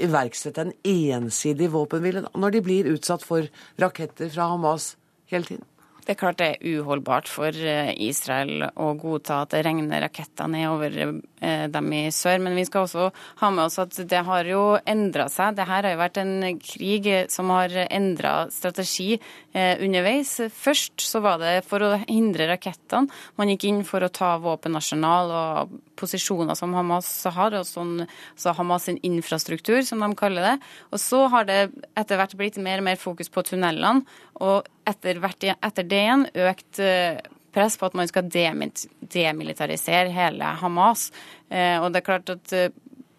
iverksette 0.00 0.64
en 0.64 0.72
ensidig 0.80 1.68
våpenhvile 1.76 2.24
når 2.32 2.56
de 2.56 2.64
blir 2.64 2.92
utsatt 2.94 3.26
for 3.26 3.52
raketter 3.76 4.32
fra 4.32 4.48
Hamas 4.54 4.94
hele 5.28 5.44
tiden? 5.44 5.68
Det 6.04 6.12
er 6.12 6.20
klart 6.20 6.40
det 6.40 6.46
er 6.52 6.80
uholdbart 6.80 7.28
for 7.32 7.48
eh, 7.48 7.94
Israel 8.04 8.66
å 8.76 8.90
godta 9.00 9.38
at 9.44 9.54
det 9.54 9.62
regner 9.64 10.02
raketter 10.04 10.50
ned 10.52 10.66
over 10.68 10.98
eh, 11.00 11.64
dem 11.72 11.92
i 11.96 12.02
sør. 12.12 12.42
Men 12.44 12.58
vi 12.58 12.66
skal 12.68 12.84
også 12.84 13.06
ha 13.40 13.50
med 13.54 13.64
oss 13.64 13.80
at 13.80 13.96
det 14.10 14.20
har 14.26 14.48
jo 14.48 14.62
endra 14.84 15.30
seg. 15.32 15.56
Dette 15.56 15.68
har 15.70 15.88
jo 15.88 16.02
vært 16.02 16.20
en 16.20 16.34
krig 16.60 17.08
som 17.32 17.52
har 17.54 17.72
endra 17.86 18.34
strategi 18.52 19.14
eh, 19.16 19.22
underveis. 19.54 20.32
Først 20.50 20.98
så 21.04 21.20
var 21.22 21.38
det 21.38 21.52
for 21.68 21.82
å 21.84 21.92
hindre 22.08 22.48
rakettene. 22.50 23.06
Man 23.38 23.52
gikk 23.52 23.68
inn 23.68 23.82
for 23.86 24.02
å 24.02 24.10
ta 24.10 24.32
våpenarsenal 24.42 25.30
og 25.30 25.76
posisjoner 26.00 26.58
som 26.58 26.74
Hamas 26.74 27.08
har, 27.36 27.54
og 27.54 27.66
sånn, 27.68 28.08
så 28.34 28.54
Hamas 28.58 28.88
sin 28.88 28.98
infrastruktur, 29.06 29.78
som 29.86 30.02
de 30.02 30.10
kaller 30.18 30.48
det. 30.48 30.56
Og 30.90 31.02
så 31.02 31.24
har 31.30 31.46
det 31.46 31.60
etter 31.94 32.18
hvert 32.18 32.34
blitt 32.38 32.58
mer 32.58 32.82
og 32.82 32.88
mer 32.88 32.98
fokus 33.00 33.30
på 33.30 33.46
tunnelene. 33.46 34.02
og 34.42 34.66
etter, 34.84 35.20
hvert, 35.22 35.44
etter 35.54 35.86
det 35.88 36.00
igjen 36.02 36.26
økt 36.34 36.80
eh, 36.82 37.22
press 37.54 37.78
på 37.78 37.88
at 37.88 37.96
man 37.98 38.10
skal 38.10 38.28
demilitarisere 38.28 40.12
hele 40.14 40.54
Hamas. 40.60 41.10
Eh, 41.48 41.78
og 41.80 41.92
det 41.92 42.02
er 42.02 42.08
klart 42.08 42.32
at 42.34 42.54
eh, 42.56 42.72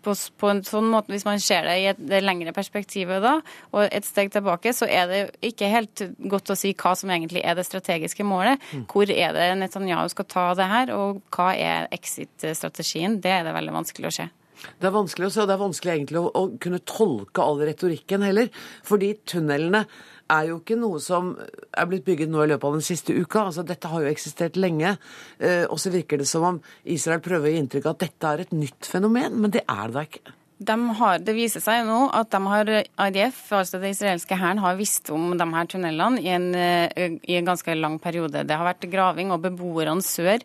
på, 0.06 0.14
på, 0.40 0.52
en 0.52 0.62
sånn 0.66 0.88
måte, 0.92 1.14
Hvis 1.14 1.26
man 1.28 1.42
ser 1.44 1.68
det 1.68 1.76
i 1.82 1.90
et, 1.92 2.00
det 2.00 2.22
lengre 2.24 2.54
perspektivet 2.56 3.24
da, 3.24 3.40
og 3.74 3.90
et 3.90 4.08
steg 4.08 4.32
tilbake, 4.34 4.74
så 4.76 4.88
er 4.88 5.10
det 5.12 5.22
ikke 5.46 5.72
helt 5.72 6.06
godt 6.32 6.54
å 6.54 6.58
si 6.60 6.76
hva 6.78 6.96
som 6.98 7.12
egentlig 7.14 7.44
er 7.46 7.58
det 7.58 7.68
strategiske 7.68 8.26
målet. 8.28 8.62
Mm. 8.72 8.88
Hvor 8.92 9.12
er 9.12 9.36
det 9.36 9.52
Netanyahu 9.60 10.08
skal 10.14 10.30
ta 10.32 10.48
det 10.58 10.72
her, 10.72 10.96
og 10.96 11.22
hva 11.36 11.52
er 11.58 11.90
exit-strategien? 11.96 13.20
Det 13.24 13.34
er 13.34 13.46
det 13.48 13.56
veldig 13.56 13.80
vanskelig 13.82 14.12
å 14.12 14.18
se. 14.22 14.32
Det 14.80 14.88
er 14.88 14.96
vanskelig 14.96 15.28
å 15.28 15.34
se, 15.34 15.44
og 15.44 15.50
det 15.50 15.56
er 15.56 15.62
vanskelig 15.62 15.94
egentlig 15.94 16.22
å, 16.22 16.30
å 16.32 16.44
kunne 16.62 16.82
tolke 16.88 17.44
all 17.44 17.62
retorikken 17.68 18.26
heller. 18.26 18.52
Fordi 18.88 19.12
tunnelene 19.28 19.86
er 20.32 20.48
jo 20.50 20.60
ikke 20.62 20.78
noe 20.80 21.02
som 21.04 21.34
er 21.38 21.90
blitt 21.90 22.06
bygget 22.08 22.32
nå 22.32 22.44
i 22.44 22.50
løpet 22.54 22.70
av 22.70 22.78
den 22.80 22.86
siste 22.86 23.16
uka. 23.16 23.48
Altså, 23.50 23.66
dette 23.68 23.92
har 23.92 24.06
jo 24.06 24.14
eksistert 24.14 24.58
lenge. 24.60 24.96
Eh, 25.40 25.66
og 25.70 25.78
så 25.82 25.94
virker 25.94 26.22
det 26.22 26.30
som 26.30 26.48
om 26.48 26.64
Israel 26.84 27.22
prøver 27.26 27.50
å 27.50 27.54
gi 27.54 27.62
inntrykk 27.64 27.90
av 27.90 27.98
at 27.98 28.08
dette 28.08 28.32
er 28.32 28.46
et 28.46 28.56
nytt 28.56 28.90
fenomen, 28.90 29.38
men 29.42 29.54
det 29.54 29.66
er 29.68 29.86
det 29.86 29.96
da 29.96 30.08
ikke. 30.10 30.36
De 30.66 30.76
har, 30.98 31.18
det 31.20 31.34
viser 31.36 31.60
seg 31.60 31.82
nå 31.84 32.06
at 32.16 32.30
de 32.32 32.40
har, 32.48 32.70
IDF, 33.10 33.40
altså 33.58 33.80
det 33.82 33.92
israelske 33.92 34.38
hæren, 34.40 34.62
har 34.64 34.78
visst 34.80 35.12
om 35.12 35.34
de 35.36 35.48
her 35.52 35.68
tunnelene 35.68 36.22
i 36.24 36.30
en, 36.32 36.48
eh, 36.56 37.18
i 37.28 37.36
en 37.36 37.50
ganske 37.50 37.76
lang 37.76 38.00
periode. 38.00 38.46
Det 38.48 38.56
har 38.56 38.64
vært 38.64 38.88
graving, 38.88 39.34
og 39.36 39.44
beboerne 39.44 40.06
sør 40.06 40.40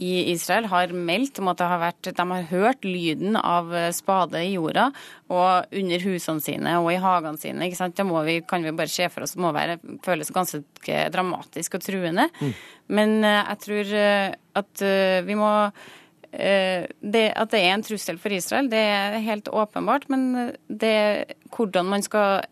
i 0.00 0.32
Israel 0.32 0.66
har 0.72 0.92
meldt 0.96 1.40
om 1.42 1.50
at 1.52 1.60
har 1.68 1.80
vært, 1.82 2.10
de 2.16 2.26
har 2.30 2.46
hørt 2.50 2.86
lyden 2.86 3.36
av 3.36 3.70
spade 3.94 4.40
i 4.40 4.54
jorda 4.54 4.88
og 5.32 5.74
under 5.78 6.04
husene 6.06 6.42
sine 6.44 6.76
og 6.80 6.90
i 6.92 7.00
hagene 7.02 7.40
sine. 7.40 7.66
ikke 7.66 7.80
sant? 7.80 7.96
Det 7.98 8.06
må 8.08 8.22
vi, 8.26 8.38
kan 8.48 8.64
vi 8.64 8.74
bare 8.76 8.92
se 8.92 9.08
for 9.12 9.26
oss 9.26 9.36
det 9.36 9.42
må 9.44 9.52
være, 9.54 9.78
føles 10.04 10.32
ganske 10.34 11.00
dramatisk 11.12 11.78
og 11.78 11.84
truende. 11.84 12.28
Mm. 12.40 12.54
Men 12.96 13.18
eh, 13.24 13.40
jeg 13.40 13.60
tror 13.66 13.96
eh, 14.02 14.38
at 14.62 14.84
eh, 14.86 15.18
vi 15.26 15.38
må 15.38 15.52
det, 16.32 17.26
at 17.36 17.50
det 17.52 17.58
er 17.60 17.74
en 17.74 17.82
trussel 17.84 18.16
for 18.16 18.32
Israel, 18.32 18.70
det 18.72 18.78
er 18.80 19.18
helt 19.20 19.50
åpenbart. 19.52 20.06
Men 20.08 20.54
det, 20.64 21.36
hvordan 21.52 21.90
man 21.92 22.00
skal 22.06 22.46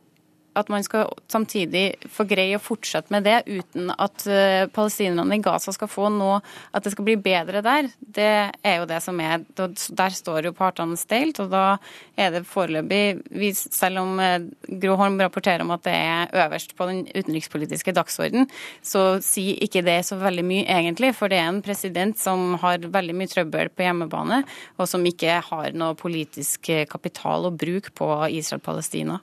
at 0.58 0.70
man 0.72 0.82
skal 0.84 1.12
samtidig 1.30 1.94
få 2.10 2.24
greie 2.28 2.56
å 2.58 2.62
fortsette 2.62 3.12
med 3.14 3.26
det 3.26 3.38
uten 3.46 3.92
at 3.94 4.24
uh, 4.26 4.66
palestinerne 4.74 5.36
i 5.38 5.42
Gaza 5.44 5.72
skal 5.74 5.90
få 5.90 6.08
noe 6.12 6.40
At 6.74 6.84
det 6.84 6.92
skal 6.94 7.06
bli 7.06 7.16
bedre 7.20 7.62
der, 7.64 7.90
det 8.00 8.32
er 8.66 8.80
jo 8.80 8.88
det 8.90 9.00
som 9.04 9.20
er 9.22 9.44
Der 9.54 10.14
står 10.14 10.48
jo 10.48 10.54
partene 10.56 10.98
steilt, 10.98 11.40
og 11.42 11.52
da 11.52 11.78
er 12.18 12.34
det 12.34 12.42
foreløpig 12.50 13.54
Selv 13.62 14.02
om 14.02 14.18
uh, 14.18 14.42
Gro 14.82 14.96
Holm 15.00 15.20
rapporterer 15.22 15.64
om 15.64 15.74
at 15.76 15.84
det 15.86 15.94
er 15.94 16.34
øverst 16.44 16.74
på 16.78 16.88
den 16.90 17.04
utenrikspolitiske 17.14 17.94
dagsorden, 17.96 18.48
så 18.82 19.20
sier 19.24 19.58
ikke 19.64 19.84
det 19.86 19.98
så 20.06 20.18
veldig 20.20 20.44
mye, 20.46 20.66
egentlig. 20.66 21.12
For 21.16 21.30
det 21.30 21.40
er 21.40 21.48
en 21.50 21.62
president 21.64 22.18
som 22.20 22.54
har 22.62 22.82
veldig 22.82 23.16
mye 23.16 23.30
trøbbel 23.30 23.72
på 23.74 23.86
hjemmebane, 23.86 24.42
og 24.78 24.90
som 24.90 25.06
ikke 25.06 25.40
har 25.50 25.74
noe 25.76 25.98
politisk 25.98 26.70
kapital 26.90 27.48
å 27.48 27.54
bruke 27.54 27.94
på 27.96 28.12
Israel-Palestina. 28.40 29.20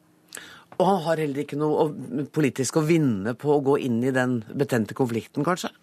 Og 0.77 0.85
han 0.85 1.03
har 1.07 1.23
heller 1.23 1.43
ikke 1.43 1.57
noe 1.59 1.89
politisk 2.33 2.77
å 2.77 2.85
vinne 2.85 3.33
på 3.37 3.55
å 3.55 3.63
gå 3.65 3.79
inn 3.87 3.99
i 4.05 4.13
den 4.13 4.39
betente 4.57 4.97
konflikten, 4.97 5.45
kanskje? 5.47 5.73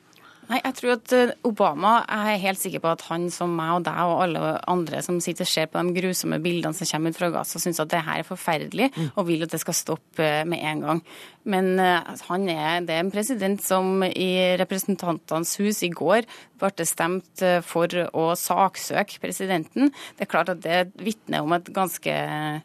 Nei, 0.44 0.58
jeg 0.60 0.76
tror 0.76 0.90
at 0.92 1.12
eh, 1.16 1.30
Obama 1.48 1.92
jeg 2.02 2.34
er 2.34 2.42
helt 2.42 2.60
sikker 2.60 2.82
på 2.84 2.90
at 2.92 3.04
han 3.08 3.30
som 3.32 3.54
meg 3.56 3.78
og 3.78 3.86
deg 3.86 4.00
og 4.10 4.18
alle 4.26 4.50
andre 4.68 5.00
som 5.04 5.16
sitter 5.24 5.46
og 5.46 5.50
ser 5.50 5.70
på 5.72 5.80
de 5.80 5.94
grusomme 5.96 6.38
bildene 6.44 6.76
som 6.76 6.88
kommer 6.90 7.14
ut 7.14 7.20
fra 7.20 7.30
Gaza, 7.32 7.60
syns 7.62 7.80
at 7.80 7.88
det 7.94 8.02
her 8.04 8.20
er 8.20 8.28
forferdelig 8.28 8.90
mm. 8.92 9.06
og 9.14 9.28
vil 9.30 9.46
at 9.46 9.54
det 9.54 9.62
skal 9.62 9.78
stoppe 9.78 10.26
eh, 10.26 10.44
med 10.48 10.60
en 10.60 10.84
gang. 10.84 11.02
Men 11.48 11.74
uh, 11.76 12.12
han 12.28 12.46
er, 12.48 12.84
det 12.84 12.94
er 12.94 13.02
en 13.02 13.12
president 13.12 13.60
som 13.60 14.04
i 14.04 14.56
Representantenes 14.60 15.56
hus 15.60 15.82
i 15.84 15.90
går 15.92 16.24
ble 16.60 16.86
stemt 16.88 17.42
for 17.68 17.92
å 18.16 18.30
saksøke 18.38 19.20
presidenten. 19.20 19.92
Det 20.16 20.24
er 20.24 20.30
klart 20.32 20.52
at 20.54 20.62
det 20.64 20.86
vitner 21.04 21.44
om 21.44 21.52
et 21.52 21.68
ganske 21.76 22.14
Eh, 22.14 22.60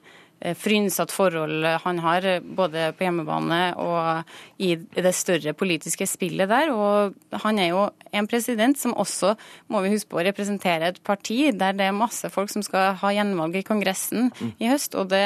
frynsatt 0.56 1.12
forhold 1.12 1.66
han 1.84 2.00
har, 2.04 2.28
både 2.44 2.90
på 2.96 3.06
hjemmebane 3.06 3.62
og 3.82 4.62
i 4.64 4.74
det 4.80 5.14
større 5.18 5.54
politiske 5.58 6.08
spillet 6.08 6.50
der. 6.52 6.72
Og 6.72 7.42
han 7.44 7.60
er 7.60 7.74
jo 7.74 7.88
en 8.16 8.30
president 8.30 8.80
som 8.80 8.96
også, 8.96 9.36
må 9.68 9.84
vi 9.84 9.94
huske 9.94 10.14
på, 10.14 10.24
representerer 10.24 10.94
et 10.94 11.04
parti 11.04 11.42
der 11.52 11.76
det 11.76 11.90
er 11.90 11.96
masse 11.96 12.30
folk 12.32 12.52
som 12.54 12.64
skal 12.66 12.96
ha 13.02 13.14
gjenvalg 13.16 13.60
i 13.60 13.66
Kongressen 13.68 14.30
mm. 14.32 14.56
i 14.60 14.72
høst. 14.72 14.96
og 14.96 15.12
det 15.12 15.26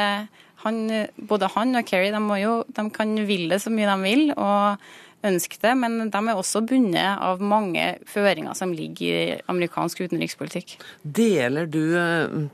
han, 0.64 1.07
både 1.20 1.49
han 1.57 1.76
og 1.76 1.88
Kerry 1.88 2.11
de, 2.14 2.22
jo, 2.39 2.59
de 2.72 2.86
kan 2.95 3.16
ville 3.28 3.59
så 3.59 3.72
mye 3.74 3.89
de 3.89 4.07
vil. 4.07 4.30
og 4.38 4.80
ønske 5.28 5.60
det, 5.62 5.74
men 5.80 6.10
de 6.12 6.20
er 6.20 6.38
også 6.38 6.64
bundet 6.68 7.22
av 7.24 7.42
mange 7.44 7.84
føringer 8.10 8.56
som 8.58 8.74
ligger 8.76 9.20
i 9.20 9.38
amerikansk 9.52 10.04
utenrikspolitikk. 10.06 10.76
Deler 11.04 11.70
du 11.72 11.82
eh, 12.00 12.48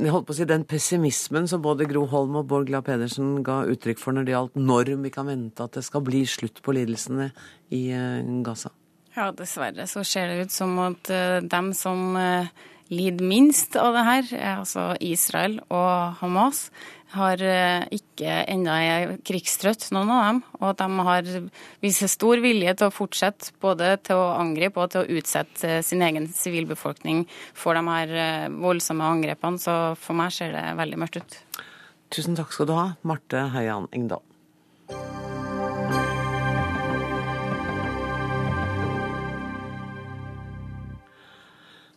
jeg 0.00 0.14
holdt 0.14 0.28
på 0.28 0.34
å 0.34 0.38
si, 0.38 0.48
den 0.48 0.66
pessimismen 0.68 1.48
som 1.50 1.62
både 1.64 1.88
Gro 1.90 2.06
Holm 2.10 2.40
og 2.40 2.48
Bård 2.50 2.68
Glad 2.70 2.86
Pedersen 2.88 3.38
ga 3.46 3.62
uttrykk 3.70 4.02
for 4.02 4.16
når 4.16 4.28
det 4.28 4.36
gjaldt 4.36 4.60
når 4.60 4.94
vi 5.04 5.14
kan 5.14 5.30
vente 5.30 5.64
at 5.64 5.78
det 5.78 5.84
skal 5.86 6.04
bli 6.06 6.24
slutt 6.28 6.62
på 6.64 6.76
lidelsene 6.76 7.30
i 7.76 7.86
eh, 7.96 8.34
Gaza? 8.46 8.74
Ja, 9.16 9.30
dessverre 9.34 9.88
så 9.90 10.04
ser 10.06 10.30
det 10.30 10.46
ut 10.46 10.54
som 10.54 10.76
at 10.84 11.10
eh, 11.12 11.40
dem 11.42 11.72
som 11.76 12.20
lider 12.90 13.22
minst 13.22 13.76
av 13.78 13.94
det 13.94 14.02
her, 14.02 14.30
altså 14.56 14.88
Israel 14.98 15.60
og 15.70 16.18
Hamas, 16.18 16.64
har 17.14 17.42
eh, 17.42 17.86
ikke 17.94 18.36
ennå 18.50 18.74
er 18.74 19.14
krigstrøtt, 19.26 19.88
noen 19.94 20.12
av 20.14 20.22
dem. 20.26 20.40
Og 20.60 20.66
at 20.70 20.82
de 20.82 21.06
har 21.08 21.30
viser 21.82 22.10
stor 22.12 22.42
vilje 22.42 22.76
til 22.78 22.88
å 22.88 22.94
fortsette 22.94 23.54
både 23.62 23.92
til 24.06 24.20
å 24.20 24.30
angripe 24.38 24.82
og 24.82 24.92
til 24.94 25.02
å 25.02 25.18
utsette 25.20 25.68
eh, 25.68 25.82
sin 25.86 26.04
egen 26.06 26.28
sivilbefolkning 26.34 27.26
for 27.56 27.78
de 27.78 27.84
her 27.88 28.16
eh, 28.24 28.48
voldsomme 28.62 29.06
angrepene. 29.06 29.60
Så 29.60 29.76
for 30.00 30.18
meg 30.18 30.34
ser 30.36 30.54
det 30.56 30.66
veldig 30.80 31.02
mørkt 31.02 31.20
ut. 31.20 31.38
Tusen 32.10 32.38
takk 32.38 32.54
skal 32.54 32.70
du 32.70 32.74
ha, 32.78 32.90
Marte 33.06 33.46
Heian 33.54 33.90
Engdahl. 33.94 34.24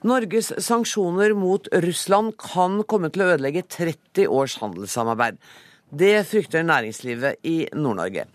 Norges 0.04 0.51
sanksjoner 0.60 1.32
mot 1.34 1.68
Russland 1.72 2.34
kan 2.36 2.82
komme 2.84 3.08
til 3.14 3.24
å 3.24 3.30
ødelegge 3.38 3.62
30 3.72 4.28
års 4.28 4.58
handelssamarbeid. 4.60 5.38
Det 5.93 6.26
frykter 6.28 6.66
næringslivet 6.66 7.45
i 7.47 7.70
Nord-Norge. 7.72 8.26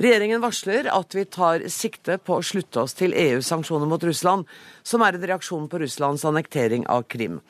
Regjeringen 0.00 0.40
varsler 0.40 0.86
at 0.88 1.12
vi 1.12 1.26
tar 1.28 1.66
sikte 1.68 2.16
på 2.22 2.38
å 2.38 2.46
slutte 2.46 2.84
oss 2.84 2.94
til 2.96 3.12
EUs 3.12 3.50
sanksjoner 3.50 3.90
mot 3.90 4.06
Russland, 4.06 4.46
som 4.86 5.04
er 5.04 5.18
en 5.18 5.26
reaksjon 5.28 5.66
på 5.68 5.80
Russlands 5.82 6.24
annektering 6.28 6.86
av 6.88 7.04
Krim. 7.12 7.42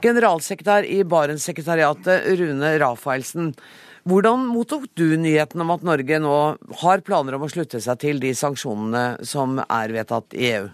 Generalsekretær 0.00 0.86
i 0.88 1.02
Barentssekretariatet, 1.04 2.30
Rune 2.38 2.70
Rafaelsen. 2.80 3.50
Hvordan 4.08 4.46
mottok 4.48 4.86
du 4.96 5.10
nyheten 5.20 5.60
om 5.64 5.74
at 5.74 5.84
Norge 5.84 6.22
nå 6.22 6.38
har 6.84 7.04
planer 7.04 7.36
om 7.36 7.44
å 7.44 7.50
slutte 7.52 7.82
seg 7.84 8.00
til 8.00 8.22
de 8.22 8.32
sanksjonene 8.36 9.26
som 9.28 9.58
er 9.66 9.92
vedtatt 9.96 10.38
i 10.38 10.48
EU? 10.54 10.72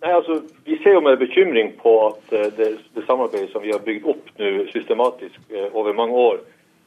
Nei, 0.00 0.12
altså, 0.16 0.40
Vi 0.64 0.78
ser 0.82 0.94
jo 0.96 1.00
med 1.04 1.18
bekymring 1.20 1.74
på 1.82 1.92
at 2.06 2.32
eh, 2.32 2.52
det, 2.56 2.68
det 2.94 3.06
samarbeidet 3.06 3.50
som 3.52 3.62
vi 3.62 3.72
har 3.74 3.82
bygd 3.84 4.06
opp 4.08 4.30
nå 4.40 4.52
systematisk 4.72 5.36
eh, 5.52 5.68
over 5.76 5.92
mange 5.96 6.16
år, 6.16 6.40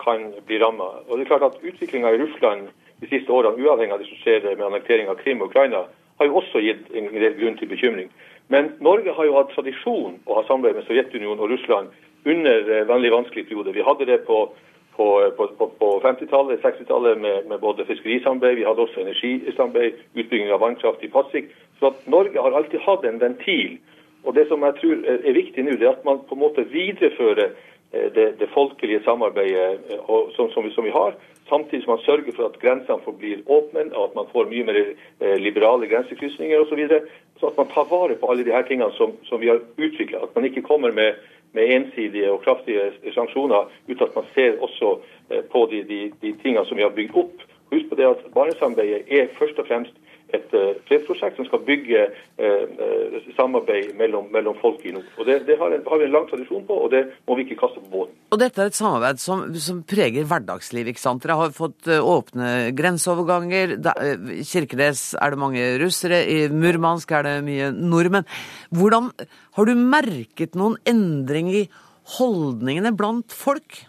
kan 0.03 0.31
bli 0.47 0.57
ramma. 0.59 0.87
Utviklinga 1.09 2.11
i 2.11 2.17
Russland 2.17 2.67
de 3.01 3.07
siste 3.07 3.31
årene, 3.31 3.61
uavhengig 3.61 3.93
av 3.93 4.01
det 4.01 4.09
som 4.09 4.21
skjer 4.23 4.47
med 4.55 4.65
annektering 4.65 5.09
av 5.11 5.19
Krim 5.21 5.41
og 5.41 5.51
Ukraina, 5.51 5.85
har 6.19 6.29
jo 6.29 6.39
også 6.41 6.61
gitt 6.63 6.89
en 6.93 7.09
del 7.13 7.37
grunn 7.37 7.57
til 7.59 7.69
bekymring. 7.69 8.09
Men 8.47 8.73
Norge 8.83 9.13
har 9.15 9.27
jo 9.27 9.37
hatt 9.37 9.53
tradisjon 9.55 10.19
å 10.25 10.39
ha 10.39 10.43
samarbeid 10.47 10.79
med 10.79 10.87
Sovjetunionen 10.87 11.41
og 11.41 11.53
Russland 11.53 11.93
under 12.25 12.69
eh, 12.69 12.87
veldig 12.89 13.11
vanskelige 13.13 13.49
perioder. 13.49 13.75
Vi 13.77 13.85
hadde 13.87 14.07
det 14.09 14.19
på, 14.27 14.39
på, 14.97 15.07
på, 15.37 15.69
på 15.79 15.91
50-tallet, 16.03 16.61
60-tallet 16.63 17.21
med, 17.21 17.49
med, 17.49 17.59
både 17.63 17.85
fiskerisamarbeid, 17.89 18.59
vi 18.59 18.67
hadde 18.67 18.85
også 18.85 19.03
energisamarbeid, 19.03 20.01
utbygging 20.13 20.53
av 20.53 20.63
vannkraft 20.63 21.03
i 21.03 21.11
Pasvik. 21.13 21.53
Så 21.83 21.89
at 21.91 22.05
Norge 22.07 22.39
har 22.39 22.51
alltid 22.55 22.79
hatt 22.79 23.03
en 23.03 23.19
ventil. 23.19 23.73
Og 24.23 24.33
Det 24.33 24.47
som 24.47 24.61
jeg 24.63 24.75
tror 24.79 25.01
er 25.03 25.35
viktig 25.35 25.65
nå, 25.65 25.73
det 25.75 25.87
er 25.87 25.97
at 25.97 26.05
man 26.07 26.21
på 26.29 26.37
en 26.37 26.43
måte 26.45 26.63
viderefører 26.71 27.49
eh, 27.49 28.05
det, 28.15 28.27
det 28.39 28.47
folkelige 28.53 29.01
samarbeidet 29.03 29.97
og, 30.07 30.29
som, 30.37 30.47
som, 30.53 30.69
som, 30.71 30.85
vi 30.87 30.93
har, 30.95 31.17
samtidig 31.49 31.83
som 31.83 31.91
man 31.91 32.05
sørger 32.05 32.31
for 32.37 32.47
at 32.47 32.55
grensene 32.61 33.03
forblir 33.03 33.43
åpne, 33.51 33.89
og 33.91 34.05
at 34.05 34.15
man 34.15 34.29
får 34.31 34.47
mye 34.53 34.67
mer 34.69 34.79
eh, 34.79 35.35
liberale 35.43 35.89
grensekrysninger 35.91 36.63
osv. 36.63 36.71
Så, 36.71 36.79
videre, 36.79 37.01
så 37.39 37.51
at 37.51 37.59
man 37.59 37.67
tar 37.75 37.89
vare 37.91 38.15
på 38.15 38.31
alle 38.31 38.47
de 38.47 38.55
her 38.55 38.63
tingene 38.69 38.95
som, 38.95 39.17
som 39.27 39.43
vi 39.43 39.51
har 39.51 39.59
utvikla. 39.59 40.23
At 40.23 40.39
man 40.39 40.47
ikke 40.47 40.63
kommer 40.63 40.95
med, 40.95 41.19
med, 41.51 41.67
ensidige 41.67 42.31
og 42.31 42.45
kraftige 42.47 43.11
sanksjoner 43.11 43.67
uten 43.89 44.07
at 44.07 44.15
man 44.15 44.31
ser 44.37 44.55
også 44.63 44.95
på 45.51 45.67
de, 45.71 45.83
de, 45.91 45.99
de 46.21 46.31
tingene 46.39 46.63
som 46.65 46.79
vi 46.79 46.87
har 46.87 46.95
bygd 46.95 47.19
opp. 47.25 47.43
Husk 47.75 47.91
på 47.91 47.99
det 47.99 48.07
at 48.07 48.23
Barentssamarbeidet 48.31 49.03
er 49.11 49.35
først 49.35 49.59
og 49.59 49.67
fremst 49.67 49.99
et 50.33 50.55
uh, 50.57 50.73
fredsprosjekt 50.87 51.37
som 51.39 51.47
skal 51.47 51.61
bygge 51.67 52.03
uh, 52.41 53.17
samarbeid 53.37 53.93
mellom, 53.99 54.29
mellom, 54.33 54.57
folk 54.61 54.83
i 54.87 54.93
nord. 54.95 55.07
Og 55.17 55.29
Det, 55.29 55.39
det 55.47 55.57
har, 55.59 55.75
en, 55.75 55.85
har, 55.87 56.01
vi 56.01 56.07
en 56.07 56.15
lang 56.15 56.27
tradisjon 56.29 56.65
på, 56.67 56.77
og 56.85 56.91
det 56.93 57.03
må 57.27 57.37
vi 57.37 57.45
ikke 57.47 57.59
kaste 57.63 57.83
på 57.83 57.91
båten. 57.91 58.17
Og 58.33 58.41
Dette 58.41 58.63
er 58.63 58.71
et 58.71 58.79
samarbeid 58.79 59.21
som, 59.21 59.45
som 59.67 59.83
preger 59.87 60.27
hverdagsliv. 60.29 60.89
ikke 60.91 61.03
sant? 61.03 61.23
Dere 61.23 61.39
har 61.39 61.55
fått 61.55 61.89
åpne 61.93 62.73
grenseoverganger. 62.77 63.77
Kirkenes 64.49 65.05
er 65.19 65.33
det 65.33 65.41
mange 65.41 65.65
russere. 65.81 66.23
I 66.25 66.47
Murmansk 66.51 67.13
er 67.13 67.27
det 67.27 67.37
mye 67.45 67.71
nordmenn. 67.73 68.29
Hvordan 68.73 69.11
Har 69.53 69.69
du 69.69 69.75
merket 69.77 70.55
noen 70.57 70.79
endring 70.89 71.51
i 71.53 71.65
holdningene 72.17 72.93
blant 72.97 73.33
folk? 73.35 73.83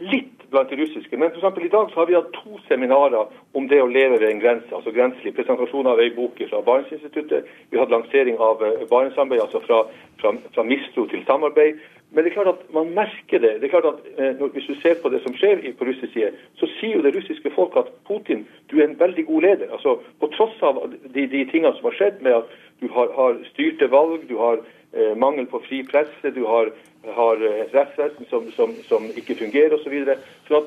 Litt 0.00 0.41
blant 0.52 0.70
de 0.70 0.76
russiske. 0.76 1.16
Men 1.16 1.32
for 1.40 1.64
i 1.64 1.72
dag 1.72 1.90
så 1.90 2.00
har 2.00 2.06
vi 2.06 2.16
hatt 2.16 2.32
to 2.36 2.60
seminarer 2.68 3.32
om 3.56 3.68
det 3.68 3.80
å 3.82 3.88
leve 3.90 4.20
ved 4.20 4.28
en 4.30 4.42
grense. 4.44 4.74
altså 4.74 4.92
grenselig. 4.92 5.34
Presentasjon 5.36 5.86
av 5.86 6.00
ei 6.00 6.10
bok 6.14 6.38
fra 6.50 6.62
Barentsinstituttet. 6.62 7.48
Vi 7.70 7.78
hadde 7.78 7.96
lansering 7.96 8.38
av 8.38 8.60
Barentssamarbeidet, 8.60 8.90
Barentssamarbeid, 8.90 9.40
altså 9.40 9.60
fra, 9.66 9.84
fra, 10.20 10.32
fra, 10.54 10.62
mistro 10.62 11.06
til 11.06 11.24
samarbeid. 11.26 11.80
Men 12.12 12.24
det 12.24 12.30
er 12.30 12.34
klart 12.34 12.52
at 12.54 12.74
man 12.74 12.92
merker 12.94 13.40
det. 13.40 13.54
det 13.60 13.64
er 13.66 13.74
klart 13.74 13.88
at 13.94 14.38
når, 14.38 14.48
Hvis 14.54 14.68
du 14.68 14.74
ser 14.82 15.00
på 15.02 15.08
det 15.08 15.22
som 15.22 15.34
skjer 15.34 15.64
på 15.78 15.84
russisk 15.88 16.12
side, 16.12 16.32
så 16.60 16.68
sier 16.78 16.96
jo 16.96 17.02
det 17.02 17.14
russiske 17.16 17.50
folk 17.54 17.76
at 17.76 17.88
Putin, 18.08 18.46
du 18.70 18.80
er 18.80 18.84
en 18.88 19.00
veldig 19.00 19.26
god 19.26 19.42
leder. 19.42 19.72
altså 19.72 19.98
På 20.20 20.28
tross 20.36 20.62
av 20.62 20.84
de, 21.14 21.26
de 21.26 21.44
tingene 21.52 21.74
som 21.76 21.88
har 21.88 21.96
skjedd 21.96 22.20
med 22.20 22.32
at 22.42 22.56
du 22.80 22.88
har, 22.92 23.08
har 23.16 23.38
styrte 23.52 23.88
valg, 23.90 24.28
du 24.28 24.36
har 24.36 24.60
eh, 24.92 25.16
mangel 25.16 25.46
på 25.46 25.62
fri 25.68 25.82
presse, 25.88 26.34
du 26.34 26.44
har 26.44 26.72
har 27.16 27.42
et 27.48 27.74
rettsvesen 27.74 28.28
som, 28.30 28.46
som, 28.56 28.76
som, 28.88 29.10
ikke 29.16 29.38
fungerer 29.40 29.74
osv. 29.74 29.84
Så 29.84 29.90
videre. 29.90 30.18
så 30.48 30.62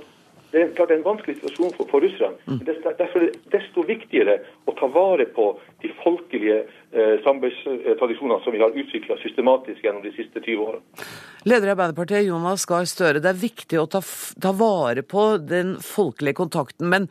det 0.51 0.61
er 0.61 0.73
klart 0.75 0.91
det 0.91 0.95
er 0.95 1.01
en 1.01 1.07
vanskelig 1.09 1.35
situasjon 1.35 1.73
for, 1.75 1.87
for 1.89 2.03
russerne. 2.05 2.37
Mm. 2.47 2.59
Derfor 2.85 3.23
er 3.23 3.31
det 3.31 3.51
desto 3.51 3.83
viktigere 3.83 4.37
å 4.69 4.75
ta 4.77 4.87
vare 4.87 5.25
på 5.35 5.49
de 5.83 5.89
folkelige 6.03 6.61
eh, 6.61 7.17
samarbeidstradisjonene 7.25 8.43
som 8.45 8.55
vi 8.55 8.61
har 8.63 8.77
utvikla 8.83 9.17
systematisk 9.19 9.83
gjennom 9.83 10.05
de 10.05 10.13
siste 10.15 10.39
20 10.39 10.63
årene. 10.63 11.09
Leder 11.49 11.67
i 11.67 11.73
Arbeiderpartiet 11.73 12.29
Jonas 12.29 12.63
Gahr 12.69 12.87
Støre, 12.87 13.19
det 13.19 13.33
er 13.33 13.41
viktig 13.41 13.81
å 13.81 13.87
ta, 13.97 13.99
ta 14.01 14.53
vare 14.55 15.03
på 15.03 15.25
den 15.43 15.75
folkelige 15.83 16.39
kontakten. 16.39 16.87
men 16.93 17.09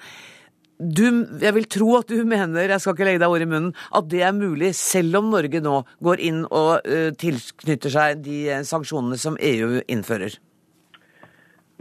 du, 0.78 1.04
jeg 1.40 1.54
vil 1.56 1.68
tro 1.70 1.90
at 2.00 2.10
du 2.10 2.24
mener, 2.34 2.70
jeg 2.70 2.82
skal 2.82 2.96
ikke 2.96 3.08
legge 3.08 3.22
deg 3.22 3.36
ord 3.36 3.44
i 3.44 3.50
munnen, 3.50 3.74
at 3.94 4.08
det 4.10 4.24
er 4.26 4.34
mulig 4.36 4.74
selv 4.78 5.20
om 5.20 5.30
Norge 5.34 5.62
nå 5.64 5.82
går 6.04 6.24
inn 6.24 6.42
og 6.48 6.88
uh, 6.88 7.12
tilknytter 7.20 7.94
seg 7.94 8.24
de 8.24 8.40
uh, 8.50 8.64
sanksjonene 8.66 9.20
som 9.20 9.38
EU 9.38 9.78
innfører? 9.86 10.36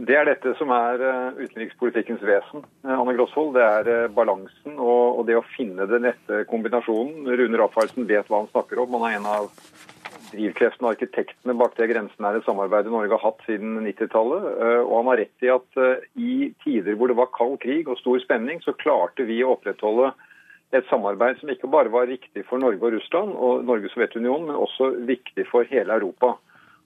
Det 0.04 0.16
er 0.18 0.26
dette 0.26 0.56
som 0.58 0.72
er 0.74 1.02
uh, 1.02 1.36
utenrikspolitikkens 1.38 2.22
vesen. 2.26 2.64
Anne 2.82 3.14
Grosvold. 3.14 3.54
Det 3.54 3.64
er 3.64 4.12
balansen 4.14 4.78
og, 4.78 5.22
det 5.28 5.38
å 5.38 5.46
finne 5.54 5.86
den 5.90 6.08
rette 6.10 6.42
kombinasjonen. 6.50 7.28
Rune 7.30 7.60
Rafaelsen 7.60 8.08
vet 8.10 8.30
hva 8.30 8.42
han 8.42 8.50
snakker 8.50 8.82
om. 8.82 8.98
Han 8.98 9.06
er 9.08 9.18
en 9.20 9.30
av 9.30 9.50
drivkreftene 10.34 10.88
og 10.88 10.96
arkitektene 10.96 11.56
bak 11.58 11.76
det 11.78 11.88
grensenære 11.92 12.42
samarbeidet 12.44 12.92
Norge 12.92 13.14
har 13.16 13.22
hatt 13.22 13.42
siden 13.46 13.78
90-tallet. 13.86 14.46
Eh, 14.52 14.82
og 14.82 14.94
han 14.98 15.10
har 15.12 15.20
rett 15.22 15.46
i 15.46 15.50
at 15.54 15.80
eh, 15.80 16.06
i 16.20 16.34
tider 16.64 16.98
hvor 16.98 17.10
det 17.10 17.18
var 17.18 17.32
kald 17.36 17.56
krig 17.62 17.88
og 17.88 18.00
stor 18.02 18.20
spenning, 18.24 18.62
så 18.64 18.76
klarte 18.76 19.26
vi 19.28 19.40
å 19.44 19.54
opprettholde 19.56 20.12
et 20.74 20.86
samarbeid 20.90 21.38
som 21.38 21.52
ikke 21.52 21.70
bare 21.70 21.92
var 21.94 22.08
riktig 22.10 22.42
for 22.48 22.58
Norge 22.62 22.82
og 22.82 22.96
Russland 22.96 23.34
og 23.34 23.66
Norge 23.66 23.88
og 23.88 23.94
Sovjetunionen, 23.94 24.48
men 24.50 24.58
også 24.58 24.90
viktig 25.06 25.46
for 25.50 25.68
hele 25.70 25.94
Europa. 26.00 26.34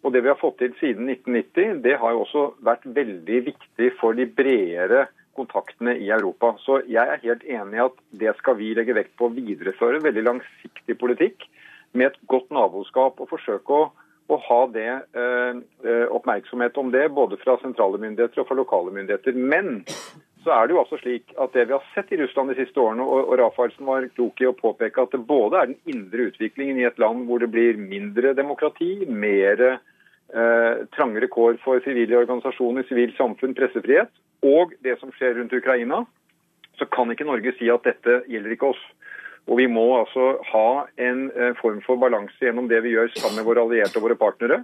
Og 0.06 0.12
Det 0.14 0.22
vi 0.22 0.30
har 0.30 0.38
fått 0.38 0.60
til 0.60 0.74
siden 0.78 1.08
1990, 1.10 1.80
det 1.82 1.96
har 1.98 2.14
jo 2.14 2.24
også 2.24 2.42
vært 2.62 2.84
veldig 2.84 3.38
viktig 3.48 3.88
for 3.98 4.14
de 4.14 4.28
bredere 4.30 5.08
kontaktene 5.38 5.96
i 5.98 6.10
Europa. 6.14 6.54
Så 6.62 6.82
jeg 6.86 7.02
er 7.02 7.24
helt 7.24 7.44
enig 7.46 7.78
i 7.78 7.86
at 7.86 7.96
det 8.20 8.34
skal 8.38 8.58
vi 8.60 8.74
legge 8.76 8.96
vekt 8.96 9.16
på 9.18 9.28
å 9.28 9.34
videreføre. 9.34 10.02
Veldig 10.04 10.24
langsiktig 10.26 10.98
politikk 11.00 11.48
med 11.92 12.10
et 12.10 12.20
godt 12.28 12.50
naboskap. 12.54 13.20
og 13.20 13.28
forsøke 13.30 13.74
å, 13.74 13.90
å 14.28 14.36
ha 14.44 14.60
det, 14.72 14.90
eh, 15.16 15.60
eh, 15.84 16.06
oppmerksomhet 16.12 16.76
om 16.78 16.90
det, 16.92 17.08
både 17.14 17.38
fra 17.40 17.58
sentrale 17.62 17.98
myndigheter 17.98 18.42
og 18.42 18.48
fra 18.48 18.58
lokale 18.58 18.92
myndigheter. 18.92 19.34
Men 19.34 19.84
så 20.44 20.54
er 20.54 20.66
det 20.66 20.76
jo 20.76 20.82
altså 20.82 20.98
slik 21.00 21.32
at 21.40 21.52
det 21.56 21.66
vi 21.68 21.76
har 21.76 21.84
sett 21.94 22.12
i 22.12 22.20
Russland 22.20 22.52
de 22.52 22.58
siste 22.60 22.80
årene, 22.80 23.04
og, 23.04 23.32
og 23.32 23.38
Rafaelsen 23.40 23.88
var 23.88 24.06
klok 24.14 24.40
i 24.40 24.48
å 24.48 24.56
påpeke 24.56 25.02
at 25.02 25.14
det 25.14 25.24
både 25.28 25.60
er 25.60 25.72
den 25.72 25.80
indre 25.92 26.28
utviklingen 26.30 26.80
i 26.80 26.86
et 26.88 27.00
land 27.02 27.26
hvor 27.28 27.42
det 27.42 27.50
blir 27.52 27.80
mindre 27.80 28.34
demokrati, 28.38 28.92
mer 29.08 29.64
eh, 29.68 30.86
trangere 30.94 31.28
kår 31.32 31.58
for 31.64 31.82
frivillige 31.84 32.22
organisasjoner, 32.22 32.86
sivilt 32.88 33.16
samfunn, 33.18 33.56
pressefrihet, 33.58 34.12
og 34.46 34.76
det 34.86 34.98
som 35.00 35.12
skjer 35.16 35.36
rundt 35.38 35.56
Ukraina, 35.56 36.04
så 36.78 36.86
kan 36.86 37.10
ikke 37.10 37.26
Norge 37.26 37.52
si 37.58 37.70
at 37.72 37.86
dette 37.86 38.22
gjelder 38.30 38.54
ikke 38.54 38.70
oss. 38.70 38.82
Og 39.48 39.56
vi 39.56 39.66
må 39.70 39.84
altså 39.96 40.34
ha 40.50 40.68
en 41.00 41.28
eh, 41.32 41.54
form 41.60 41.80
for 41.86 42.00
balanse 42.00 42.36
gjennom 42.42 42.68
det 42.68 42.82
vi 42.84 42.92
gjør 42.96 43.14
sammen 43.16 43.40
med 43.40 43.48
våre 43.48 43.64
allierte 43.64 43.96
og 44.00 44.08
våre 44.08 44.18
partnere. 44.20 44.60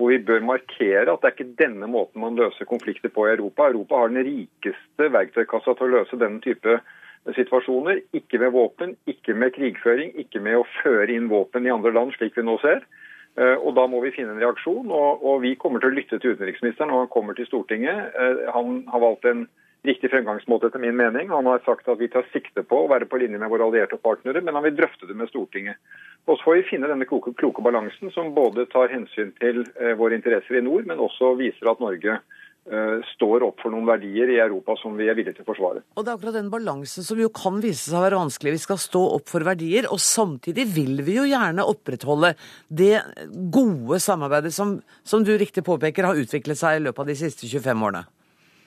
Hvor 0.00 0.08
vi 0.08 0.22
bør 0.24 0.40
markere 0.48 1.04
at 1.12 1.20
det 1.20 1.28
er 1.28 1.36
ikke 1.36 1.60
denne 1.60 1.88
måten 1.90 2.22
man 2.24 2.38
løser 2.38 2.68
konflikter 2.68 3.12
på 3.12 3.26
i 3.28 3.34
Europa. 3.34 3.68
Europa 3.68 4.00
har 4.00 4.12
den 4.12 4.24
rikeste 4.24 5.10
verktøykassa 5.12 5.76
til 5.76 5.88
å 5.88 5.94
løse 5.98 6.20
denne 6.20 6.40
type 6.44 6.78
situasjoner. 7.36 8.00
Ikke 8.16 8.40
med 8.40 8.54
våpen, 8.56 8.96
ikke 9.06 9.36
med 9.36 9.52
krigføring, 9.54 10.14
ikke 10.24 10.40
med 10.40 10.62
å 10.62 10.68
føre 10.80 11.12
inn 11.12 11.28
våpen 11.30 11.68
i 11.68 11.74
andre 11.74 11.92
land, 11.92 12.16
slik 12.16 12.38
vi 12.38 12.46
nå 12.48 12.56
ser. 12.64 12.86
Eh, 13.36 13.56
og 13.56 13.76
Da 13.76 13.86
må 13.88 14.02
vi 14.02 14.14
finne 14.16 14.34
en 14.34 14.42
reaksjon. 14.42 14.90
og, 14.90 15.24
og 15.24 15.42
Vi 15.42 15.54
kommer 15.54 15.80
til 15.80 15.92
å 15.92 15.98
lytte 15.98 16.18
til 16.18 16.36
utenriksministeren 16.36 16.90
når 16.90 17.04
han 17.04 17.12
kommer 17.12 17.36
til 17.36 17.46
Stortinget. 17.46 18.16
Eh, 18.16 18.48
han 18.52 18.84
har 18.88 19.04
valgt 19.04 19.28
en 19.28 19.46
riktig 19.86 20.10
fremgangsmåte 20.10 20.68
etter 20.70 20.82
min 20.82 20.96
mening. 20.96 21.30
Han 21.30 21.48
har 21.50 21.62
sagt 21.66 21.88
at 21.90 21.98
vi 21.98 22.10
tar 22.10 22.26
sikte 22.32 22.62
på 22.66 22.84
å 22.84 22.90
være 22.90 23.08
på 23.10 23.18
linje 23.22 23.40
med 23.40 23.50
våre 23.50 23.66
allierte 23.66 23.98
og 23.98 24.04
partnere, 24.04 24.42
men 24.44 24.54
han 24.54 24.66
vil 24.66 24.76
drøfte 24.78 25.08
det 25.08 25.16
med 25.18 25.30
Stortinget. 25.32 25.80
Og 26.26 26.38
Så 26.38 26.44
får 26.44 26.60
vi 26.60 26.68
finne 26.70 26.90
denne 26.90 27.08
kloke, 27.08 27.34
kloke 27.34 27.64
balansen 27.64 28.12
som 28.14 28.30
både 28.34 28.68
tar 28.70 28.92
hensyn 28.94 29.34
til 29.42 29.64
eh, 29.80 29.96
våre 29.98 30.14
interesser 30.14 30.60
i 30.60 30.62
nord, 30.62 30.86
men 30.86 31.02
også 31.02 31.34
viser 31.40 31.72
at 31.72 31.82
Norge 31.82 32.14
eh, 32.14 33.02
står 33.16 33.42
opp 33.48 33.58
for 33.64 33.74
noen 33.74 33.88
verdier 33.90 34.30
i 34.30 34.38
Europa 34.38 34.78
som 34.78 34.94
vi 34.94 35.10
er 35.10 35.18
villige 35.18 35.40
til 35.40 35.48
å 35.48 35.50
forsvare. 35.50 35.82
Og 35.98 36.06
Det 36.06 36.14
er 36.14 36.20
akkurat 36.20 36.38
den 36.38 36.54
balansen 36.54 37.02
som 37.02 37.18
jo 37.18 37.32
kan 37.34 37.58
vise 37.58 37.88
seg 37.88 37.98
å 37.98 38.06
være 38.06 38.22
vanskelig. 38.22 38.54
Vi 38.54 38.64
skal 38.68 38.82
stå 38.86 39.04
opp 39.18 39.26
for 39.34 39.42
verdier, 39.50 39.90
og 39.90 39.98
samtidig 39.98 40.70
vil 40.78 41.02
vi 41.02 41.18
jo 41.18 41.26
gjerne 41.26 41.66
opprettholde 41.74 42.36
det 42.70 43.02
gode 43.50 43.98
samarbeidet 43.98 44.54
som, 44.54 44.78
som 45.02 45.26
du 45.26 45.34
riktig 45.34 45.66
påpeker 45.66 46.06
har 46.06 46.22
utviklet 46.22 46.62
seg 46.62 46.78
i 46.78 46.86
løpet 46.86 47.02
av 47.02 47.10
de 47.10 47.22
siste 47.26 47.50
25 47.50 47.88
årene. 47.90 48.06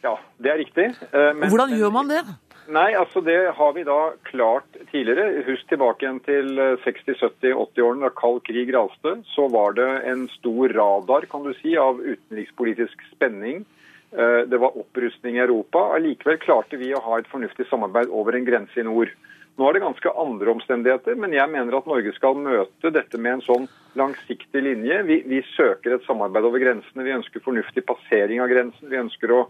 Ja, 0.06 0.16
det 0.38 0.52
er 0.54 0.60
riktig. 0.62 0.90
Eh, 1.12 1.32
men- 1.34 1.50
Hvordan 1.50 1.74
gjør 1.74 1.92
man 1.92 2.08
det? 2.12 2.22
Nei, 2.68 2.94
altså 2.98 3.22
det 3.22 3.38
har 3.54 3.74
vi 3.76 3.84
da 3.86 4.14
klart 4.26 4.66
tidligere. 4.92 5.44
Husk 5.46 5.68
tilbake 5.70 6.02
igjen 6.06 6.20
til 6.26 6.58
eh, 6.62 6.78
60-, 6.86 7.20
70-, 7.22 7.54
80-årene 7.76 8.06
da 8.08 8.10
kald 8.18 8.42
krig 8.48 8.72
raste. 8.74 9.16
Så 9.36 9.48
var 9.54 9.74
det 9.78 9.90
en 10.10 10.28
stor 10.40 10.74
radar 10.74 11.28
kan 11.30 11.46
du 11.46 11.54
si, 11.62 11.76
av 11.78 12.02
utenrikspolitisk 12.02 13.02
spenning. 13.14 13.66
Eh, 14.14 14.42
Det 14.50 14.58
var 14.62 14.78
opprustning 14.78 15.38
i 15.38 15.44
Europa. 15.46 15.88
Allikevel 15.98 16.38
klarte 16.42 16.78
vi 16.82 16.94
å 16.94 17.02
ha 17.06 17.20
et 17.20 17.30
fornuftig 17.30 17.68
samarbeid 17.70 18.10
over 18.10 18.34
en 18.38 18.46
grense 18.46 18.78
i 18.78 18.84
nord. 18.86 19.10
Nå 19.58 19.70
er 19.70 19.74
det 19.78 19.86
ganske 19.86 20.12
andre 20.20 20.52
omstendigheter, 20.52 21.16
men 21.16 21.32
jeg 21.32 21.48
mener 21.50 21.78
at 21.78 21.86
Norge 21.88 22.12
skal 22.18 22.36
møte 22.36 22.92
dette 22.92 23.18
med 23.18 23.38
en 23.38 23.42
sånn 23.46 23.68
langsiktig 23.96 24.62
linje. 24.62 24.98
Vi, 25.08 25.22
vi 25.32 25.40
søker 25.56 25.96
et 25.96 26.04
samarbeid 26.04 26.44
over 26.44 26.60
grensene. 26.60 27.06
Vi 27.06 27.14
ønsker 27.16 27.40
fornuftig 27.46 27.86
passering 27.88 28.42
av 28.44 28.50
grensen. 28.52 28.90
Vi 28.92 29.00
ønsker 29.00 29.32
å 29.32 29.46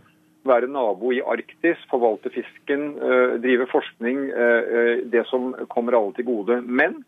være 0.46 0.70
nabo 0.72 1.12
i 1.14 1.22
Arktis, 1.22 1.82
forvalte 1.92 2.32
fisken, 2.34 2.88
eh, 3.02 3.36
drive 3.44 3.68
forskning, 3.72 4.30
eh, 4.30 4.64
eh, 4.78 4.98
det 5.06 5.26
som 5.28 5.54
kommer 5.68 5.98
alle 5.98 6.14
til 6.14 6.26
gode. 6.26 6.62
Men 6.62 7.04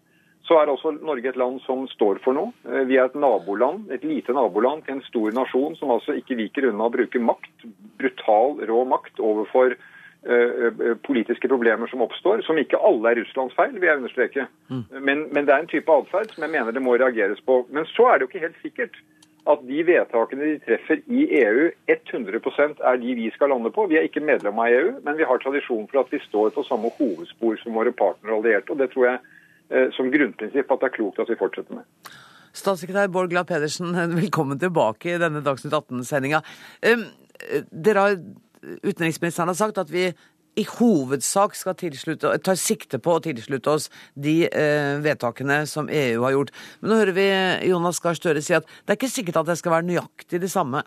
så 0.47 0.61
er 0.61 0.71
også 0.71 0.95
Norge 1.03 1.29
et 1.29 1.35
land 1.35 1.59
som 1.61 1.87
står 1.87 2.21
for 2.23 2.33
noe. 2.33 2.53
Vi 2.87 2.95
er 2.95 3.05
et 3.05 3.15
naboland, 3.15 3.91
et 3.91 4.03
lite 4.03 4.31
naboland 4.31 4.85
til 4.85 4.95
en 4.95 5.01
stor 5.01 5.31
nasjon 5.31 5.75
som 5.75 5.91
altså 5.91 6.15
ikke 6.15 6.37
viker 6.39 6.69
unna 6.69 6.87
å 6.87 6.93
bruke 6.93 7.19
makt, 7.19 7.65
brutal, 7.99 8.55
rå 8.63 8.85
makt, 8.87 9.19
overfor 9.19 9.75
politiske 11.03 11.47
problemer 11.47 11.87
som 11.87 12.01
oppstår, 12.01 12.41
som 12.43 12.57
ikke 12.57 12.79
alle 12.79 13.11
er 13.11 13.19
Russlands 13.21 13.53
feil, 13.55 13.75
vil 13.75 13.87
jeg 13.87 13.97
understreke. 13.97 14.47
Men, 14.99 15.27
men 15.31 15.45
det 15.45 15.53
er 15.53 15.59
en 15.59 15.67
type 15.67 15.91
atferd 15.91 16.31
som 16.31 16.43
jeg 16.43 16.51
mener 16.51 16.71
det 16.71 16.81
må 16.83 16.97
reageres 16.97 17.39
på. 17.45 17.65
Men 17.69 17.85
så 17.85 18.07
er 18.07 18.17
det 18.17 18.25
jo 18.25 18.31
ikke 18.31 18.45
helt 18.47 18.63
sikkert 18.63 18.97
at 19.51 19.63
de 19.67 19.79
vedtakene 19.87 20.51
de 20.51 20.59
treffer 20.65 21.01
i 21.07 21.25
EU 21.39 21.69
100% 21.91 22.83
er 22.91 22.99
de 23.01 23.15
vi 23.15 23.29
skal 23.35 23.51
lande 23.53 23.71
på. 23.73 23.87
Vi 23.87 23.97
er 23.99 24.07
ikke 24.07 24.23
medlem 24.23 24.59
av 24.59 24.71
EU, 24.73 24.93
men 25.05 25.17
vi 25.19 25.27
har 25.27 25.41
tradisjon 25.43 25.87
for 25.91 26.03
at 26.03 26.11
vi 26.11 26.19
står 26.25 26.53
på 26.55 26.65
samme 26.67 26.91
hovedspor 26.99 27.59
som 27.61 27.77
våre 27.79 27.93
partnere 27.95 28.35
og 28.35 28.43
allierte. 28.43 28.75
og 28.75 28.81
Det 28.81 28.89
tror 28.93 29.07
jeg 29.09 29.19
eh, 29.71 29.87
som 29.95 30.11
grunnprinsipp 30.13 30.71
at 30.71 30.83
det 30.83 30.89
er 30.89 30.97
klokt 30.97 31.21
at 31.23 31.31
vi 31.31 31.39
fortsetter 31.39 31.79
med. 31.79 31.87
Statssekretær 32.57 33.11
Bård 33.13 33.31
Glad 33.31 33.47
Pedersen, 33.47 33.95
velkommen 34.21 34.59
tilbake 34.59 35.13
i 35.13 35.21
denne 35.21 35.43
Dagsnytt 35.45 35.75
18-sendinga. 35.77 36.43
Dere 37.71 38.03
har, 38.03 38.17
utenriksministeren 38.83 39.53
har 39.53 39.59
sagt 39.59 39.79
at 39.79 39.93
vi 39.93 40.09
i 40.57 40.65
hovedsak 40.65 41.55
skal 41.57 41.77
tilslutte, 41.77 42.33
tar 42.43 42.59
sikte 42.59 42.99
på 43.03 43.17
å 43.17 43.23
tilslutte 43.23 43.73
oss 43.77 43.89
de 44.13 44.39
eh, 44.49 44.97
vedtakene 45.03 45.63
som 45.69 45.89
EU 45.89 46.23
har 46.25 46.37
gjort. 46.37 46.53
Men 46.81 46.91
nå 46.93 47.01
hører 47.01 47.17
vi 47.17 47.27
Jonas 47.69 48.01
Gahr 48.03 48.17
Støre 48.17 48.41
si 48.43 48.57
at 48.57 48.65
det 48.65 48.95
er 48.95 48.99
ikke 48.99 49.13
sikkert 49.13 49.43
at 49.43 49.51
det 49.51 49.59
skal 49.61 49.77
være 49.77 49.89
nøyaktig 49.91 50.41
det 50.41 50.51
samme. 50.53 50.83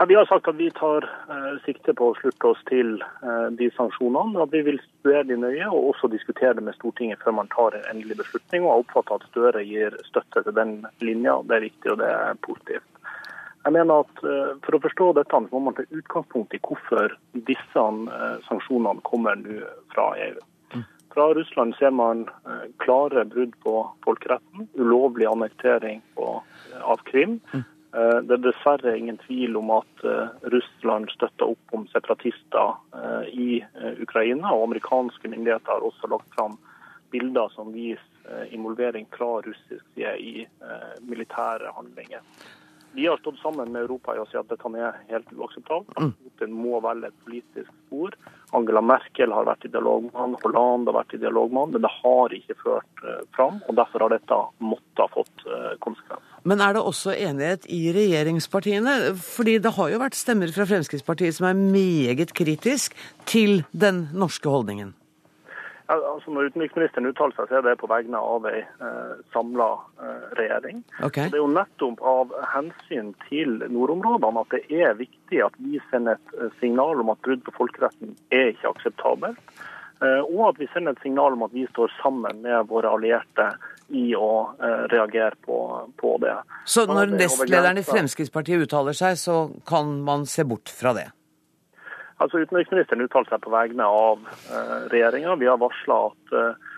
Ja, 0.00 0.06
vi 0.08 0.14
har 0.16 0.24
sagt 0.24 0.48
at 0.48 0.56
vi 0.56 0.70
tar 0.72 1.04
eh, 1.04 1.56
sikte 1.66 1.92
på 1.92 2.06
å 2.08 2.14
slutte 2.16 2.54
oss 2.54 2.60
til 2.70 2.94
eh, 3.04 3.48
de 3.52 3.66
sanksjonene. 3.76 4.40
At 4.40 4.54
vi 4.54 4.62
vil 4.64 4.78
studere 4.80 5.26
de 5.28 5.36
nøye 5.36 5.66
og 5.68 5.90
også 5.90 6.08
diskutere 6.08 6.54
det 6.56 6.64
med 6.64 6.76
Stortinget 6.78 7.20
før 7.20 7.36
man 7.36 7.50
tar 7.52 7.76
en 7.76 7.84
endelig 7.92 8.16
beslutning. 8.22 8.64
Og 8.64 8.70
jeg 8.70 8.86
oppfatter 8.86 9.20
at 9.20 9.26
Støre 9.28 9.64
gir 9.68 9.98
støtte 10.08 10.44
til 10.46 10.56
den 10.56 10.78
linja. 11.04 11.36
Det 11.44 11.58
er 11.58 11.66
viktig 11.68 11.92
og 11.92 12.00
det 12.00 12.08
er 12.16 12.40
positivt. 12.48 12.88
Jeg 13.64 13.74
mener 13.76 14.04
at 14.06 14.22
eh, 14.24 14.52
For 14.64 14.76
å 14.76 14.82
forstå 14.84 15.10
dette 15.18 15.40
må 15.50 15.60
man 15.66 15.76
ta 15.76 15.84
utgangspunkt 15.88 16.54
i 16.56 16.62
hvorfor 16.64 17.16
disse 17.48 17.82
eh, 17.82 18.38
sanksjonene 18.48 19.04
kommer 19.08 19.36
nå 19.40 19.60
fra 19.94 20.12
EU. 20.28 20.38
Fra 21.10 21.26
Russland 21.34 21.74
ser 21.76 21.92
man 21.92 22.24
eh, 22.46 22.68
klare 22.80 23.26
brudd 23.28 23.56
på 23.64 23.82
folkeretten, 24.06 24.68
ulovlig 24.78 25.28
annektering 25.28 26.00
av 26.16 27.04
Krim. 27.10 27.40
Eh, 27.52 28.16
Det 28.24 28.36
er 28.36 28.44
dessverre 28.46 28.94
ingen 28.96 29.18
tvil 29.26 29.58
om 29.58 29.72
at 29.74 30.04
Russland 30.54 31.10
støtter 31.10 31.50
opp 31.50 31.74
om 31.74 31.88
separatister 31.90 32.76
i 33.34 33.58
Ukraina, 33.98 34.52
og 34.54 34.68
amerikanske 34.68 35.26
myndigheter 35.28 35.74
har 35.74 35.82
også 35.82 36.08
lagt 36.12 36.30
fram 36.36 36.54
bilder 37.10 37.50
som 37.50 37.74
viser 37.74 38.46
involvering 38.54 39.08
fra 39.10 39.40
russisk 39.42 39.82
side 39.96 40.14
i 40.22 40.46
militære 41.02 41.74
handlinger. 41.74 42.22
Vi 42.92 43.06
har 43.06 43.16
stått 43.16 43.38
sammen 43.38 43.72
med 43.72 43.82
Europa 43.82 44.16
i 44.16 44.20
å 44.20 44.26
si 44.26 44.38
at 44.38 44.48
dette 44.50 44.70
er 44.74 44.98
helt 45.12 45.30
uakseptabelt. 45.36 45.92
At 45.96 46.16
Putin 46.18 46.54
må 46.56 46.80
velge 46.82 47.10
et 47.10 47.24
politisk 47.24 47.70
spor. 47.86 48.16
Angela 48.56 48.82
Merkel 48.82 49.30
har 49.30 49.46
vært 49.46 49.68
i 49.68 49.70
dialog 49.70 50.08
med 50.08 50.16
han, 50.18 50.34
Hollande 50.42 50.90
har 50.90 50.98
vært 51.04 51.14
i 51.14 51.22
dialog 51.22 51.52
med 51.54 51.62
han, 51.62 51.74
men 51.76 51.84
det 51.86 51.92
har 52.00 52.34
ikke 52.34 52.58
ført 52.64 53.04
eh, 53.06 53.22
fram. 53.36 53.60
og 53.68 53.78
Derfor 53.78 54.06
har 54.06 54.14
dette 54.16 54.40
måttet 54.58 55.04
ha 55.04 55.08
fått 55.14 55.46
eh, 55.46 55.72
konsekvenser. 55.86 56.38
Men 56.50 56.64
er 56.64 56.74
det 56.74 56.82
også 56.82 57.14
enighet 57.14 57.68
i 57.70 57.82
regjeringspartiene? 57.94 58.96
Fordi 59.22 59.58
det 59.62 59.74
har 59.76 59.92
jo 59.92 60.02
vært 60.02 60.18
stemmer 60.18 60.50
fra 60.54 60.66
Fremskrittspartiet 60.66 61.36
som 61.36 61.50
er 61.50 61.60
meget 61.60 62.34
kritisk 62.34 62.96
til 63.30 63.62
den 63.70 64.08
norske 64.16 64.50
holdningen. 64.50 64.96
Altså 65.90 66.30
når 66.30 66.50
utenriksministeren 66.52 67.08
uttaler 67.10 67.34
seg, 67.34 67.48
så 67.50 67.58
er 67.58 67.64
det 67.66 67.78
på 67.80 67.88
vegne 67.90 68.18
av 68.22 68.46
ei 68.50 68.60
eh, 68.62 69.14
samla 69.34 69.66
eh, 70.02 70.28
regjering. 70.38 70.84
Okay. 71.02 71.30
Det 71.32 71.38
er 71.38 71.42
jo 71.42 71.50
nettopp 71.50 72.04
av 72.06 72.36
hensyn 72.52 73.10
til 73.26 73.58
nordområdene 73.66 74.44
at 74.44 74.54
det 74.54 74.62
er 74.84 74.94
viktig 75.00 75.42
at 75.46 75.58
vi 75.58 75.82
sender 75.90 76.20
et 76.20 76.38
eh, 76.38 76.54
signal 76.60 77.02
om 77.02 77.10
at 77.14 77.20
brudd 77.26 77.42
på 77.48 77.56
folkeretten 77.58 78.14
er 78.30 78.52
ikke 78.54 78.70
akseptabelt. 78.76 79.42
Eh, 80.00 80.22
Og 80.30 80.46
at 80.48 80.62
vi 80.62 80.70
sender 80.72 80.94
et 80.94 81.02
signal 81.02 81.34
om 81.36 81.42
at 81.44 81.52
vi 81.52 81.66
står 81.74 81.92
sammen 82.00 82.42
med 82.46 82.70
våre 82.70 82.88
allierte 82.94 83.50
i 83.90 84.12
å 84.14 84.32
eh, 84.62 84.84
reagere 84.92 85.34
på, 85.44 85.58
på 86.00 86.16
det. 86.22 86.36
Så 86.64 86.84
Sånn 86.86 86.94
når 86.94 87.08
er 87.08 87.16
nestlederen 87.24 87.80
i. 87.80 87.84
Fremskrittspartiet 87.84 88.62
uttaler 88.68 88.96
seg, 88.96 89.18
så 89.18 89.40
kan 89.68 89.98
man 90.06 90.24
se 90.30 90.46
bort 90.46 90.70
fra 90.70 90.94
det? 90.96 91.10
Altså 92.20 92.42
Utenriksministeren 92.42 93.06
uttalte 93.06 93.32
seg 93.32 93.44
på 93.46 93.54
vegne 93.54 93.86
av 93.86 94.26
eh, 94.28 94.76
regjeringa. 94.92 95.38
Vi 95.40 95.48
har 95.48 95.60
varsla 95.60 95.96
at 96.10 96.36
eh, 96.36 96.68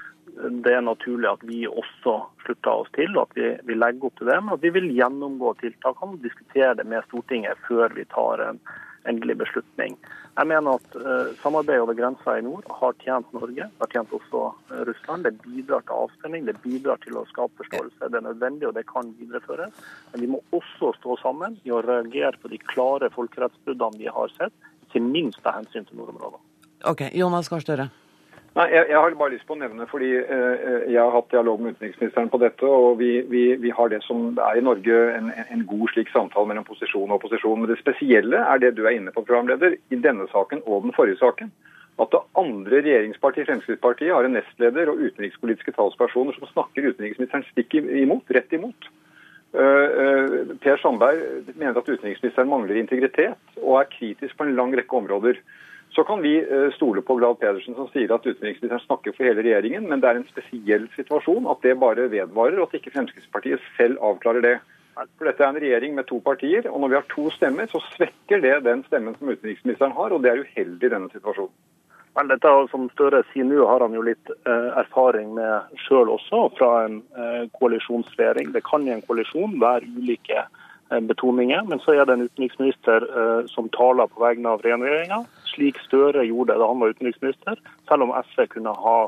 det 0.64 0.76
er 0.76 0.84
naturlig 0.86 1.28
at 1.28 1.42
vi 1.44 1.64
også 1.66 2.14
slutter 2.44 2.84
oss 2.84 2.92
til, 2.94 3.10
og 3.16 3.26
at 3.26 3.36
vi, 3.36 3.50
vi 3.66 3.76
legger 3.76 4.08
opp 4.08 4.20
til 4.20 4.30
det. 4.30 4.38
Men 4.38 4.54
at 4.54 4.62
vi 4.64 4.72
vil 4.78 4.88
gjennomgå 4.94 5.56
tiltakene 5.60 6.16
og 6.16 6.24
diskutere 6.24 6.76
det 6.78 6.86
med 6.88 7.04
Stortinget 7.08 7.60
før 7.66 7.92
vi 7.98 8.06
tar 8.14 8.44
en 8.46 8.62
endelig 9.10 9.40
beslutning. 9.40 9.96
Jeg 10.32 10.48
mener 10.48 10.78
at 10.78 10.94
eh, 10.96 11.32
samarbeidet 11.42 11.82
over 11.84 11.96
grensa 11.98 12.38
i 12.38 12.44
nord 12.44 12.68
har 12.80 12.94
tjent 13.02 13.34
Norge, 13.36 13.66
har 13.82 13.90
tjent 13.92 14.14
også 14.16 14.44
eh, 14.70 14.84
Russland. 14.88 15.26
Det 15.26 15.34
bidrar 15.42 15.82
til 15.84 15.98
avspenning, 16.06 16.46
det 16.46 16.56
bidrar 16.62 17.02
til 17.02 17.18
å 17.20 17.26
skape 17.28 17.58
forståelse. 17.60 18.08
Det 18.08 18.20
er 18.20 18.28
nødvendig, 18.30 18.68
og 18.70 18.76
det 18.78 18.86
kan 18.88 19.10
videreføres. 19.18 19.74
Men 20.12 20.24
vi 20.24 20.30
må 20.36 20.40
også 20.56 20.94
stå 21.00 21.18
sammen 21.20 21.58
i 21.66 21.74
å 21.74 21.82
reagere 21.84 22.38
på 22.40 22.52
de 22.52 22.62
klare 22.62 23.10
folkerettsbruddene 23.12 24.00
vi 24.00 24.08
har 24.14 24.32
sett, 24.38 24.54
ikke 24.92 25.02
minst 25.08 25.42
av 25.48 25.58
hensyn 25.62 25.88
til 25.88 25.98
nordområdene. 25.98 26.44
Ok, 26.92 27.08
Jonas 27.16 27.48
Gahr 27.50 27.64
Støre. 27.64 27.88
Nei, 28.52 28.66
jeg, 28.68 28.84
jeg 28.90 28.98
har 29.00 29.14
bare 29.16 29.32
lyst 29.32 29.46
på 29.48 29.54
å 29.54 29.60
nevne, 29.62 29.86
fordi 29.88 30.10
eh, 30.20 30.82
jeg 30.92 30.98
har 31.00 31.14
hatt 31.14 31.30
dialog 31.32 31.62
med 31.64 31.72
utenriksministeren 31.78 32.28
på 32.28 32.36
dette, 32.42 32.68
og 32.68 32.98
vi, 33.00 33.22
vi, 33.30 33.44
vi 33.62 33.70
har 33.72 33.88
det 33.88 34.02
som 34.04 34.34
er 34.36 34.58
i 34.60 34.64
Norge 34.66 34.98
en, 35.16 35.30
en- 35.32 35.48
en 35.54 35.62
god 35.70 35.88
slik 35.94 36.10
samtale 36.12 36.50
mellom 36.50 36.66
posisjon 36.68 37.08
og 37.08 37.16
opposisjon. 37.16 37.62
Men 37.62 37.70
det 37.72 37.78
spesielle 37.80 38.42
er 38.44 38.60
det 38.60 38.74
du 38.76 38.82
er 38.84 38.98
inne 38.98 39.14
på, 39.14 39.24
programleder, 39.24 39.78
i 39.88 40.00
denne 40.04 40.28
saken 40.34 40.60
og 40.66 40.84
den 40.84 40.92
forrige 40.92 41.16
saken. 41.22 41.48
At 42.00 42.12
det 42.12 42.20
andre 42.40 42.82
regjeringspartiet, 42.84 43.48
Fremskrittspartiet, 43.48 44.12
har 44.12 44.28
en 44.28 44.36
nestleder 44.36 44.92
og 44.92 45.00
utenrikspolitiske 45.00 45.72
talspersoner 45.76 46.36
som 46.36 46.48
snakker 46.52 46.90
utenriksministeren 46.92 47.48
stikk 47.54 47.78
imot, 47.80 48.28
rett 48.36 48.52
imot. 48.56 48.90
Eh, 49.52 49.88
eh, 50.02 50.56
Per 50.64 50.78
Sandberg 50.80 51.50
mener 51.52 51.76
at 51.76 51.88
utenriksministeren 51.88 52.48
mangler 52.48 52.78
integritet 52.80 53.58
og 53.60 53.82
er 53.82 53.90
kritisk 53.92 54.38
på 54.38 54.46
en 54.46 54.56
lang 54.56 54.72
rekke 54.72 54.96
områder. 54.96 55.40
Så 55.92 56.06
kan 56.08 56.22
vi 56.24 56.38
eh, 56.40 56.70
stole 56.72 57.02
på 57.04 57.18
Glad 57.18 57.36
Pedersen 57.42 57.76
som 57.76 57.90
sier 57.92 58.14
at 58.16 58.24
utenriksministeren 58.24 58.80
snakker 58.86 59.12
for 59.12 59.28
hele 59.28 59.44
regjeringen, 59.44 59.90
men 59.90 60.00
det 60.00 60.08
er 60.08 60.22
en 60.22 60.30
spesiell 60.30 60.86
situasjon 60.96 61.50
at 61.52 61.60
det 61.66 61.76
bare 61.82 62.08
vedvarer, 62.14 62.56
og 62.62 62.70
at 62.70 62.78
ikke 62.80 62.94
Fremskrittspartiet 62.94 63.60
selv 63.76 64.00
avklarer 64.00 64.46
det. 64.46 64.54
For 65.18 65.28
Dette 65.28 65.44
er 65.44 65.52
en 65.52 65.60
regjering 65.60 65.94
med 65.96 66.08
to 66.08 66.22
partier, 66.24 66.64
og 66.70 66.80
når 66.80 66.92
vi 66.94 66.98
har 67.00 67.06
to 67.12 67.28
stemmer, 67.36 67.68
så 67.68 67.80
svekker 67.92 68.40
det 68.44 68.58
den 68.64 68.84
stemmen 68.88 69.16
som 69.18 69.28
utenriksministeren 69.28 69.92
har, 69.96 70.16
og 70.16 70.24
det 70.24 70.32
er 70.32 70.44
uheldig 70.46 70.88
i 70.88 70.94
denne 70.96 71.12
situasjonen. 71.12 71.52
Vel, 72.12 72.28
dette 72.28 72.50
som 72.70 72.88
Støre 72.92 73.22
sier 73.30 73.46
nå, 73.48 73.62
har 73.68 73.80
han 73.80 73.94
jo 73.96 74.02
litt 74.04 74.32
eh, 74.44 74.68
erfaring 74.82 75.32
med 75.38 75.78
sjøl 75.86 76.12
også, 76.12 76.44
fra 76.58 76.72
en 76.86 76.98
eh, 77.16 77.46
koalisjonsregjering. 77.56 78.52
Det 78.52 78.64
kan 78.68 78.84
i 78.88 78.92
en 78.92 79.04
koalisjon 79.06 79.56
være 79.62 79.88
ulike 79.96 80.44
betoninger. 81.08 81.62
Men 81.64 81.80
så 81.80 81.94
er 81.96 82.04
det 82.04 82.18
en 82.18 82.26
utenriksminister 82.28 83.06
som 83.48 83.70
taler 83.72 84.10
på 84.12 84.20
vegne 84.20 84.50
av 84.50 84.60
regjeringa, 84.60 85.22
slik 85.48 85.78
Støre 85.86 86.26
gjorde 86.28 86.58
da 86.60 86.68
han 86.68 86.82
var 86.82 86.92
utenriksminister, 86.92 87.56
selv 87.88 88.04
om 88.04 88.12
SV 88.28 88.44
kunne 88.52 88.74
ha 88.76 88.98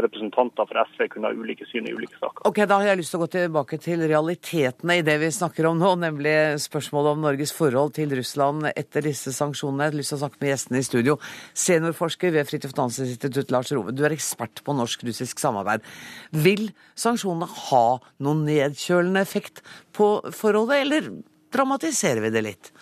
representanter 0.00 0.68
for 0.68 0.80
SV 0.88 1.08
kunne 1.12 1.28
ha 1.28 1.36
ulike 1.36 1.66
syn 1.68 1.88
i 1.88 1.92
ulike 1.92 2.16
saker. 2.16 2.46
Ok, 2.48 2.62
Da 2.66 2.78
har 2.80 2.86
jeg 2.92 3.00
lyst 3.02 3.12
til 3.12 3.20
å 3.20 3.24
gå 3.24 3.30
tilbake 3.34 3.78
til 3.82 4.04
realitetene 4.08 4.96
i 4.98 5.04
det 5.04 5.18
vi 5.20 5.30
snakker 5.34 5.68
om 5.68 5.78
nå, 5.78 5.90
nemlig 6.00 6.34
spørsmålet 6.62 7.16
om 7.16 7.26
Norges 7.26 7.52
forhold 7.52 7.92
til 7.98 8.14
Russland 8.16 8.70
etter 8.72 9.04
disse 9.04 9.34
sanksjonene. 9.36 9.84
Jeg 9.84 9.92
har 9.92 9.98
lyst 10.00 10.14
til 10.14 10.18
å 10.18 10.22
snakke 10.24 10.40
med 10.40 10.52
gjestene 10.52 10.80
i 10.80 10.88
studio. 10.88 11.18
Seniorforsker 11.66 12.32
ved 12.32 12.48
Fridtjof 12.48 12.76
Nansen-institutt, 12.78 13.52
Lars 13.52 13.72
Rove. 13.74 13.92
Du 13.92 14.04
er 14.06 14.16
ekspert 14.16 14.64
på 14.64 14.76
norsk-russisk 14.78 15.42
samarbeid. 15.42 15.84
Vil 16.32 16.70
sanksjonene 16.94 17.50
ha 17.68 17.84
noen 18.22 18.46
nedkjølende 18.48 19.20
effekt 19.20 19.60
på 19.92 20.14
forholdet, 20.32 20.86
eller 20.86 21.12
dramatiserer 21.52 22.24
vi 22.24 22.32
det 22.32 22.46
litt? 22.48 22.72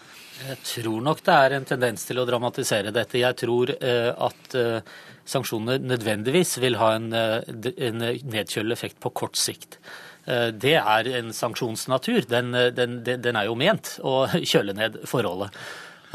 Jeg 0.41 0.61
tror 0.65 1.03
nok 1.05 1.21
det 1.27 1.35
er 1.37 1.55
en 1.57 1.67
tendens 1.69 2.07
til 2.09 2.21
å 2.21 2.27
dramatisere 2.29 2.93
dette. 2.95 3.21
Jeg 3.21 3.37
tror 3.43 3.73
eh, 3.77 4.09
at 4.11 4.57
eh, 4.57 4.95
sanksjonene 5.29 5.81
nødvendigvis 5.85 6.57
vil 6.63 6.79
ha 6.81 6.95
en, 6.97 7.11
eh, 7.13 7.51
en 7.89 8.01
nedkjølende 8.01 8.77
effekt 8.77 9.01
på 9.03 9.13
kort 9.23 9.37
sikt. 9.41 9.79
Eh, 10.25 10.49
det 10.57 10.79
er 10.81 11.11
en 11.19 11.35
sanksjonsnatur. 11.37 12.25
Den, 12.31 12.57
den, 12.77 13.03
den, 13.05 13.37
er 13.37 13.51
jo 13.51 13.59
ment 13.59 13.99
å 14.01 14.25
kjøle 14.53 14.77
ned 14.79 15.03
forholdet. 15.11 15.61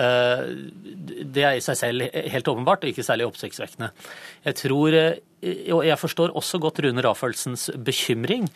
Eh, 0.02 0.44
det 1.36 1.46
er 1.46 1.60
i 1.60 1.64
seg 1.64 1.80
selv 1.80 2.10
helt 2.34 2.52
åpenbart 2.52 2.84
og 2.84 2.92
ikke 2.92 3.06
særlig 3.06 3.30
oppsiktsvekkende. 3.30 3.94
Jeg 4.50 4.62
tror 4.64 5.00
og 5.46 5.84
jeg 5.86 6.00
forstår 6.02 6.32
også 6.34 6.58
godt 6.58 6.80
Rune 6.82 7.04
Rafaelsens 7.06 7.68
bekymring, 7.86 8.48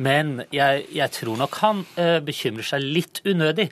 men 0.00 0.46
jeg, 0.54 0.86
jeg 0.96 1.12
tror 1.12 1.36
nok 1.36 1.58
han 1.60 1.82
bekymrer 2.24 2.64
seg 2.64 2.86
litt 2.86 3.20
unødig. 3.28 3.66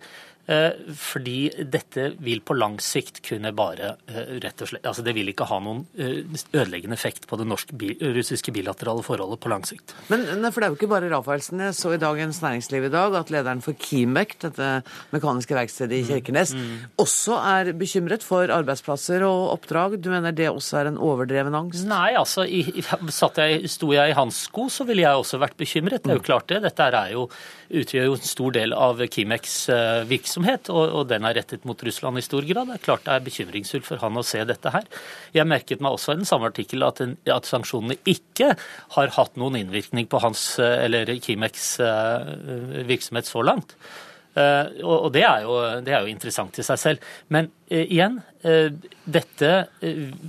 Eh, 0.47 0.73
fordi 0.95 1.49
dette 1.67 2.13
vil 2.23 2.39
på 2.47 2.55
lang 2.55 2.77
sikt 2.79 3.19
kunne 3.27 3.51
bare 3.57 3.97
eh, 4.07 4.37
rett 4.39 4.61
og 4.63 4.69
slett 4.71 4.85
Altså 4.87 5.03
det 5.03 5.17
vil 5.17 5.33
ikke 5.33 5.49
ha 5.51 5.57
noen 5.59 5.81
eh, 5.99 6.21
ødeleggende 6.55 6.95
effekt 6.95 7.25
på 7.27 7.39
det 7.41 7.49
norsk-russiske 7.51 8.53
bilaterale 8.55 9.03
forholdet 9.03 9.41
på 9.43 9.51
lang 9.51 9.67
sikt. 9.67 9.97
Men 10.07 10.47
for 10.53 10.63
det 10.63 10.69
er 10.69 10.71
jo 10.71 10.79
ikke 10.79 10.91
bare 10.93 11.11
Rafaelsen. 11.11 11.65
Jeg 11.67 11.75
så 11.75 11.97
i 11.97 11.99
Dagens 11.99 12.39
Næringsliv 12.45 12.87
i 12.87 12.93
dag 12.95 13.17
at 13.19 13.33
lederen 13.35 13.63
for 13.65 13.75
Kimek, 13.75 14.37
dette 14.45 14.69
mekaniske 15.11 15.57
verkstedet 15.57 15.99
i 15.99 16.05
mm. 16.05 16.11
Kirkenes, 16.13 16.55
mm. 16.55 16.63
Mm. 16.63 16.87
også 17.03 17.41
er 17.41 17.73
bekymret 17.81 18.27
for 18.27 18.55
arbeidsplasser 18.55 19.27
og 19.27 19.57
oppdrag. 19.57 19.99
Du 19.99 20.13
mener 20.15 20.37
det 20.37 20.47
også 20.53 20.79
er 20.79 20.93
en 20.93 21.03
overdreven 21.03 21.59
angst? 21.59 21.89
Nei, 21.91 22.13
altså 22.15 22.47
i, 22.47 22.63
jeg, 22.71 23.73
sto 23.73 23.91
jeg 23.97 24.15
i 24.15 24.17
hans 24.19 24.45
sko, 24.47 24.69
så 24.71 24.87
ville 24.87 25.03
jeg 25.03 25.25
også 25.25 25.43
vært 25.43 25.59
bekymret. 25.59 26.07
Det 26.07 26.15
er 26.15 26.21
jo 26.21 26.23
mm. 26.23 26.29
klart 26.31 26.55
det. 26.55 26.63
Dette 26.69 26.87
er 26.87 27.13
jo, 27.17 27.27
utgjør 27.83 28.11
jo 28.13 28.17
en 28.21 28.31
stor 28.31 28.59
del 28.61 28.79
av 28.79 29.03
Kimeks 29.11 29.59
virksomhet 30.07 30.36
virksomhet, 30.37 30.69
og, 30.71 30.93
og, 30.93 31.07
den 31.09 31.25
er 31.25 31.37
rettet 31.37 31.65
mot 31.65 31.83
Russland 31.83 32.19
i 32.19 32.25
stor 32.25 32.45
grad. 32.45 32.69
Det 32.69 32.77
er 32.77 32.85
klart 32.85 33.05
det 33.07 33.15
er 33.15 33.25
bekymringsfullt 33.25 33.87
for 33.87 34.01
han 34.03 34.17
å 34.17 34.25
se 34.25 34.43
dette 34.45 34.73
her. 34.73 34.85
Jeg 35.33 35.49
merket 35.49 35.81
meg 35.81 35.97
også 35.97 36.15
i 36.15 36.21
den 36.21 36.29
samme 36.29 36.51
artikkel 36.51 36.85
at, 36.85 37.01
at 37.01 37.49
sanksjonene 37.49 37.99
ikke 38.05 38.55
har 38.97 39.15
hatt 39.17 39.37
noen 39.37 39.57
innvirkning 39.57 40.07
på 40.07 40.21
hans, 40.21 40.59
eller 40.59 41.09
Kimeks 41.21 41.79
eh, 41.81 42.85
virksomhet 42.87 43.27
så 43.27 43.45
langt. 43.45 43.77
Uh, 44.37 44.69
og 44.85 45.15
det 45.15 45.23
er, 45.25 45.47
jo, 45.47 45.55
det 45.81 45.95
er, 45.95 46.03
jo, 46.05 46.13
interessant 46.13 46.59
i 46.61 46.65
seg 46.67 46.77
selv. 46.77 47.05
Men 47.33 47.47
uh, 47.71 47.79
igjen, 47.81 48.19
uh, 48.45 48.69
dette 49.09 49.53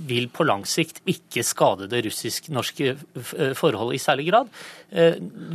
vil 0.08 0.30
på 0.32 0.46
lang 0.48 0.64
sikt 0.64 1.02
ikke 1.04 1.44
skade 1.44 1.90
det 1.92 2.00
russisk-norske 2.06 2.94
forholdet 3.58 3.98
i 3.98 4.00
særlig 4.00 4.30
grad. 4.30 4.48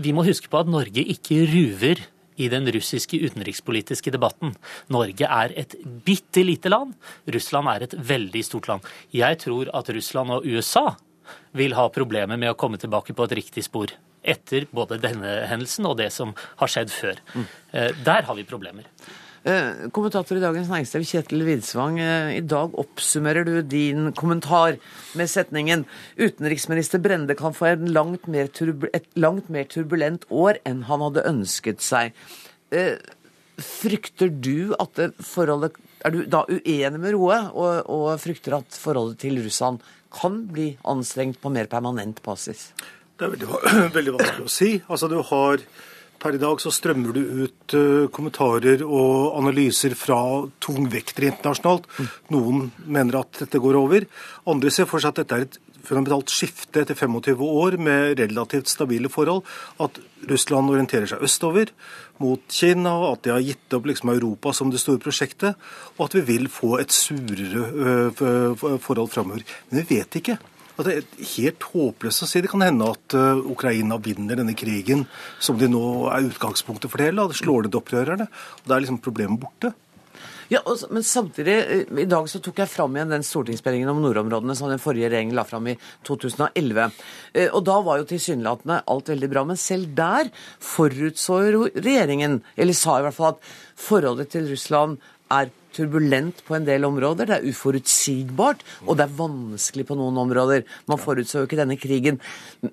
vi 0.05 0.13
må 0.13 0.21
huske 0.27 0.51
på 0.51 0.59
at 0.61 0.69
Norge 0.69 1.01
ikke 1.15 1.39
ruver 1.49 2.03
i 2.35 2.49
den 2.51 2.67
russiske 2.71 3.19
utenrikspolitiske 3.19 4.13
debatten. 4.13 4.55
Norge 4.93 5.27
er 5.27 5.53
et 5.59 5.75
bitte 6.05 6.43
lite 6.45 6.71
land. 6.71 6.93
Russland 7.25 7.71
er 7.73 7.87
et 7.87 7.97
veldig 7.97 8.43
stort 8.45 8.69
land. 8.71 8.93
Jeg 9.13 9.41
tror 9.43 9.71
at 9.73 9.91
Russland 9.93 10.37
og 10.37 10.47
USA 10.47 10.93
vil 11.57 11.75
ha 11.77 11.87
problemer 11.93 12.39
med 12.39 12.51
å 12.51 12.57
komme 12.59 12.79
tilbake 12.81 13.15
på 13.15 13.27
et 13.27 13.37
riktig 13.39 13.65
spor. 13.67 13.93
Etter 14.23 14.67
både 14.71 15.01
denne 15.03 15.43
hendelsen 15.49 15.87
og 15.89 15.97
det 15.99 16.09
som 16.15 16.31
har 16.61 16.71
skjedd 16.71 16.91
før. 16.93 17.19
Mm. 17.35 17.45
Der 18.05 18.27
har 18.27 18.39
vi 18.39 18.47
problemer. 18.47 18.87
Eh, 19.43 19.89
kommentator 19.91 20.37
i 20.39 20.41
Dagens 20.41 20.69
Næringsliv, 20.71 21.03
Kjetil 21.03 21.41
Widsvang. 21.43 21.97
Eh, 21.99 22.37
I 22.37 22.43
dag 22.47 22.71
oppsummerer 22.79 23.43
du 23.43 23.61
din 23.61 24.13
kommentar 24.15 24.77
med 25.19 25.27
setningen 25.27 25.83
utenriksminister 26.15 27.01
Brende 27.03 27.35
kan 27.35 27.51
få 27.51 27.75
langt 27.91 28.23
et 28.93 29.05
langt 29.19 29.49
mer 29.49 29.65
turbulent 29.65 30.23
år 30.31 30.61
enn 30.63 30.83
han 30.87 31.03
hadde 31.03 31.27
ønsket 31.27 31.83
seg. 31.83 32.13
Eh, 32.71 32.95
frykter 33.59 34.31
du 34.31 34.73
at 34.79 34.97
forholdet 35.19 35.75
Er 36.03 36.11
du 36.11 36.25
da 36.25 36.43
uenig 36.49 36.99
med 36.99 37.13
Roe 37.13 37.37
og, 37.53 37.87
og 37.87 38.19
frykter 38.19 38.57
at 38.57 38.75
forholdet 38.75 39.19
til 39.19 39.37
Russland 39.43 39.79
kan 40.11 40.47
bli 40.51 40.77
anstrengt 40.83 41.39
på 41.39 41.51
mer 41.51 41.65
permanent 41.71 42.19
basis? 42.23 42.73
Det 43.15 43.27
er 43.27 43.31
veldig, 43.35 43.47
veldig 43.97 44.15
vanskelig 44.17 44.47
å 44.47 44.51
si. 44.51 44.81
Altså, 44.87 45.07
du 45.07 45.21
har 45.21 45.63
Per 46.23 46.37
i 46.37 46.39
dag 46.39 46.61
så 46.63 46.71
strømmer 46.71 47.11
du 47.11 47.19
ut 47.43 47.73
uh, 47.75 48.05
kommentarer 48.15 48.79
og 48.85 49.35
analyser 49.41 49.91
fra 49.99 50.17
tungvektere 50.63 51.27
internasjonalt. 51.33 51.89
Noen 52.31 52.69
mener 52.87 53.19
at 53.19 53.41
dette 53.43 53.59
går 53.59 53.75
over. 53.75 54.07
Andre 54.47 54.71
ser 54.71 54.87
for 54.87 55.03
seg 55.03 55.11
at 55.11 55.19
dette 55.19 55.35
er 55.35 55.47
et 55.49 55.59
fundamentalt 55.83 56.31
skifte 56.31 56.85
etter 56.85 56.95
25 56.95 57.43
år 57.43 57.75
med 57.75 58.21
relativt 58.21 58.71
stabile 58.71 59.11
forhold. 59.11 59.43
At 59.83 59.99
Russland 60.29 60.71
orienterer 60.71 61.11
seg 61.11 61.27
østover 61.27 61.75
mot 62.23 62.39
Kina, 62.47 62.95
at 63.09 63.25
de 63.27 63.33
har 63.35 63.43
gitt 63.43 63.75
opp 63.75 63.91
liksom 63.91 64.13
Europa 64.13 64.55
som 64.55 64.71
det 64.71 64.79
store 64.79 65.03
prosjektet, 65.03 65.59
og 65.97 66.07
at 66.07 66.15
vi 66.21 66.23
vil 66.29 66.47
få 66.47 66.77
et 66.79 66.95
surere 66.95 67.67
uh, 68.15 68.79
forhold 68.79 69.11
framover. 69.11 69.43
Men 69.67 69.83
vi 69.83 69.97
vet 69.97 70.21
ikke. 70.23 70.39
At 70.73 70.87
det 70.87 70.95
er 70.97 71.29
helt 71.35 71.67
håpløst 71.73 72.25
å 72.25 72.29
si. 72.29 72.41
Det 72.41 72.49
kan 72.51 72.65
hende 72.65 72.89
at 72.95 73.15
uh, 73.17 73.37
Ukraina 73.53 73.99
vinner 74.01 74.39
denne 74.39 74.55
krigen, 74.57 75.05
som 75.43 75.59
de 75.59 75.69
nå 75.69 75.83
er 76.09 76.29
utgangspunktet 76.31 76.89
for 76.89 77.01
det 77.01 77.11
hele. 77.11 77.27
Det 77.29 77.37
slår 77.43 77.67
ned 77.67 77.77
opprørerne. 77.77 78.29
Og 78.61 78.69
Da 78.69 78.75
er 78.75 78.85
liksom 78.85 79.01
problemet 79.03 79.41
borte. 79.41 79.75
Ja, 80.53 80.59
Men 80.89 81.03
samtidig, 81.03 81.53
eh, 81.57 81.99
i 82.01 82.05
dag 82.05 82.27
så 82.29 82.39
tok 82.43 82.59
jeg 82.61 82.69
fram 82.69 82.95
igjen 82.95 83.09
den 83.09 83.23
stortingsmeldingen 83.25 83.89
om 83.89 84.01
nordområdene 84.03 84.55
som 84.55 84.69
den 84.69 84.81
forrige 84.81 85.09
regjeringen 85.09 85.35
la 85.35 85.45
fram 85.47 85.67
i 85.71 85.77
2011. 86.03 86.91
Eh, 87.33 87.49
og 87.49 87.63
da 87.65 87.79
var 87.81 87.97
jo 87.97 88.09
tilsynelatende 88.11 88.83
alt 88.85 89.09
veldig 89.09 89.29
bra. 89.31 89.43
Men 89.45 89.57
selv 89.57 89.95
der 89.95 90.29
forutså 90.59 91.39
regjeringen, 91.73 92.41
eller 92.57 92.73
sa 92.73 92.99
i 92.99 93.05
hvert 93.07 93.17
fall 93.17 93.33
at 93.33 93.51
forholdet 93.75 94.29
til 94.29 94.49
Russland 94.51 94.99
er 95.31 95.49
turbulent 95.75 96.43
på 96.47 96.57
en 96.57 96.67
del 96.67 96.85
områder. 96.87 97.29
Det 97.29 97.37
er 97.39 97.49
uforutsigbart, 97.51 98.63
og 98.87 98.99
det 98.99 99.07
er 99.07 99.17
vanskelig 99.17 99.87
på 99.89 99.97
noen 99.99 100.19
områder. 100.25 100.67
Man 100.91 101.01
forutså 101.01 101.41
jo 101.41 101.49
ikke 101.49 101.59
denne 101.59 101.79
krigen. 101.79 102.21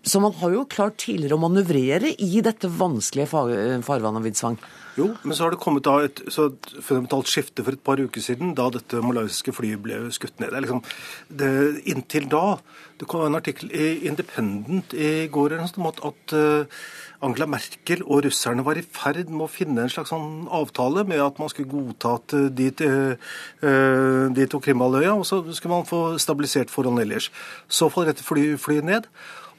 Så 0.02 0.22
man 0.22 0.36
har 0.40 0.54
jo 0.54 0.68
klart 0.70 1.00
tidligere 1.04 1.38
å 1.38 1.44
manøvrere 1.46 2.14
i 2.16 2.44
dette 2.44 2.70
vanskelige 2.80 3.30
farvannet, 3.30 4.24
Widsvang. 4.26 4.60
Jo, 4.98 5.06
men 5.22 5.36
så 5.36 5.46
har 5.46 5.54
det 5.54 5.60
kommet 5.62 5.86
da 5.86 6.00
et 6.04 6.20
så 6.32 6.48
fundamentalt 6.82 7.30
skifte 7.30 7.64
for 7.64 7.76
et 7.76 7.84
par 7.86 8.00
uker 8.02 8.24
siden, 8.24 8.54
da 8.58 8.66
dette 8.74 9.02
malaysiske 9.04 9.54
flyet 9.54 9.82
ble 9.84 10.00
skutt 10.14 10.40
ned. 10.42 10.50
Det 10.52 10.64
liksom, 10.66 10.82
det, 11.28 11.52
inntil 11.92 12.26
da 12.30 12.58
Det 13.00 13.06
kom 13.08 13.22
en 13.24 13.38
artikkel 13.38 13.70
i 13.72 14.06
Independent 14.10 14.92
i 14.92 15.28
går 15.32 15.54
om 15.56 15.86
at, 15.88 16.02
at 16.04 16.34
uh, 16.36 16.82
Angela 17.20 17.46
Merkel 17.52 18.00
og 18.06 18.22
russerne 18.24 18.64
var 18.64 18.78
i 18.80 18.84
ferd 18.84 19.28
med 19.28 19.44
å 19.44 19.50
finne 19.52 19.84
en 19.84 19.92
slags 19.92 20.12
sånn 20.12 20.46
avtale 20.56 21.04
med 21.08 21.20
at 21.20 21.40
man 21.40 21.50
skulle 21.52 21.68
godta 21.68 22.14
at 22.16 22.34
eh, 22.36 22.46
de, 22.56 22.70
uh, 22.80 24.30
de 24.32 24.46
tok 24.48 24.64
Krimhalvøya, 24.64 25.12
og 25.18 25.26
så 25.28 25.42
skulle 25.52 25.74
man 25.74 25.88
få 25.88 26.16
stabilisert 26.22 26.72
forholdene 26.72 27.04
ellers. 27.04 27.28
Så 27.68 27.90
faller 27.92 28.14
dette 28.14 28.24
fly, 28.24 28.80
ned. 28.86 29.10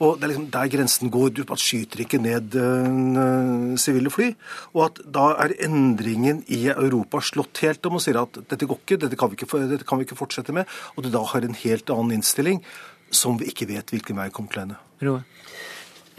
Og 0.01 0.17
Det 0.17 0.25
er 0.25 0.31
liksom 0.31 0.47
der 0.49 0.69
grensen 0.73 1.11
går. 1.13 1.29
Du 1.29 1.43
skyter 1.61 2.01
ikke 2.01 2.17
ned 2.17 2.55
sivile 3.77 4.09
uh, 4.09 4.15
fly. 4.15 4.31
Og 4.73 4.87
at 4.87 5.01
da 5.05 5.27
er 5.43 5.53
endringen 5.61 6.41
i 6.49 6.63
Europa 6.73 7.21
slått 7.21 7.61
helt 7.61 7.85
om 7.85 7.99
og 7.99 8.01
sier 8.01 8.17
at 8.23 8.41
dette 8.49 8.65
går 8.65 8.81
ikke, 8.81 8.97
dette 9.03 9.19
kan 9.19 9.29
vi 9.29 9.37
ikke, 9.37 9.61
dette 9.69 9.85
kan 9.85 10.01
vi 10.01 10.09
ikke 10.09 10.17
fortsette 10.17 10.57
med. 10.57 10.65
Og 10.95 11.05
du 11.05 11.11
da 11.13 11.21
har 11.35 11.45
en 11.45 11.59
helt 11.61 11.93
annen 11.93 12.17
innstilling 12.17 12.63
som 13.13 13.37
vi 13.37 13.51
ikke 13.51 13.69
vet 13.69 13.93
hvilken 13.93 14.17
vei 14.17 14.31
kommer 14.33 14.49
til 14.49 14.63
å 14.63 14.65
ende. 14.65 14.81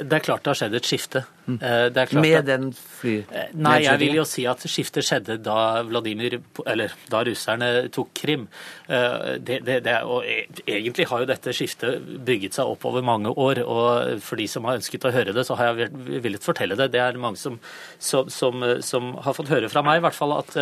Det 0.08 0.18
er 0.18 0.24
klart 0.24 0.44
det 0.44 0.52
har 0.52 0.58
skjedd 0.62 0.76
et 0.78 0.88
skifte. 0.88 1.24
Mm. 1.46 1.56
Eh, 1.58 2.14
Med 2.20 2.36
at, 2.38 2.46
den 2.46 2.68
fly... 2.72 3.14
Eh, 3.26 3.50
nei, 3.58 3.80
jeg 3.82 3.98
vil 3.98 4.18
jo 4.20 4.24
si 4.28 4.44
at 4.46 4.62
skiftet 4.70 5.06
skjedde 5.06 5.38
da 5.42 5.82
Vladimir, 5.86 6.38
eller 6.70 6.94
da 7.10 7.22
russerne 7.26 7.70
tok 7.94 8.12
Krim. 8.14 8.46
Eh, 8.86 9.38
det, 9.42 9.58
det, 9.66 9.80
det, 9.86 9.96
og 10.06 10.22
e, 10.28 10.44
egentlig 10.66 11.08
har 11.10 11.24
jo 11.24 11.28
dette 11.30 11.54
skiftet 11.56 12.06
bygget 12.26 12.58
seg 12.58 12.70
opp 12.70 12.86
over 12.88 13.04
mange 13.06 13.32
år. 13.32 13.62
Og 13.66 14.22
for 14.22 14.38
de 14.38 14.46
som 14.50 14.68
har 14.68 14.78
ønsket 14.78 15.08
å 15.08 15.14
høre 15.14 15.34
det, 15.34 15.46
så 15.48 15.58
har 15.58 15.72
jeg 15.72 15.90
villet 16.24 16.46
fortelle 16.46 16.78
det. 16.78 16.92
Det 16.94 17.02
er 17.02 17.20
mange 17.20 17.40
som, 17.40 17.58
som, 17.98 18.30
som, 18.30 18.62
som 18.84 19.14
har 19.26 19.38
fått 19.38 19.50
høre 19.52 19.70
fra 19.72 19.82
meg 19.86 19.98
i 19.98 20.04
hvert 20.06 20.18
fall 20.18 20.36
at 20.38 20.54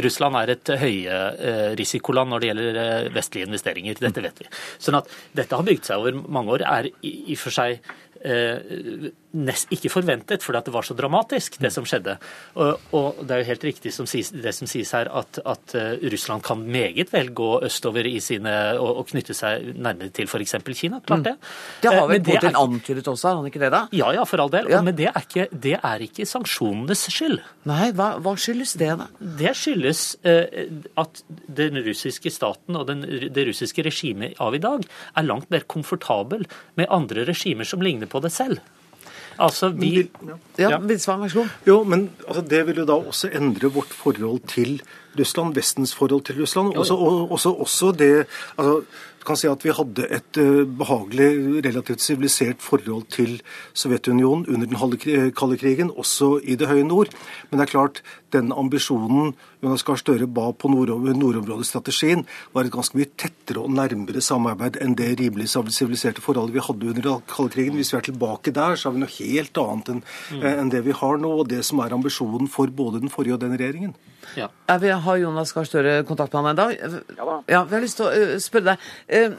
Russland 0.00 0.38
er 0.40 0.54
et 0.54 0.72
høyrisikoland 0.80 2.32
når 2.32 2.42
det 2.42 2.50
gjelder 2.52 3.10
vestlige 3.12 3.50
investeringer. 3.50 4.00
Dette 4.00 4.24
vet 4.24 4.40
vi. 4.44 4.48
Sånn 4.82 4.96
at 4.98 5.12
dette 5.36 5.58
har 5.58 5.66
bygd 5.66 5.90
seg 5.90 6.00
over 6.00 6.16
mange 6.24 6.56
år. 6.56 6.64
er 6.72 6.88
i, 7.04 7.12
i 7.32 7.36
for 7.38 7.54
seg 7.54 7.82
eh, 8.24 9.12
nest, 9.32 9.70
ikke 9.72 9.90
forventet, 9.92 10.44
fordi 10.44 10.62
det 10.66 10.74
var 10.74 10.86
så 10.86 10.96
dramatisk, 10.96 11.58
det 11.62 11.72
som 11.74 11.86
skjedde. 11.88 12.16
Og, 12.60 12.92
og 12.96 13.22
det 13.22 13.36
er 13.36 13.42
jo 13.42 13.48
helt 13.52 13.66
riktig 13.70 13.92
som 13.94 14.08
sies, 14.08 14.32
det 14.34 14.54
som 14.56 14.68
sies 14.70 14.92
her, 14.96 15.08
at, 15.08 15.40
at 15.48 15.76
uh, 15.78 15.94
Russland 16.12 16.44
kan 16.46 16.62
meget 16.62 17.12
vel 17.12 17.32
gå 17.36 17.50
østover 17.66 18.06
i 18.08 18.18
sine, 18.24 18.52
og, 18.78 19.02
og 19.02 19.08
knytte 19.12 19.36
seg 19.36 19.72
nærmere 19.72 20.12
til 20.14 20.28
f.eks. 20.28 20.56
Kina. 20.72 21.00
Klart 21.06 21.26
det. 21.26 21.34
Mm. 21.38 21.52
Det 21.82 21.92
har 21.92 22.06
vel 22.06 22.16
Men 22.16 22.26
det 22.26 22.36
Putin 22.36 22.60
antydet 22.62 23.08
også, 23.08 23.28
har 23.28 23.40
han 23.40 23.48
ikke 23.50 23.62
det 23.62 23.72
da? 23.74 23.82
Ja, 23.96 24.12
ja, 24.16 24.26
for 24.28 24.44
all 24.44 24.52
del. 24.52 24.70
Ja. 24.72 24.82
Men 24.84 24.96
det 24.98 25.08
er, 25.10 25.20
ikke, 25.24 25.48
det 25.52 25.76
er 25.78 26.06
ikke 26.06 26.28
sanksjonenes 26.28 27.06
skyld. 27.12 27.40
Nei, 27.68 27.90
hva, 27.96 28.12
hva 28.22 28.34
skyldes 28.40 28.76
det 28.80 28.90
da? 29.00 29.08
Det 29.40 29.54
skyldes 29.58 30.04
eh, 30.28 30.68
at 31.00 31.24
den 31.46 31.80
russiske 31.86 32.32
staten 32.32 32.78
og 32.78 32.88
den, 32.90 33.04
det 33.32 33.46
russiske 33.48 33.84
regimet 33.86 34.38
av 34.42 34.56
i 34.56 34.62
dag 34.62 34.84
er 34.84 35.26
langt 35.26 35.50
mer 35.52 35.66
komfortabel 35.70 36.46
med 36.80 36.90
andre 36.92 37.26
regimer 37.28 37.68
som 37.68 37.84
ligner 37.84 38.10
på 38.10 38.22
det 38.24 38.32
selv. 38.34 38.60
Altså, 39.38 39.68
vi 39.68 40.10
Ja, 40.58 40.78
Bidsvang, 40.78 41.22
vær 41.22 41.28
så 41.28 41.38
god. 41.38 41.54
Jo, 41.66 41.82
men 41.82 42.10
altså, 42.28 42.42
det 42.50 42.66
vil 42.66 42.82
jo 42.82 42.84
da 42.88 42.92
også 42.92 43.30
endre 43.34 43.72
vårt 43.72 43.94
forhold 43.96 44.40
til 44.48 44.82
Russland, 45.18 45.54
Vestens 45.54 45.94
forhold 45.94 46.24
til 46.24 46.40
Russland. 46.40 46.76
Også, 46.76 46.94
og, 46.94 47.32
også, 47.32 47.50
også 47.50 47.92
det 47.92 48.26
altså, 48.58 48.82
Du 49.22 49.28
kan 49.28 49.38
si 49.38 49.46
at 49.46 49.62
vi 49.62 49.70
hadde 49.70 50.02
et 50.10 50.38
eh, 50.42 50.64
behagelig, 50.66 51.60
relativt 51.62 52.02
sivilisert 52.02 52.58
forhold 52.58 53.04
til 53.14 53.36
Sovjetunionen 53.70 54.48
under 54.50 54.66
den 54.66 55.30
kalde 55.38 55.58
krigen, 55.60 55.92
også 55.94 56.40
i 56.42 56.56
det 56.58 56.66
høye 56.66 56.82
nord. 56.82 57.12
Men 57.46 57.60
det 57.60 57.68
er 57.68 57.70
klart, 57.70 58.00
den 58.34 58.50
ambisjonen 58.50 59.36
Jonas 59.62 59.86
Gahr 59.86 60.00
Støre 60.00 60.26
ba 60.26 60.48
på 60.50 60.66
nord 60.72 60.90
nordområdestrategien, 61.14 62.26
var 62.50 62.66
et 62.66 62.74
ganske 62.74 62.98
mye 62.98 63.12
tettere 63.14 63.62
og 63.62 63.70
nærmere 63.70 64.24
samarbeid 64.26 64.80
enn 64.82 64.98
det 64.98 65.12
rimelig 65.20 65.52
siviliserte 65.54 66.24
forholdet 66.24 66.56
vi 66.56 66.66
hadde 66.66 66.90
under 66.90 67.06
den 67.06 67.26
kalde 67.30 67.54
krigen. 67.54 67.78
Hvis 67.78 67.94
vi 67.94 68.00
er 68.00 68.08
tilbake 68.10 68.50
der, 68.50 68.74
så 68.74 68.88
har 68.88 68.96
vi 68.96 69.04
noe 69.04 69.18
helt 69.20 69.62
annet 69.62 69.94
enn 69.94 70.02
eh, 70.40 70.56
enn 70.56 70.74
det 70.74 70.82
vi 70.88 70.98
har 70.98 71.22
nå, 71.22 71.30
og 71.44 71.52
det 71.54 71.62
som 71.68 71.78
er 71.86 71.94
ambisjonen 71.94 72.50
for 72.50 72.74
både 72.74 73.04
den 73.06 73.14
forrige 73.14 73.38
og 73.38 73.46
den 73.46 73.54
regjeringen. 73.54 73.94
Er 74.40 74.82
vi, 74.82 74.92
har 75.06 75.22
Jonas 75.22 75.52
Gahr 75.54 75.68
Støre 75.68 76.02
kontakt 76.08 76.34
med 76.34 76.44
han 76.44 76.52
ennå? 76.52 77.00
Ja, 77.50 77.64
vi 77.64 77.76
har 77.76 77.82
lyst 77.84 78.00
til 78.00 78.08
å 78.08 78.12
eh, 78.12 78.36
spørre 78.42 78.72
deg. 78.72 78.86
Eh, 79.08 79.34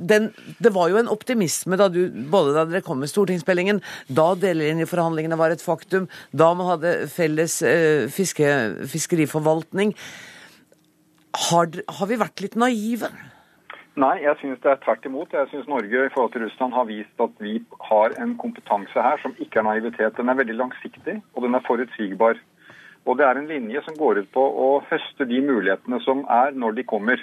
den, 0.00 0.30
det 0.62 0.72
var 0.72 0.88
jo 0.88 1.00
en 1.00 1.10
optimisme 1.12 1.76
da 1.76 1.90
du, 1.92 2.04
både 2.32 2.54
da 2.56 2.64
dere 2.68 2.84
kom 2.86 3.02
med 3.02 3.10
stortingsmeldingen, 3.10 3.82
da 4.08 4.30
delelinjeforhandlingene 4.38 5.38
var 5.40 5.52
et 5.52 5.64
faktum, 5.64 6.08
da 6.32 6.52
man 6.56 6.70
hadde 6.74 6.94
felles 7.12 7.60
eh, 7.66 8.06
fiske, 8.12 8.48
fiskeriforvaltning. 8.90 9.92
Har, 11.50 11.68
har 11.98 12.10
vi 12.10 12.18
vært 12.18 12.42
litt 12.42 12.56
naive? 12.58 13.10
Nei, 14.00 14.20
jeg 14.22 14.38
syns 14.40 14.60
det 14.62 14.70
er 14.70 14.78
tvert 14.84 15.04
imot. 15.06 15.34
Jeg 15.34 15.50
syns 15.50 15.66
Norge 15.68 16.04
i 16.06 16.12
forhold 16.14 16.32
til 16.32 16.44
Russland 16.46 16.74
har 16.76 16.86
vist 16.88 17.22
at 17.22 17.32
vi 17.42 17.58
har 17.90 18.14
en 18.22 18.36
kompetanse 18.38 19.02
her 19.02 19.18
som 19.22 19.34
ikke 19.42 19.60
er 19.60 19.66
naivitet. 19.66 20.16
Den 20.16 20.30
er 20.30 20.38
veldig 20.38 20.56
langsiktig, 20.56 21.18
og 21.34 21.44
den 21.44 21.58
er 21.58 21.66
forutsigbar. 21.66 22.38
Og 23.10 23.18
det 23.18 23.26
er 23.26 23.40
en 23.40 23.50
linje 23.50 23.82
som 23.82 23.96
går 23.98 24.22
ut 24.22 24.30
på 24.34 24.42
å 24.64 24.68
høste 24.86 25.26
de 25.26 25.40
mulighetene 25.42 25.98
som 26.04 26.22
er 26.30 26.54
når 26.54 26.78
de 26.78 26.86
kommer. 26.86 27.22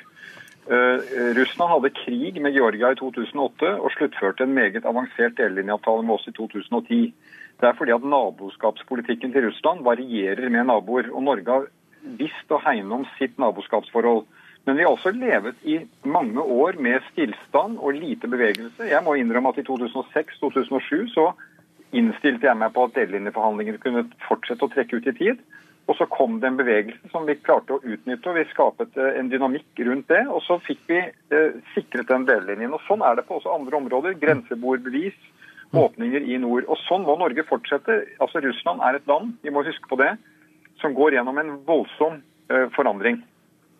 Uh, 0.68 1.00
Russland 1.38 1.72
hadde 1.72 1.94
krig 1.96 2.42
med 2.44 2.58
Georgia 2.58 2.92
i 2.92 3.00
2008 3.00 3.70
og 3.78 3.94
sluttførte 3.96 4.44
en 4.44 4.56
meget 4.58 4.86
avansert 4.90 5.38
delelinjeavtale 5.40 6.04
med 6.04 6.18
oss 6.18 6.28
i 6.28 6.36
2010. 6.36 7.14
Det 7.58 7.70
er 7.70 7.78
fordi 7.78 7.96
at 7.96 8.04
naboskapspolitikken 8.04 9.32
til 9.32 9.48
Russland 9.48 9.86
varierer 9.88 10.50
med 10.50 10.68
naboer. 10.68 11.08
Og 11.16 11.24
Norge 11.24 11.54
har 11.54 11.70
visst 12.20 12.52
å 12.52 12.60
hegne 12.62 13.00
om 13.00 13.08
sitt 13.18 13.40
naboskapsforhold. 13.42 14.28
Men 14.68 14.76
vi 14.76 14.84
har 14.84 14.92
også 14.92 15.14
levet 15.16 15.64
i 15.64 15.78
mange 16.04 16.44
år 16.44 16.76
med 16.84 17.06
stillstand 17.14 17.80
og 17.80 17.96
lite 17.96 18.28
bevegelse. 18.28 18.90
Jeg 18.92 19.04
må 19.06 19.16
innrømme 19.16 19.54
at 19.54 19.62
i 19.62 19.66
2006-2007 19.70 21.14
så 21.16 21.30
innstilte 21.96 22.50
jeg 22.50 22.60
meg 22.60 22.74
på 22.76 22.84
at 22.84 22.98
delelinjeforhandlingene 22.98 23.80
kunne 23.80 24.04
fortsette 24.28 24.68
å 24.68 24.74
trekke 24.74 25.00
ut 25.00 25.08
i 25.08 25.16
tid. 25.16 25.40
Og 25.88 25.96
så 25.96 26.06
kom 26.12 26.40
det 26.42 26.50
en 26.50 26.60
bevegelse 26.60 27.10
som 27.14 27.24
vi 27.28 27.38
klarte 27.40 27.78
å 27.78 27.80
utnytte, 27.80 28.28
og 28.28 28.36
vi 28.36 28.44
skapet 28.52 28.98
eh, 29.00 29.14
en 29.22 29.30
dynamikk 29.32 29.80
rundt 29.88 30.10
det. 30.12 30.26
Og 30.28 30.42
så 30.44 30.60
fikk 30.66 30.82
vi 30.92 31.00
eh, 31.00 31.60
sikret 31.76 32.10
den 32.12 32.28
delelinjen. 32.28 32.76
Og 32.76 32.84
sånn 32.90 33.06
er 33.08 33.16
det 33.16 33.24
på 33.30 33.38
også 33.38 33.54
andre 33.56 33.80
områder. 33.80 34.18
Grenseboerbevis, 34.20 35.16
åpninger 35.72 36.28
i 36.28 36.40
nord. 36.44 36.68
Og 36.68 36.80
sånn 36.84 37.08
må 37.08 37.16
Norge 37.20 37.48
fortsette. 37.48 38.02
Altså 38.24 38.44
Russland 38.44 38.84
er 38.84 39.00
et 39.00 39.08
land, 39.08 39.38
vi 39.44 39.54
må 39.54 39.64
huske 39.68 39.88
på 39.88 40.00
det, 40.00 40.14
som 40.82 40.96
går 40.98 41.16
gjennom 41.16 41.40
en 41.40 41.56
voldsom 41.68 42.20
eh, 42.52 42.68
forandring. 42.76 43.22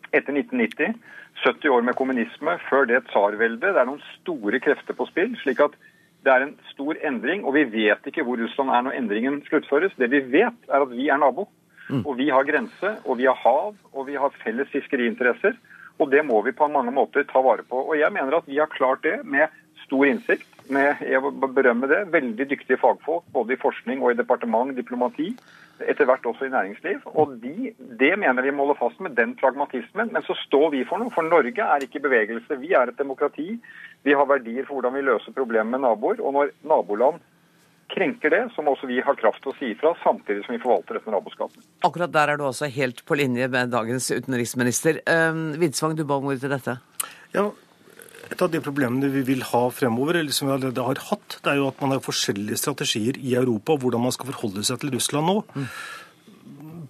Etter 0.08 0.32
1990, 0.32 0.96
70 1.44 1.76
år 1.76 1.84
med 1.84 1.96
kommunisme, 2.00 2.56
før 2.70 2.88
det 2.88 3.04
tsarveldet. 3.10 3.68
Det 3.68 3.84
er 3.84 3.88
noen 3.90 4.02
store 4.16 4.64
krefter 4.64 4.96
på 4.96 5.06
spill. 5.12 5.36
slik 5.44 5.60
at 5.60 5.76
det 6.24 6.32
er 6.32 6.46
en 6.46 6.56
stor 6.72 6.96
endring, 7.04 7.44
og 7.44 7.54
vi 7.54 7.68
vet 7.68 8.08
ikke 8.08 8.24
hvor 8.26 8.40
Russland 8.40 8.72
er 8.72 8.88
når 8.88 8.96
endringen 8.96 9.38
sluttføres. 9.46 9.92
Det 10.00 10.08
vi 10.10 10.24
vet, 10.32 10.56
er 10.72 10.82
at 10.82 10.90
vi 10.96 11.12
er 11.12 11.20
nabo. 11.20 11.46
Og 12.04 12.16
vi 12.18 12.28
har 12.30 12.44
grense, 12.44 12.94
og 13.04 13.18
vi 13.20 13.28
har 13.28 13.38
hav, 13.38 13.74
og 13.92 14.06
vi 14.08 14.16
har 14.20 14.34
felles 14.44 14.68
fiskeriinteresser. 14.72 15.56
Og 15.98 16.10
det 16.12 16.22
må 16.26 16.42
vi 16.46 16.54
på 16.54 16.68
mange 16.70 16.92
måter 16.94 17.26
ta 17.26 17.42
vare 17.42 17.64
på. 17.66 17.80
Og 17.90 17.98
jeg 17.98 18.12
mener 18.14 18.38
at 18.38 18.46
vi 18.46 18.60
har 18.60 18.70
klart 18.70 19.02
det 19.02 19.18
med 19.24 19.48
stor 19.84 20.06
innsikt. 20.06 20.46
Med, 20.68 21.00
jeg 21.00 21.22
berømmer 21.22 21.54
berømme 21.56 21.88
det, 21.88 22.02
veldig 22.12 22.44
dyktige 22.50 22.76
fagfolk 22.76 23.24
både 23.32 23.54
i 23.54 23.60
forskning 23.60 24.02
og 24.02 24.12
i 24.12 24.18
departement, 24.18 24.74
diplomati. 24.76 25.30
Etter 25.78 26.08
hvert 26.10 26.26
også 26.26 26.44
i 26.44 26.52
næringsliv. 26.52 27.00
Og 27.14 27.38
de, 27.42 27.72
det 27.98 28.12
mener 28.18 28.44
vi 28.44 28.52
må 28.52 28.66
holde 28.66 28.78
fast 28.80 29.00
med, 29.00 29.16
den 29.16 29.34
pragmatismen. 29.38 30.12
Men 30.12 30.26
så 30.26 30.36
står 30.44 30.70
vi 30.74 30.84
for 30.86 31.00
noe. 31.00 31.14
For 31.14 31.26
Norge 31.26 31.64
er 31.64 31.86
ikke 31.86 32.02
bevegelse. 32.04 32.60
Vi 32.60 32.74
er 32.76 32.90
et 32.90 32.98
demokrati. 32.98 33.54
Vi 34.04 34.14
har 34.14 34.28
verdier 34.28 34.66
for 34.66 34.78
hvordan 34.78 34.98
vi 34.98 35.06
løser 35.08 35.36
problemer 35.36 35.72
med 35.72 35.86
naboer. 35.86 36.20
Og 36.20 36.36
når 36.36 36.54
naboland 36.68 37.22
krenker 37.92 38.32
det, 38.34 38.42
så 38.54 38.64
må 38.64 38.74
også 38.74 38.88
vi 38.90 38.98
ha 39.04 39.14
kraft 39.18 39.40
til 39.44 39.52
å 39.52 39.56
si 39.58 39.72
ifra, 39.74 39.94
samtidig 40.02 40.44
som 40.46 40.54
vi 40.56 40.60
forvalter 40.62 40.98
dette 40.98 41.12
naboskapet. 41.14 41.64
Akkurat 41.86 42.12
der 42.14 42.34
er 42.34 42.40
du 42.40 42.44
også 42.48 42.68
helt 42.72 43.04
på 43.08 43.16
linje 43.18 43.48
med 43.52 43.72
dagens 43.72 44.10
utenriksminister. 44.12 45.00
Vidsvang, 45.60 45.96
du 45.96 46.04
ba 46.08 46.20
om 46.20 46.28
ordet 46.30 46.44
til 46.44 46.52
dette. 46.52 46.76
Ja, 47.34 47.46
et 48.28 48.42
av 48.44 48.50
de 48.52 48.60
problemene 48.60 49.08
vi 49.12 49.22
vil 49.24 49.44
ha 49.50 49.62
fremover, 49.72 50.18
eller 50.20 50.34
som 50.36 50.50
vi 50.50 50.54
allerede 50.56 50.84
har 50.84 51.00
hatt, 51.08 51.38
det 51.44 51.52
er 51.52 51.62
jo 51.62 51.70
at 51.70 51.80
man 51.80 51.94
har 51.94 52.04
forskjellige 52.04 52.60
strategier 52.60 53.16
i 53.20 53.32
Europa 53.40 53.78
hvordan 53.80 54.04
man 54.04 54.14
skal 54.14 54.28
forholde 54.32 54.66
seg 54.68 54.82
til 54.82 54.92
Russland 54.96 55.30
nå. 55.30 55.38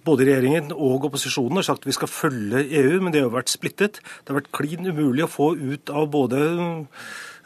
Både 0.07 0.25
regjeringen 0.27 0.71
og 0.73 1.07
opposisjonen 1.09 1.59
har 1.59 1.67
sagt 1.67 1.83
at 1.83 1.89
vi 1.89 1.95
skal 1.95 2.11
følge 2.11 2.63
EU, 2.81 2.99
men 2.99 3.13
det 3.13 3.21
har 3.21 3.29
jo 3.29 3.37
vært 3.37 3.51
splittet. 3.51 3.99
Det 3.99 4.31
har 4.31 4.39
vært 4.41 4.51
klin 4.55 4.87
umulig 4.87 5.25
å 5.25 5.31
få 5.31 5.53
ut 5.59 5.91
av 5.91 6.07
både 6.11 6.39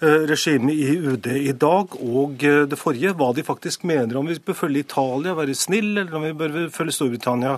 regimet 0.03 0.75
i 0.75 0.95
UD 0.99 1.27
i 1.33 1.53
dag 1.55 1.95
og 1.99 2.43
eh, 2.43 2.63
det 2.69 2.79
forrige, 2.79 3.13
hva 3.17 3.29
de 3.35 3.45
faktisk 3.45 3.85
mener 3.87 4.17
om 4.19 4.27
vi 4.27 4.39
bør 4.39 4.57
følge 4.65 4.83
Italia, 4.83 5.35
være 5.37 5.55
snill, 5.55 5.93
eller 5.97 6.17
om 6.17 6.25
vi 6.27 6.33
bør 6.37 6.57
følge 6.73 6.95
Storbritannia 6.95 7.55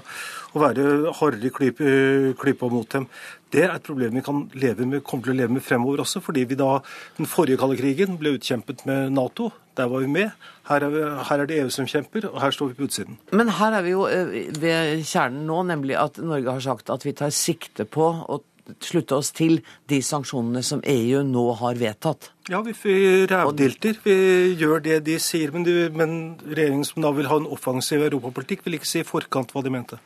og 0.53 0.61
være 0.61 1.13
hardere 1.19 1.51
i 1.67 1.73
eh, 1.73 2.31
klypa 2.39 2.69
mot 2.71 2.87
dem. 2.91 3.07
Det 3.51 3.63
er 3.63 3.75
et 3.75 3.85
problem 3.85 4.15
vi 4.17 4.23
kan 4.25 4.45
leve 4.53 4.87
med, 4.87 5.03
kommer 5.03 5.27
til 5.27 5.35
å 5.35 5.39
leve 5.41 5.57
med 5.57 5.63
fremover 5.63 6.03
også, 6.03 6.21
fordi 6.23 6.45
vi 6.49 6.57
da 6.59 6.79
den 7.17 7.29
forrige 7.29 7.59
kalde 7.61 7.77
krigen 7.79 8.17
ble 8.19 8.35
utkjempet 8.37 8.85
med 8.89 9.13
Nato. 9.15 9.51
Der 9.75 9.89
var 9.91 10.03
vi 10.03 10.07
med. 10.07 10.31
Her 10.69 10.85
er, 10.87 10.91
vi, 10.91 11.03
her 11.29 11.41
er 11.41 11.47
det 11.49 11.59
EU 11.59 11.69
som 11.73 11.87
kjemper, 11.87 12.29
og 12.31 12.39
her 12.41 12.53
står 12.55 12.71
vi 12.71 12.77
på 12.79 12.87
utsiden. 12.87 13.19
Men 13.35 13.51
her 13.57 13.75
er 13.75 13.85
vi 13.85 13.95
jo 13.95 14.07
eh, 14.07 14.51
ved 14.59 15.05
kjernen 15.07 15.45
nå, 15.49 15.63
nemlig 15.71 15.97
at 15.99 16.19
Norge 16.23 16.57
har 16.57 16.63
sagt 16.63 16.91
at 16.93 17.07
vi 17.07 17.15
tar 17.15 17.33
sikte 17.35 17.87
på 17.87 18.11
å 18.25 18.41
slutte 18.81 19.17
oss 19.17 19.31
til 19.35 19.59
de 19.89 19.99
sanksjonene 20.03 20.61
som 20.65 20.81
EU 20.85 21.21
nå 21.25 21.43
har 21.59 21.77
vedtatt. 21.79 22.31
Ja, 22.49 22.61
vi 22.65 22.73
vi 22.77 23.25
rævdilter. 23.29 23.99
Vi 24.03 24.15
gjør 24.59 24.83
det 24.85 24.99
de 25.07 25.17
sier, 25.19 25.51
men, 25.53 25.65
de, 25.65 25.89
men 25.89 26.37
regjeringen 26.45 26.85
som 26.85 27.01
da 27.05 27.11
vil 27.15 27.29
ha 27.29 27.39
en 27.41 27.49
offensiv 27.49 28.05
europapolitikk, 28.05 28.65
vil 28.65 28.77
ikke 28.79 28.89
si 28.89 29.01
i 29.01 29.07
forkant 29.07 29.53
hva 29.53 29.63
de 29.65 29.73
mente. 29.73 29.99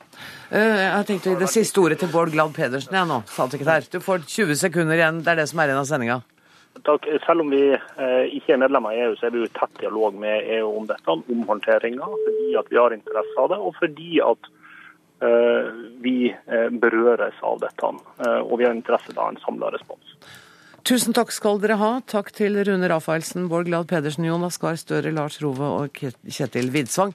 Eh, 0.51 0.59
Jeg 0.59 1.05
tenkte 1.05 1.07
tenkt 1.13 1.27
å 1.27 1.35
gi 1.35 1.43
det 1.43 1.53
siste 1.53 1.83
ordet 1.83 1.99
til 2.03 2.11
Bård 2.13 2.31
Glad 2.35 2.55
Pedersen 2.55 2.95
jeg 2.95 3.09
nå, 3.09 3.21
statssekretær. 3.27 3.89
Du 3.91 3.99
får 4.03 4.27
20 4.27 4.61
sekunder 4.63 4.99
igjen. 4.99 5.23
Det 5.23 5.33
er 5.33 5.41
det 5.43 5.49
som 5.51 5.59
er 5.59 5.71
igjen 5.71 5.83
av 5.83 5.89
sendinga. 5.89 6.21
Takk. 6.85 7.07
Selv 7.25 7.43
om 7.43 7.49
vi 7.51 7.63
eh, 7.73 8.23
ikke 8.37 8.55
er 8.55 8.61
medlemmer 8.61 8.95
i 8.95 9.01
EU, 9.03 9.15
så 9.19 9.27
er 9.27 9.35
vi 9.35 9.41
jo 9.41 9.49
i 9.49 9.55
tett 9.57 9.81
dialog 9.81 10.15
med 10.15 10.47
EU 10.59 10.69
om 10.77 10.87
dette, 10.87 11.11
om 11.11 11.43
håndteringa, 11.49 12.07
fordi 12.23 12.55
at 12.59 12.71
vi 12.71 12.79
har 12.79 12.95
interesse 12.95 13.35
av 13.41 13.51
det, 13.51 13.59
og 13.59 13.75
fordi 13.79 14.21
at 14.23 14.47
eh, 14.47 14.58
vi 16.01 16.29
eh, 16.31 16.69
berøres 16.71 17.39
av 17.43 17.59
dette. 17.59 17.91
eh, 18.25 18.39
og 18.39 18.59
vi 18.59 18.65
har 18.65 18.75
interesse 18.75 19.15
av 19.17 19.33
en 19.33 19.41
samla 19.45 19.71
respons. 19.75 20.15
Tusen 20.87 21.13
takk 21.13 21.31
skal 21.35 21.59
dere 21.59 21.75
ha. 21.77 21.91
Takk 22.07 22.31
til 22.31 22.55
Rune 22.65 22.87
Rafaelsen, 22.89 23.49
Bård 23.51 23.67
Glad 23.67 23.89
Pedersen, 23.91 24.25
Jonas 24.25 24.57
Gahr 24.57 24.79
Støre, 24.79 25.11
Lars 25.11 25.41
Rove 25.43 25.67
og 25.83 25.99
Kjetil 25.99 26.71
Widsvang. 26.73 27.13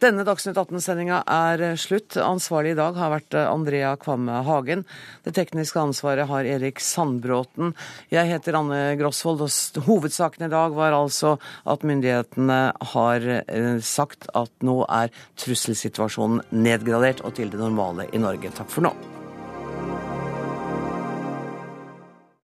Denne 0.00 0.24
Dagsnytt 0.24 0.56
18-sendinga 0.56 1.18
er 1.28 1.60
slutt. 1.76 2.16
Ansvarlig 2.16 2.72
i 2.72 2.78
dag 2.78 2.96
har 2.96 3.12
vært 3.12 3.36
Andrea 3.36 3.90
Kvamme 4.00 4.38
Hagen. 4.46 4.86
Det 5.26 5.34
tekniske 5.36 5.76
ansvaret 5.76 6.24
har 6.30 6.48
Erik 6.48 6.80
Sandbråten. 6.80 7.74
Jeg 8.08 8.30
heter 8.32 8.56
Anne 8.62 8.80
Grosvold, 8.96 9.44
og 9.44 9.84
hovedsaken 9.90 10.48
i 10.48 10.52
dag 10.56 10.72
var 10.78 10.96
altså 10.96 11.34
at 11.68 11.84
myndighetene 11.84 12.60
har 12.94 13.30
eh, 13.44 13.76
sagt 13.84 14.30
at 14.32 14.52
nå 14.64 14.80
er 14.88 15.12
trusselsituasjonen 15.44 16.46
nedgradert 16.48 17.20
og 17.20 17.36
til 17.36 17.52
det 17.52 17.60
normale 17.60 18.08
i 18.08 18.24
Norge. 18.24 18.56
Takk 18.56 18.72
for 18.72 18.88
nå. 18.88 19.19